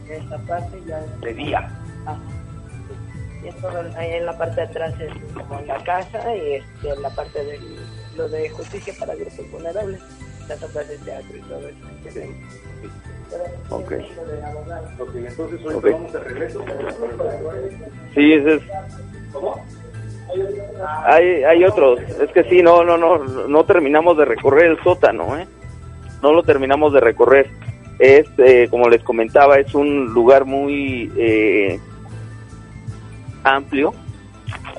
esta 0.09 0.39
parte 0.39 0.83
ya... 0.87 1.01
De 1.21 1.35
día. 1.35 1.69
Ah, 2.07 2.19
y 3.43 3.49
es 3.49 3.57
todo, 3.57 3.81
ahí 3.97 4.13
en 4.13 4.27
la 4.27 4.37
parte 4.37 4.57
de 4.57 4.67
atrás 4.67 4.95
es 5.01 5.13
como 5.33 5.61
la 5.63 5.83
casa 5.85 6.35
y 6.35 6.55
este, 6.55 6.91
en 6.91 7.03
la 7.03 7.11
parte 7.11 7.45
de 7.45 7.59
lo 8.17 8.29
de 8.29 8.51
justicia 8.51 8.95
para 8.99 9.15
grupos 9.15 9.51
vulnerables, 9.51 10.01
las 10.49 10.63
obras 10.63 10.89
de 10.89 10.99
teatro 10.99 11.37
y 11.37 11.41
todo 11.43 11.69
eso. 11.69 11.79
Ok. 13.71 13.93
Ok, 14.99 15.15
entonces 15.15 15.67
hoy 15.67 15.75
Ok. 15.75 15.85
vamos 15.93 16.13
de 16.13 16.19
regreso. 16.21 16.65
Sí, 18.15 18.33
ese 18.33 18.55
es... 18.57 18.63
¿Cómo? 19.33 19.65
Hay, 21.05 21.45
hay 21.45 21.65
otros. 21.65 22.01
Es 22.01 22.31
que 22.33 22.45
sí, 22.45 22.63
no, 22.63 22.85
no, 22.85 22.97
no, 22.97 23.19
no 23.19 23.65
terminamos 23.65 24.17
de 24.17 24.25
recorrer 24.25 24.67
el 24.67 24.83
sótano, 24.83 25.39
¿eh? 25.39 25.47
No 26.23 26.33
lo 26.33 26.43
terminamos 26.43 26.93
de 26.93 27.01
recorrer. 27.01 27.51
Es, 27.99 28.27
eh, 28.39 28.69
como 28.71 28.89
les 28.89 29.03
comentaba, 29.03 29.59
es 29.59 29.75
un 29.75 30.07
lugar 30.07 30.45
muy 30.45 31.13
eh, 31.17 31.79
amplio. 33.45 33.93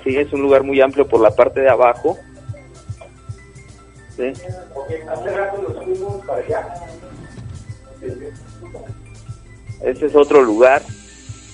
Sí, 0.04 0.18
es 0.18 0.34
un 0.34 0.42
lugar 0.42 0.64
muy 0.64 0.82
amplio 0.82 1.08
por 1.08 1.22
la 1.22 1.32
parte 1.32 1.62
de 1.62 1.70
abajo. 1.70 2.18
Sí. 4.16 4.34
Ese 9.84 10.06
es 10.06 10.16
otro 10.16 10.42
lugar. 10.42 10.82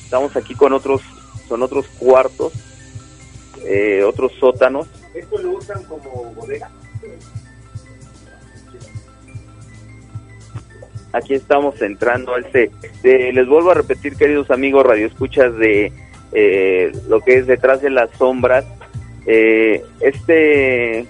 Estamos 0.03 0.35
aquí 0.37 0.55
con 0.55 0.71
otros, 0.71 1.01
con 1.49 1.61
otros 1.63 1.87
cuartos, 1.99 2.53
eh, 3.65 4.03
otros 4.03 4.31
sótanos. 4.39 4.87
Esto 5.13 5.37
lo 5.39 5.51
usan 5.57 5.83
como 5.83 6.25
bodega. 6.33 6.69
aquí 11.13 11.33
estamos 11.33 11.81
entrando 11.81 12.33
al 12.35 12.51
C. 12.51 12.69
De- 13.01 13.31
les 13.33 13.47
vuelvo 13.47 13.71
a 13.71 13.75
repetir, 13.75 14.15
queridos 14.15 14.51
amigos 14.51 14.85
radioescuchas 14.85 15.55
de 15.57 15.91
eh, 16.31 16.91
lo 17.07 17.21
que 17.21 17.35
es 17.37 17.47
detrás 17.47 17.81
de 17.81 17.89
las 17.89 18.09
sombras. 18.17 18.65
Eh, 19.25 19.83
este, 19.99 21.05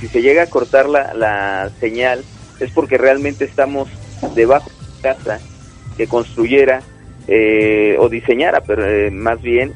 si 0.00 0.08
se 0.08 0.22
llega 0.22 0.42
a 0.44 0.46
cortar 0.50 0.88
la, 0.88 1.14
la 1.14 1.70
señal, 1.80 2.24
es 2.60 2.70
porque 2.72 2.98
realmente 2.98 3.44
estamos 3.44 3.88
debajo 4.34 4.70
de 4.70 5.08
la 5.08 5.14
casa 5.14 5.40
que 5.96 6.06
construyera 6.06 6.82
eh, 7.28 7.96
o 7.98 8.08
diseñara, 8.08 8.60
pero 8.62 8.86
eh, 8.86 9.10
más 9.10 9.40
bien 9.42 9.74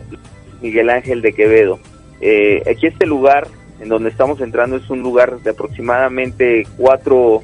Miguel 0.60 0.90
Ángel 0.90 1.22
de 1.22 1.32
Quevedo. 1.32 1.78
Eh, 2.20 2.62
aquí 2.70 2.86
este 2.86 3.06
lugar 3.06 3.46
en 3.80 3.88
donde 3.88 4.10
estamos 4.10 4.40
entrando 4.40 4.76
es 4.76 4.90
un 4.90 5.00
lugar 5.02 5.38
de 5.40 5.50
aproximadamente 5.50 6.66
4 6.76 7.42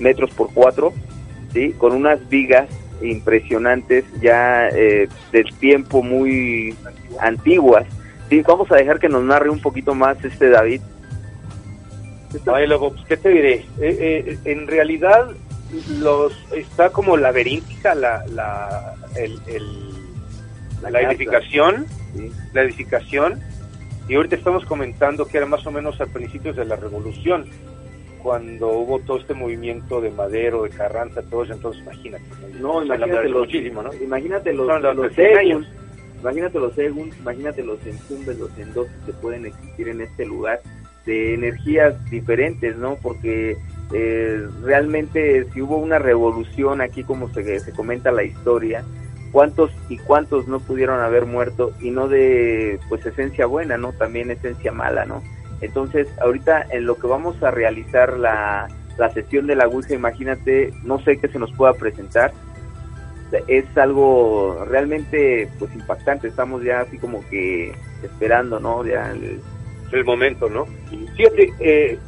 metros 0.00 0.30
por 0.30 0.52
4, 0.54 0.92
¿sí? 1.52 1.72
con 1.76 1.92
unas 1.92 2.26
vigas 2.28 2.68
impresionantes 3.02 4.04
ya 4.22 4.68
eh, 4.68 5.08
del 5.32 5.52
tiempo 5.58 6.02
muy 6.02 6.74
antiguas. 7.20 7.84
Sí, 8.30 8.40
vamos 8.40 8.70
a 8.72 8.76
dejar 8.76 8.98
que 8.98 9.08
nos 9.10 9.22
narre 9.24 9.50
un 9.50 9.60
poquito 9.60 9.94
más 9.94 10.16
este 10.24 10.48
David. 10.48 10.80
Pues, 12.30 12.42
¿qué 13.06 13.16
te 13.16 13.28
diré? 13.28 13.54
Eh, 13.54 13.64
eh, 14.30 14.38
en 14.46 14.66
realidad, 14.66 15.28
los 15.98 16.32
está 16.56 16.90
como 16.90 17.16
laberíntica 17.16 17.94
la, 17.94 18.24
la, 18.32 18.94
el, 19.16 19.38
el- 19.46 19.94
La 20.82 20.90
la 20.90 20.98
casa. 21.26 21.38
¿Sí? 22.14 22.32
la 22.52 22.62
edificación, 22.62 23.40
y 24.08 24.14
ahorita 24.14 24.36
estamos 24.36 24.64
comentando 24.64 25.26
que 25.26 25.38
era 25.38 25.46
más 25.46 25.66
o 25.66 25.70
menos 25.70 26.00
a 26.00 26.06
principios 26.06 26.56
de 26.56 26.64
la 26.64 26.76
revolución, 26.76 27.46
cuando 28.24 28.68
hubo 28.70 29.00
todo 29.00 29.18
este 29.18 29.34
movimiento 29.34 30.00
de 30.00 30.10
Madero, 30.10 30.62
de 30.62 30.70
Carranza, 30.70 31.22
todo 31.22 31.44
eso, 31.44 31.52
entonces 31.52 31.82
imagínate. 31.82 32.24
No, 32.58 32.82
imagínate 32.82 33.28
los, 33.28 33.40
muchísimo, 33.42 33.82
¿no? 33.82 33.92
imagínate 33.92 34.52
los, 34.54 34.66
Son 34.66 34.82
los 34.82 34.96
los 34.96 35.14
60 35.14 35.38
segun, 35.38 35.38
años. 35.38 35.68
imagínate 36.20 36.58
los 36.58 36.74
segun, 36.74 37.10
imagínate 37.20 37.62
los 37.62 37.86
encumbres, 37.86 38.38
los 38.38 38.58
endosos 38.58 38.92
que 39.04 39.12
pueden 39.12 39.44
existir 39.44 39.88
en 39.88 40.00
este 40.00 40.24
lugar 40.24 40.62
de 41.04 41.34
energías 41.34 42.02
diferentes, 42.10 42.76
¿no? 42.78 42.96
Porque 43.02 43.58
eh, 43.92 44.48
realmente 44.62 45.44
si 45.52 45.60
hubo 45.60 45.76
una 45.76 45.98
revolución 45.98 46.80
aquí 46.80 47.04
como 47.04 47.28
se, 47.34 47.60
se 47.60 47.72
comenta 47.72 48.10
la 48.10 48.24
historia, 48.24 48.84
cuántos 49.34 49.72
y 49.88 49.98
cuántos 49.98 50.46
no 50.46 50.60
pudieron 50.60 51.00
haber 51.00 51.26
muerto 51.26 51.72
y 51.80 51.90
no 51.90 52.06
de 52.06 52.78
pues 52.88 53.04
esencia 53.04 53.46
buena, 53.46 53.76
¿no? 53.76 53.92
También 53.92 54.30
esencia 54.30 54.70
mala, 54.70 55.04
¿no? 55.06 55.24
Entonces, 55.60 56.06
ahorita 56.22 56.64
en 56.70 56.86
lo 56.86 56.96
que 56.98 57.08
vamos 57.08 57.42
a 57.42 57.50
realizar 57.50 58.16
la, 58.16 58.68
la 58.96 59.10
sesión 59.10 59.48
de 59.48 59.56
la 59.56 59.66
Ouija, 59.66 59.92
imagínate, 59.92 60.72
no 60.84 61.00
sé 61.00 61.18
qué 61.18 61.26
se 61.26 61.40
nos 61.40 61.52
pueda 61.52 61.72
presentar, 61.72 62.32
es 63.48 63.64
algo 63.76 64.64
realmente 64.68 65.48
pues 65.58 65.74
impactante, 65.74 66.28
estamos 66.28 66.62
ya 66.62 66.82
así 66.82 66.96
como 66.98 67.28
que 67.28 67.74
esperando, 68.04 68.60
¿no? 68.60 68.86
Ya 68.86 69.10
el- 69.10 69.40
el 69.90 70.04
momento, 70.04 70.48
¿no? 70.48 70.66
Fíjate, 71.16 71.52
eh, 71.58 71.98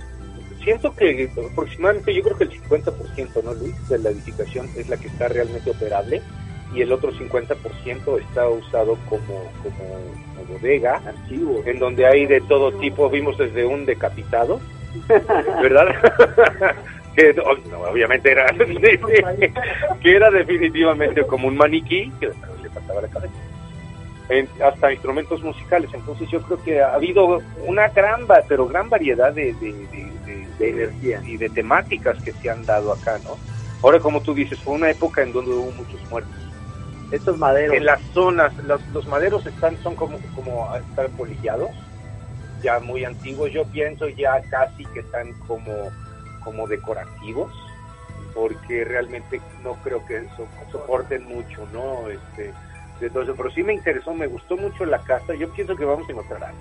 siento 0.62 0.94
que 0.94 1.28
aproximadamente, 1.50 2.14
yo 2.14 2.22
creo 2.22 2.38
que 2.38 2.44
el 2.44 2.50
50%, 2.52 3.42
¿no, 3.42 3.52
Luis? 3.54 3.74
De 3.88 3.98
la 3.98 4.10
edificación 4.10 4.68
es 4.76 4.88
la 4.88 4.96
que 4.96 5.08
está 5.08 5.26
realmente 5.26 5.70
operable 5.70 6.22
y 6.72 6.82
el 6.82 6.92
otro 6.92 7.12
50% 7.12 8.18
está 8.20 8.48
usado 8.48 8.96
como, 9.08 9.52
como, 9.62 10.00
como 10.34 10.44
bodega, 10.48 11.00
archivos. 11.06 11.66
en 11.66 11.78
donde 11.78 12.06
hay 12.06 12.26
de 12.26 12.40
todo 12.42 12.72
tipo, 12.72 13.08
vimos 13.08 13.38
desde 13.38 13.64
un 13.64 13.86
decapitado, 13.86 14.60
¿verdad? 15.62 15.86
que 17.14 17.32
no, 17.34 17.44
obviamente 17.90 18.30
era, 18.32 18.46
que 20.02 20.16
era 20.16 20.30
definitivamente 20.30 21.22
como 21.24 21.48
un 21.48 21.56
maniquí, 21.56 22.12
que 22.20 22.26
le 22.62 22.68
faltaba 22.70 23.00
la 23.02 23.08
cabeza. 23.08 23.34
En- 24.28 24.48
hasta 24.62 24.92
instrumentos 24.92 25.40
musicales, 25.42 25.88
entonces 25.94 26.28
yo 26.30 26.42
creo 26.42 26.60
que 26.62 26.80
ha 26.82 26.94
habido 26.94 27.40
una 27.64 27.88
gran, 27.88 28.26
pero 28.48 28.66
gran 28.66 28.90
variedad 28.90 29.32
de, 29.32 29.54
de, 29.54 29.72
de- 29.72 30.12
de- 30.26 30.46
De 30.58 30.68
energía. 30.70 31.20
y 31.24 31.36
de 31.36 31.48
temáticas 31.50 32.18
que 32.22 32.32
se 32.32 32.50
han 32.50 32.64
dado 32.66 32.92
acá, 32.92 33.18
¿no? 33.22 33.36
Ahora, 33.82 34.00
como 34.00 34.20
tú 34.22 34.34
dices, 34.34 34.58
fue 34.60 34.74
una 34.74 34.90
época 34.90 35.22
en 35.22 35.32
donde 35.32 35.52
hubo 35.52 35.70
muchos 35.70 36.00
muertos. 36.10 36.34
Estos 37.10 37.38
maderos. 37.38 37.76
En 37.76 37.84
las 37.84 38.00
zonas, 38.12 38.52
los, 38.64 38.84
los 38.88 39.06
maderos 39.06 39.46
están, 39.46 39.76
son 39.82 39.94
como, 39.94 40.18
como 40.34 40.74
están 40.74 41.10
polillados, 41.12 41.70
ya 42.62 42.80
muy 42.80 43.04
antiguos. 43.04 43.52
Yo 43.52 43.64
pienso 43.64 44.08
ya 44.08 44.40
casi 44.50 44.84
que 44.86 45.00
están 45.00 45.32
como, 45.46 45.90
como 46.42 46.66
decorativos, 46.66 47.52
porque 48.34 48.84
realmente 48.84 49.40
no 49.62 49.74
creo 49.84 50.04
que 50.06 50.18
eso 50.18 50.46
soporten 50.72 51.24
mucho, 51.24 51.66
¿no? 51.72 52.08
Este, 52.08 52.52
eso. 53.00 53.34
Pero 53.36 53.50
sí 53.50 53.62
me 53.62 53.74
interesó, 53.74 54.14
me 54.14 54.26
gustó 54.26 54.56
mucho 54.56 54.84
la 54.84 54.98
casa. 54.98 55.34
Yo 55.34 55.52
pienso 55.52 55.76
que 55.76 55.84
vamos 55.84 56.08
a 56.08 56.12
encontrar 56.12 56.44
algo. 56.44 56.60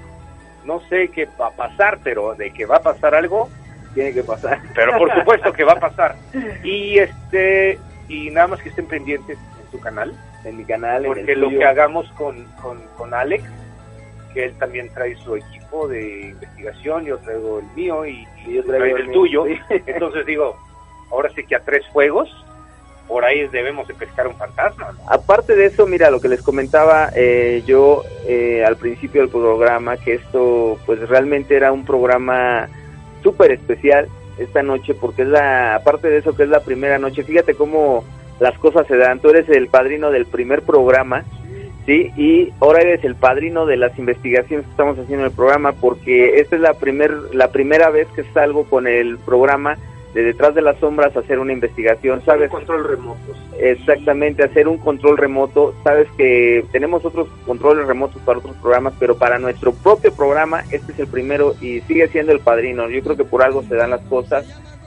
No 0.63 0.79
sé 0.89 1.09
qué 1.09 1.27
va 1.39 1.47
a 1.47 1.51
pasar, 1.51 1.99
pero 2.03 2.35
de 2.35 2.51
que 2.51 2.65
va 2.65 2.77
a 2.77 2.83
pasar 2.83 3.15
algo, 3.15 3.49
tiene 3.93 4.13
que 4.13 4.23
pasar. 4.23 4.61
pero 4.75 4.97
por 4.97 5.13
supuesto 5.13 5.53
que 5.53 5.63
va 5.63 5.73
a 5.73 5.79
pasar. 5.79 6.15
Y 6.63 6.99
este 6.99 7.79
y 8.07 8.29
nada 8.29 8.47
más 8.47 8.61
que 8.61 8.69
estén 8.69 8.87
pendientes 8.87 9.37
en 9.37 9.71
su 9.71 9.79
canal 9.79 10.13
En 10.45 10.57
mi 10.57 10.63
canal, 10.63 11.05
en 11.05 11.13
porque 11.13 11.33
el 11.33 11.41
lo 11.41 11.49
que 11.49 11.65
hagamos 11.65 12.09
con, 12.13 12.45
con, 12.61 12.79
con 12.97 13.13
Alex, 13.13 13.43
que 14.33 14.45
él 14.45 14.53
también 14.59 14.89
trae 14.93 15.15
su 15.15 15.35
equipo 15.35 15.87
de 15.87 16.29
investigación, 16.29 17.05
yo 17.05 17.17
traigo 17.17 17.59
el 17.59 17.65
mío 17.75 18.05
y, 18.05 18.27
y 18.45 18.53
yo 18.53 18.63
traigo 18.63 18.97
el 18.97 19.11
tuyo. 19.11 19.45
sí. 19.45 19.57
Entonces 19.87 20.25
digo, 20.25 20.55
ahora 21.11 21.29
sí 21.35 21.43
que 21.43 21.55
a 21.55 21.59
tres 21.61 21.83
fuegos, 21.91 22.29
por 23.07 23.23
ahí 23.23 23.47
debemos 23.47 23.87
de 23.87 23.93
pescar 23.93 24.27
un 24.27 24.35
fantasma. 24.35 24.91
¿no? 24.91 24.99
Aparte 25.09 25.55
de 25.55 25.65
eso, 25.65 25.85
mira, 25.85 26.09
lo 26.09 26.19
que 26.19 26.27
les 26.27 26.41
comentaba 26.41 27.09
eh, 27.15 27.63
yo 27.65 28.03
eh, 28.27 28.63
al 28.65 28.77
principio 28.77 29.21
del 29.21 29.29
programa, 29.29 29.97
que 29.97 30.15
esto 30.15 30.77
pues 30.85 31.07
realmente 31.07 31.55
era 31.55 31.71
un 31.71 31.85
programa 31.85 32.67
súper 33.23 33.51
especial 33.51 34.07
esta 34.37 34.63
noche, 34.63 34.93
porque 34.93 35.21
es 35.21 35.27
la, 35.27 35.75
aparte 35.75 36.09
de 36.09 36.17
eso 36.17 36.35
que 36.35 36.43
es 36.43 36.49
la 36.49 36.59
primera 36.59 36.99
noche, 36.99 37.23
fíjate 37.23 37.55
cómo 37.55 38.03
las 38.39 38.57
cosas 38.59 38.87
se 38.87 38.97
dan, 38.97 39.19
tú 39.19 39.29
eres 39.29 39.47
el 39.49 39.67
padrino 39.67 40.11
del 40.11 40.25
primer 40.25 40.61
programa, 40.61 41.23
¿sí? 41.85 42.11
Y 42.17 42.51
ahora 42.59 42.81
eres 42.81 43.03
el 43.03 43.15
padrino 43.15 43.65
de 43.65 43.77
las 43.77 43.97
investigaciones 43.97 44.65
que 44.65 44.71
estamos 44.71 44.97
haciendo 44.97 45.25
en 45.25 45.31
el 45.31 45.35
programa, 45.35 45.73
porque 45.73 46.39
esta 46.39 46.55
es 46.55 46.61
la, 46.61 46.73
primer, 46.73 47.11
la 47.33 47.51
primera 47.51 47.89
vez 47.89 48.07
que 48.15 48.23
salgo 48.33 48.65
con 48.65 48.87
el 48.87 49.17
programa 49.19 49.77
de 50.13 50.23
detrás 50.23 50.55
de 50.55 50.61
las 50.61 50.77
sombras 50.79 51.15
a 51.15 51.19
hacer 51.19 51.39
una 51.39 51.51
investigación, 51.51 52.23
¿sabes? 52.23 52.49
Control 52.49 52.85
remotos. 52.85 53.37
Exactamente, 53.59 54.43
hacer 54.43 54.67
un 54.69 54.77
control 54.77 55.17
remoto. 55.17 55.75
Sabes 55.83 56.07
que 56.17 56.63
tenemos 56.71 57.03
otros 57.03 57.27
controles 57.45 57.85
remotos 57.85 58.21
para 58.21 58.39
otros 58.39 58.55
programas, 58.57 58.93
pero 58.97 59.17
para 59.17 59.39
nuestro 59.39 59.73
propio 59.73 60.13
programa 60.13 60.63
este 60.71 60.93
es 60.93 60.99
el 60.99 61.07
primero 61.07 61.53
y 61.59 61.81
sigue 61.81 62.07
siendo 62.07 62.31
el 62.31 62.39
padrino. 62.39 62.89
Yo 62.89 63.01
creo 63.03 63.17
que 63.17 63.25
por 63.25 63.43
algo 63.43 63.63
se 63.63 63.75
dan 63.75 63.89
las 63.89 64.01
cosas, 64.03 64.45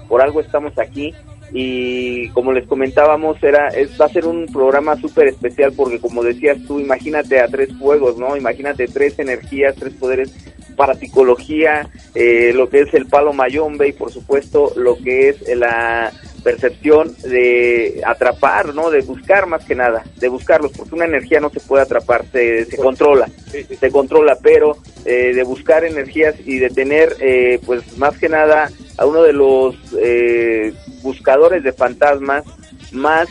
por 0.08 0.22
algo 0.22 0.40
estamos 0.40 0.78
aquí 0.78 1.14
y 1.52 2.28
como 2.30 2.52
les 2.52 2.66
comentábamos 2.66 3.42
era 3.42 3.68
es, 3.68 3.98
va 4.00 4.06
a 4.06 4.10
ser 4.10 4.26
un 4.26 4.46
programa 4.46 4.96
súper 4.96 5.28
especial 5.28 5.72
porque 5.76 6.00
como 6.00 6.22
decías 6.22 6.58
tú, 6.66 6.78
imagínate 6.78 7.40
a 7.40 7.48
tres 7.48 7.70
fuegos, 7.78 8.18
¿no? 8.18 8.36
Imagínate 8.36 8.86
tres 8.86 9.18
energías, 9.18 9.74
tres 9.76 9.94
poderes 9.94 10.32
parapsicología, 10.76 11.88
eh, 12.14 12.52
lo 12.54 12.68
que 12.68 12.80
es 12.82 12.94
el 12.94 13.06
palo 13.06 13.32
mayombe 13.32 13.88
y 13.88 13.92
por 13.92 14.12
supuesto 14.12 14.72
lo 14.76 14.96
que 14.96 15.30
es 15.30 15.56
la 15.56 16.12
percepción 16.48 17.14
de 17.24 18.00
atrapar, 18.06 18.74
¿no? 18.74 18.88
De 18.88 19.02
buscar 19.02 19.46
más 19.46 19.66
que 19.66 19.74
nada, 19.74 20.02
de 20.16 20.28
buscarlos, 20.28 20.72
porque 20.72 20.94
una 20.94 21.04
energía 21.04 21.40
no 21.40 21.50
se 21.50 21.60
puede 21.60 21.82
atrapar, 21.82 22.24
se, 22.32 22.64
se 22.64 22.78
controla, 22.78 23.28
se 23.50 23.90
controla, 23.90 24.38
pero 24.42 24.78
eh, 25.04 25.34
de 25.34 25.42
buscar 25.42 25.84
energías 25.84 26.36
y 26.46 26.58
de 26.58 26.70
tener, 26.70 27.14
eh, 27.20 27.60
pues 27.66 27.98
más 27.98 28.16
que 28.16 28.30
nada, 28.30 28.70
a 28.96 29.04
uno 29.04 29.24
de 29.24 29.34
los 29.34 29.74
eh, 30.00 30.72
buscadores 31.02 31.62
de 31.62 31.72
fantasmas 31.72 32.44
más 32.92 33.28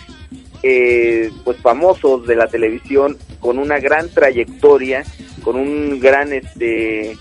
pues 1.43 1.57
famosos 1.61 2.27
de 2.27 2.35
la 2.35 2.47
televisión, 2.47 3.17
con 3.39 3.57
una 3.57 3.79
gran 3.79 4.09
trayectoria, 4.09 5.05
con 5.41 5.55
un 5.55 5.99
gran 5.99 6.33
este 6.33 7.15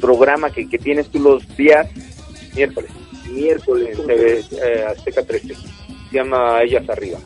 programa 0.00 0.50
que, 0.50 0.66
que 0.66 0.78
tienes 0.78 1.10
tú 1.10 1.20
los 1.20 1.46
días 1.56 1.86
miércoles 2.54 2.90
miércoles, 3.34 3.98
eh, 4.08 4.42
eh, 4.52 4.84
Azteca 4.88 5.22
13. 5.22 5.54
Se 5.54 6.16
llama 6.16 6.62
Ellas 6.62 6.88
Arriba. 6.88 7.18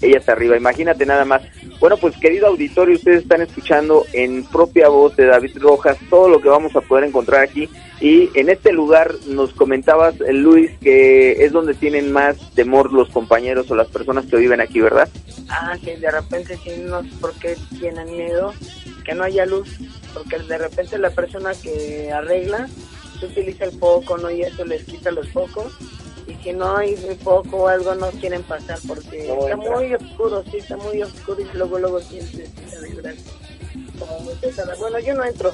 Ellas 0.00 0.28
Arriba, 0.28 0.56
imagínate 0.56 1.06
nada 1.06 1.24
más. 1.24 1.42
Bueno, 1.80 1.96
pues 1.96 2.16
querido 2.16 2.46
auditorio, 2.46 2.96
ustedes 2.96 3.22
están 3.22 3.42
escuchando 3.42 4.04
en 4.12 4.44
propia 4.44 4.88
voz 4.88 5.14
de 5.16 5.26
David 5.26 5.58
Rojas 5.58 5.98
todo 6.08 6.28
lo 6.28 6.40
que 6.40 6.48
vamos 6.48 6.74
a 6.76 6.80
poder 6.80 7.04
encontrar 7.04 7.42
aquí. 7.42 7.68
Y 8.00 8.30
en 8.34 8.50
este 8.50 8.72
lugar 8.72 9.14
nos 9.26 9.52
comentabas, 9.52 10.20
eh, 10.20 10.32
Luis, 10.32 10.70
que 10.80 11.44
es 11.44 11.52
donde 11.52 11.74
tienen 11.74 12.12
más 12.12 12.36
temor 12.54 12.92
los 12.92 13.08
compañeros 13.08 13.70
o 13.70 13.74
las 13.74 13.88
personas 13.88 14.26
que 14.26 14.36
viven 14.36 14.60
aquí, 14.60 14.80
¿verdad? 14.80 15.08
Ah, 15.48 15.76
sí, 15.82 15.92
de 15.94 16.10
repente 16.10 16.58
sí, 16.62 16.70
no 16.84 17.02
sé 17.02 17.08
por 17.20 17.32
qué 17.34 17.56
tienen 17.78 18.16
miedo, 18.16 18.52
que 19.04 19.14
no 19.14 19.24
haya 19.24 19.46
luz, 19.46 19.68
porque 20.12 20.38
de 20.38 20.58
repente 20.58 20.98
la 20.98 21.10
persona 21.10 21.52
que 21.54 22.10
arregla 22.12 22.68
se 23.16 23.26
utiliza 23.26 23.64
el 23.64 23.72
foco, 23.72 24.18
¿no? 24.18 24.30
Y 24.30 24.42
eso 24.42 24.64
les 24.64 24.84
quita 24.84 25.10
los 25.10 25.28
focos. 25.30 25.72
Y 26.26 26.34
si 26.42 26.52
no 26.52 26.76
hay 26.76 26.96
foco 27.22 27.56
o 27.56 27.68
algo, 27.68 27.94
no 27.94 28.10
quieren 28.10 28.42
pasar 28.42 28.78
porque 28.86 29.28
está 29.28 29.56
muy 29.56 29.94
oscuro, 29.94 30.42
sí, 30.50 30.56
está 30.56 30.76
muy 30.76 31.02
oscuro 31.02 31.40
y 31.40 31.56
luego, 31.56 31.78
luego 31.78 32.00
sientes 32.00 32.50
esa 32.66 32.80
vibración. 32.80 33.36
Como 33.98 34.20
muy 34.20 34.34
pesada. 34.34 34.74
Bueno, 34.76 34.98
yo 34.98 35.14
no 35.14 35.24
entro. 35.24 35.52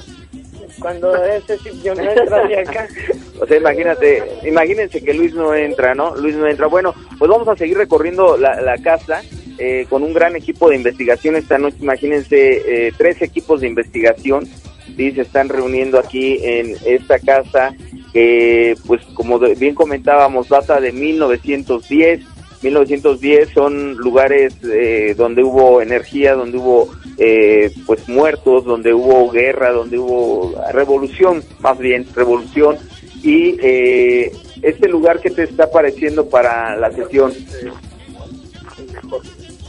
Cuando 0.79 1.15
ese 1.23 1.57
sí, 1.59 1.81
yo 1.83 1.93
no 1.93 2.01
entro 2.01 2.47
de 2.47 2.59
acá. 2.59 2.87
o 3.39 3.45
sea, 3.45 3.57
imagínate, 3.57 4.23
imagínense 4.45 5.03
que 5.03 5.13
Luis 5.13 5.33
no 5.33 5.53
entra, 5.53 5.93
¿no? 5.93 6.15
Luis 6.15 6.35
no 6.35 6.47
entra. 6.47 6.67
Bueno, 6.67 6.95
pues 7.19 7.29
vamos 7.29 7.47
a 7.47 7.55
seguir 7.55 7.77
recorriendo 7.77 8.37
la, 8.37 8.59
la 8.61 8.77
casa. 8.79 9.21
Eh, 9.57 9.85
con 9.89 10.03
un 10.03 10.13
gran 10.13 10.35
equipo 10.35 10.69
de 10.69 10.75
investigación 10.75 11.35
esta 11.35 11.57
noche. 11.57 11.77
Imagínense, 11.81 12.87
eh, 12.87 12.93
tres 12.97 13.21
equipos 13.21 13.61
de 13.61 13.67
investigación 13.67 14.47
sí 14.95 15.11
se 15.11 15.21
están 15.21 15.49
reuniendo 15.49 15.99
aquí 15.99 16.39
en 16.41 16.75
esta 16.85 17.19
casa 17.19 17.73
que 18.11 18.75
pues 18.85 19.01
como 19.15 19.39
bien 19.39 19.73
comentábamos 19.73 20.49
data 20.49 20.79
de 20.79 20.91
1910 20.91 22.21
1910 22.63 23.49
son 23.49 23.95
lugares 23.97 24.55
eh, 24.63 25.13
donde 25.17 25.43
hubo 25.43 25.81
energía 25.81 26.33
donde 26.33 26.57
hubo 26.57 26.89
eh, 27.17 27.71
pues 27.85 28.07
muertos 28.07 28.65
donde 28.65 28.93
hubo 28.93 29.29
guerra 29.29 29.71
donde 29.71 29.99
hubo 29.99 30.55
revolución 30.71 31.43
más 31.59 31.77
bien 31.77 32.05
revolución. 32.15 32.77
Y 33.21 33.57
eh, 33.61 34.31
este 34.61 34.89
lugar 34.89 35.19
que 35.21 35.29
te 35.29 35.43
está 35.43 35.71
pareciendo 35.71 36.27
para 36.29 36.75
la 36.75 36.91
sesión 36.91 37.33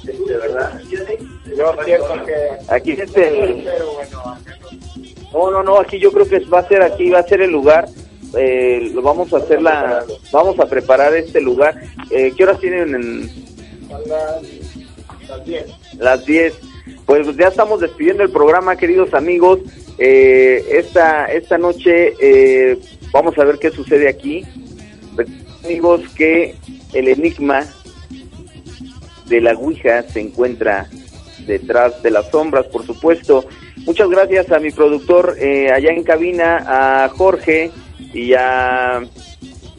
de 0.05 0.36
verdad 0.36 0.80
yo 1.57 2.24
que 2.24 2.34
aquí 2.68 2.92
este 2.92 3.64
no, 5.32 5.50
no, 5.50 5.62
no, 5.64 5.80
aquí 5.80 5.98
yo 5.98 6.12
creo 6.12 6.28
que 6.28 6.38
va 6.40 6.61
a 6.61 6.68
ser 6.68 6.82
aquí, 6.82 7.11
va 7.11 7.18
a 7.18 7.26
ser 7.26 7.42
el 7.42 7.50
lugar. 7.50 7.88
Eh, 8.38 8.90
lo 8.94 9.02
vamos 9.02 9.32
a 9.32 9.38
hacer 9.38 9.61
la, 9.61 10.05
vamos 10.32 10.59
a 10.61 10.66
preparar 10.66 11.12
este 11.14 11.40
lugar. 11.40 11.80
Eh, 12.11 12.32
¿Qué 12.36 12.44
horas 12.44 12.61
tienen? 12.61 12.94
En... 12.94 13.30
Las 15.28 15.44
10. 15.44 15.66
Las 15.98 16.24
10. 16.24 16.55
Pues 17.05 17.36
ya 17.36 17.48
estamos 17.48 17.80
despidiendo 17.80 18.22
el 18.22 18.30
programa, 18.30 18.76
queridos 18.76 19.12
amigos. 19.12 19.59
Eh, 19.98 20.64
esta, 20.70 21.26
esta 21.26 21.59
noche 21.59 22.14
eh, 22.20 22.78
vamos 23.12 23.36
a 23.36 23.44
ver 23.44 23.59
qué 23.59 23.70
sucede 23.70 24.09
aquí. 24.09 24.44
Amigos, 25.64 26.02
que 26.16 26.55
el 26.92 27.09
enigma 27.09 27.66
de 29.26 29.40
la 29.40 29.52
Ouija 29.52 30.02
se 30.02 30.20
encuentra 30.20 30.88
detrás 31.46 32.02
de 32.02 32.10
las 32.10 32.30
sombras, 32.30 32.66
por 32.66 32.86
supuesto. 32.86 33.46
Muchas 33.86 34.08
gracias 34.08 34.50
a 34.50 34.58
mi 34.58 34.70
productor 34.70 35.36
eh, 35.38 35.70
allá 35.72 35.90
en 35.90 36.04
cabina, 36.04 37.04
a 37.04 37.08
Jorge 37.08 37.70
y 38.12 38.32
a 38.34 39.02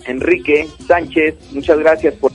Enrique 0.05 0.67
Sánchez. 0.87 1.35
Muchas 1.51 1.79
gracias 1.79 2.13
por 2.15 2.31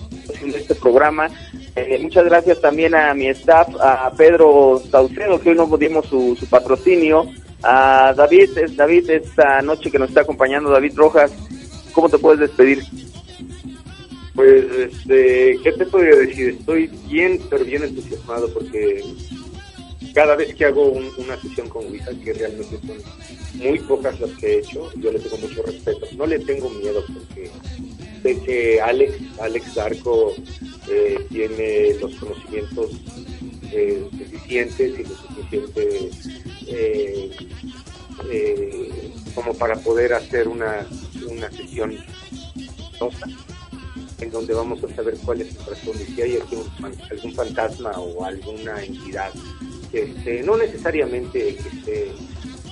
este 0.54 0.74
programa. 0.74 1.30
Eh, 1.76 1.98
muchas 2.02 2.24
gracias 2.24 2.60
también 2.60 2.94
a 2.94 3.14
mi 3.14 3.28
staff, 3.28 3.68
a 3.80 4.10
Pedro 4.16 4.82
Saucedo, 4.90 5.40
que 5.40 5.50
hoy 5.50 5.56
nos 5.56 5.78
dimos 5.78 6.06
su, 6.06 6.36
patrocinio. 6.48 7.26
A 7.62 8.14
David, 8.16 8.50
David, 8.74 9.10
esta 9.10 9.60
noche 9.60 9.90
que 9.90 9.98
nos 9.98 10.08
está 10.08 10.22
acompañando, 10.22 10.70
David 10.70 10.94
Rojas. 10.96 11.30
¿Cómo 11.92 12.08
te 12.08 12.18
puedes 12.18 12.40
despedir? 12.40 12.82
Pues, 14.34 14.64
este, 14.76 15.58
¿qué 15.62 15.72
te 15.72 15.86
podría 15.86 16.16
decir? 16.16 16.56
Estoy 16.60 16.86
bien, 17.08 17.40
pero 17.50 17.64
bien 17.64 17.82
entusiasmado 17.82 18.52
porque 18.52 19.02
cada 20.14 20.36
vez 20.36 20.54
que 20.54 20.64
hago 20.64 20.92
una 21.18 21.36
sesión 21.40 21.68
con 21.68 21.86
Ouija, 21.86 22.10
que 22.24 22.32
realmente 22.32 22.78
son 22.86 22.98
muy 23.54 23.78
pocas 23.80 24.18
las 24.20 24.30
que 24.38 24.46
he 24.46 24.58
hecho, 24.58 24.90
yo 24.96 25.12
le 25.12 25.18
tengo 25.18 25.36
mucho 25.38 25.62
respeto. 25.62 26.06
No 26.16 26.26
le 26.26 26.38
tengo 26.40 26.70
miedo 26.70 27.04
porque 27.12 27.50
sé 28.22 28.40
que 28.42 28.80
Alex, 28.80 29.14
Alex 29.40 29.74
Darko 29.74 30.34
eh, 30.88 31.18
tiene 31.30 31.94
los 32.00 32.14
conocimientos 32.16 32.90
eh, 33.72 34.04
suficientes 34.10 34.98
y 34.98 35.02
lo 35.04 35.16
suficiente 35.16 36.10
eh, 36.66 37.30
como 39.34 39.54
para 39.54 39.76
poder 39.76 40.12
hacer 40.14 40.48
una, 40.48 40.86
una 41.28 41.50
sesión 41.50 41.96
en 44.20 44.30
donde 44.30 44.54
vamos 44.54 44.82
a 44.84 44.94
saber 44.94 45.16
cuál 45.24 45.40
es 45.40 45.54
razón 45.66 45.94
y 46.00 46.12
si 46.12 46.22
hay 46.22 46.38
algún 46.38 47.34
fantasma 47.34 47.90
o 47.92 48.24
alguna 48.24 48.82
entidad 48.82 49.32
que 49.90 50.42
no 50.44 50.56
necesariamente 50.56 51.56
que 51.56 51.68
esté 51.68 52.12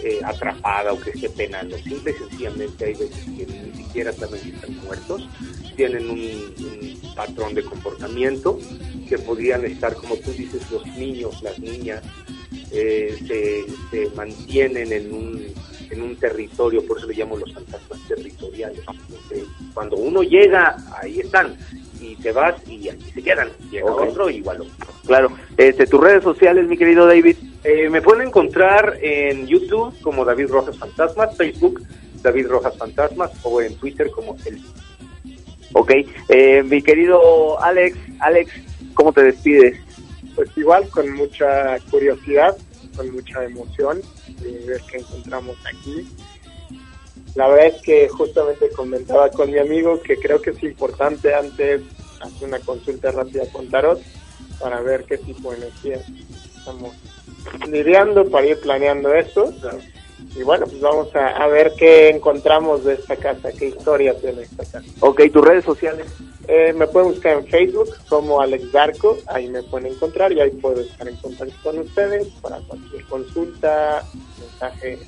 eh, 0.05 0.21
atrapada 0.25 0.93
o 0.93 1.01
que 1.01 1.11
esté 1.11 1.29
penando, 1.31 1.77
simple 1.79 2.13
y 2.13 2.29
sencillamente 2.29 2.85
hay 2.85 2.95
veces 2.95 3.25
que 3.37 3.47
ni 3.47 3.83
siquiera 3.83 4.13
saben 4.13 4.41
que 4.41 4.51
están 4.51 4.77
muertos, 4.85 5.29
tienen 5.75 6.09
un, 6.09 6.99
patrón 7.17 7.53
de 7.53 7.65
comportamiento 7.65 8.61
que 9.09 9.19
podrían 9.19 9.65
estar, 9.65 9.95
como 9.97 10.15
tú 10.19 10.31
dices, 10.31 10.71
los 10.71 10.87
niños, 10.87 11.43
las 11.43 11.59
niñas, 11.59 12.05
eh, 12.71 13.17
se, 13.27 13.65
se, 13.91 14.15
mantienen 14.15 14.93
en 14.93 15.13
un, 15.13 15.47
en 15.91 16.03
un 16.03 16.16
territorio, 16.16 16.84
por 16.86 16.99
eso 16.99 17.07
le 17.07 17.14
llamo 17.14 17.36
los 17.36 17.53
fantasmas 17.53 18.01
territoriales. 18.09 18.80
cuando 19.74 19.97
uno 19.97 20.22
llega, 20.22 20.76
ahí 21.01 21.20
están, 21.20 21.57
y 22.01 22.16
te 22.16 22.32
vas 22.32 22.57
y 22.66 22.89
aquí 22.89 23.11
se 23.12 23.22
quedan. 23.22 23.49
Llega 23.70 23.93
otro 23.93 24.30
igual. 24.30 24.64
Claro. 25.07 25.32
Este, 25.57 25.86
tus 25.86 26.01
redes 26.01 26.22
sociales, 26.22 26.68
mi 26.68 26.76
querido 26.76 27.07
David. 27.07 27.36
Eh, 27.64 27.89
me 27.91 28.03
pueden 28.03 28.28
encontrar 28.28 28.99
en 29.01 29.47
YouTube 29.47 29.95
como 30.01 30.24
David 30.24 30.49
Rojas 30.49 30.78
Fantasmas, 30.78 31.36
Facebook 31.36 31.82
David 32.22 32.49
Rojas 32.49 32.76
Fantasmas 32.76 33.30
o 33.43 33.61
en 33.61 33.74
Twitter 33.76 34.11
como 34.11 34.36
el. 34.45 34.61
Ok, 35.72 35.93
eh, 36.28 36.62
mi 36.62 36.82
querido 36.82 37.62
Alex, 37.62 37.97
Alex, 38.20 38.51
¿cómo 38.95 39.12
te 39.12 39.22
despides? 39.22 39.78
Pues 40.34 40.49
igual, 40.57 40.89
con 40.89 41.12
mucha 41.14 41.78
curiosidad, 41.91 42.57
con 42.99 43.11
mucha 43.13 43.45
emoción 43.45 44.03
de 44.41 44.67
ver 44.67 44.83
qué 44.91 44.99
encontramos 44.99 45.57
aquí 45.65 46.07
la 47.35 47.47
verdad 47.47 47.67
es 47.67 47.83
que 47.83 48.09
justamente 48.09 48.69
comentaba 48.71 49.31
con 49.31 49.51
mi 49.51 49.59
amigo 49.59 50.03
que 50.03 50.17
creo 50.17 50.43
que 50.43 50.51
es 50.51 50.63
importante 50.63 51.33
antes 51.35 51.83
hacer 52.21 52.49
una 52.49 52.59
consulta 52.59 53.13
rápida 53.13 53.45
con 53.53 53.69
Tarot 53.69 54.01
para 54.61 54.81
ver 54.81 55.05
qué 55.05 55.19
tipo 55.19 55.53
de 55.53 55.59
energía 55.59 56.01
estamos 56.57 56.95
lidiando 57.69 58.29
para 58.29 58.47
ir 58.47 58.61
planeando 58.61 59.15
eso. 59.15 59.55
Y 60.35 60.43
bueno, 60.43 60.66
pues 60.66 60.81
vamos 60.81 61.09
a, 61.14 61.47
ver 61.49 61.73
qué 61.79 62.11
encontramos 62.11 62.85
de 62.85 62.95
esta 62.95 63.16
casa, 63.16 63.51
qué 63.53 63.66
historia 63.69 64.14
tiene 64.19 64.43
esta 64.43 64.64
casa. 64.64 64.83
Ok, 65.01 65.23
tus 65.33 65.45
redes 65.45 65.64
sociales. 65.64 66.07
Eh, 66.47 66.73
me 66.73 66.87
pueden 66.87 67.11
buscar 67.11 67.39
en 67.39 67.47
Facebook 67.47 67.91
como 68.09 68.41
Alex 68.41 68.73
Darko, 68.73 69.19
ahí 69.27 69.49
me 69.49 69.62
pueden 69.62 69.93
encontrar 69.93 70.33
y 70.33 70.41
ahí 70.41 70.51
puedo 70.51 70.81
estar 70.81 71.07
en 71.07 71.16
contacto 71.16 71.55
con 71.62 71.79
ustedes 71.79 72.27
para 72.41 72.59
cualquier 72.61 73.05
consulta, 73.05 74.03
mensaje, 74.41 74.99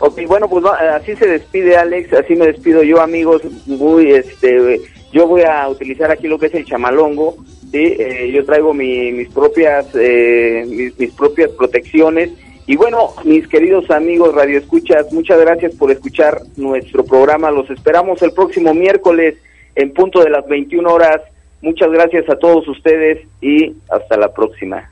Ok, 0.00 0.20
bueno, 0.28 0.48
pues 0.48 0.64
así 0.64 1.16
se 1.16 1.26
despide 1.26 1.76
Alex, 1.76 2.12
así 2.12 2.36
me 2.36 2.46
despido 2.46 2.84
yo, 2.84 3.00
amigos. 3.00 3.42
Muy, 3.66 4.12
este, 4.12 4.80
yo 5.12 5.26
voy 5.26 5.42
a 5.42 5.68
utilizar 5.68 6.10
aquí 6.10 6.28
lo 6.28 6.38
que 6.38 6.46
es 6.46 6.54
el 6.54 6.64
chamalongo. 6.64 7.36
¿sí? 7.72 7.96
Eh, 7.98 8.30
yo 8.32 8.44
traigo 8.44 8.72
mis 8.72 9.28
propias, 9.30 9.86
eh, 9.94 10.92
mis, 10.96 11.12
propias 11.12 11.50
protecciones. 11.50 12.30
Y 12.68 12.76
bueno, 12.76 13.14
mis 13.24 13.48
queridos 13.48 13.90
amigos 13.90 14.32
Radio 14.32 14.58
Escuchas, 14.58 15.12
muchas 15.12 15.40
gracias 15.40 15.74
por 15.74 15.90
escuchar 15.90 16.42
nuestro 16.56 17.04
programa. 17.04 17.50
Los 17.50 17.68
esperamos 17.70 18.22
el 18.22 18.32
próximo 18.32 18.72
miércoles 18.74 19.36
en 19.74 19.92
punto 19.92 20.22
de 20.22 20.30
las 20.30 20.46
21 20.46 20.88
horas 20.88 21.22
Muchas 21.60 21.90
gracias 21.90 22.28
a 22.30 22.38
todos 22.38 22.68
ustedes 22.68 23.26
y 23.40 23.74
hasta 23.90 24.16
la 24.16 24.32
próxima. 24.32 24.90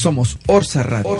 Somos 0.00 0.38
Orsa 0.46 0.82
Radio, 0.82 1.18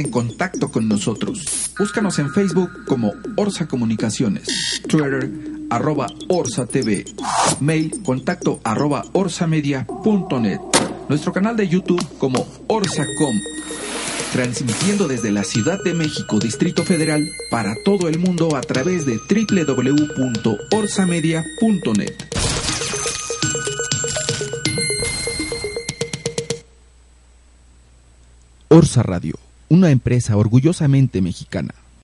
En 0.00 0.10
contacto 0.10 0.70
con 0.70 0.88
nosotros. 0.88 1.72
Búscanos 1.78 2.18
en 2.18 2.30
Facebook 2.30 2.86
como 2.86 3.12
Orsa 3.36 3.68
Comunicaciones, 3.68 4.48
Twitter 4.88 5.30
arroba 5.68 6.06
Orsa 6.28 6.64
TV, 6.64 7.04
mail 7.60 8.02
contacto 8.02 8.62
arroba 8.64 9.04
orsamedia.net, 9.12 10.60
nuestro 11.10 11.34
canal 11.34 11.54
de 11.54 11.68
YouTube 11.68 12.02
como 12.16 12.46
Orsacom, 12.66 13.38
transmitiendo 14.32 15.06
desde 15.06 15.32
la 15.32 15.44
Ciudad 15.44 15.78
de 15.84 15.92
México, 15.92 16.38
Distrito 16.38 16.82
Federal, 16.82 17.22
para 17.50 17.74
todo 17.84 18.08
el 18.08 18.18
mundo 18.18 18.56
a 18.56 18.62
través 18.62 19.04
de 19.04 19.18
www.orsamedia.net. 19.18 22.14
Orsa 28.68 29.02
Radio, 29.02 29.49
una 29.70 29.90
empresa 29.90 30.36
orgullosamente 30.36 31.22
mexicana. 31.22 31.72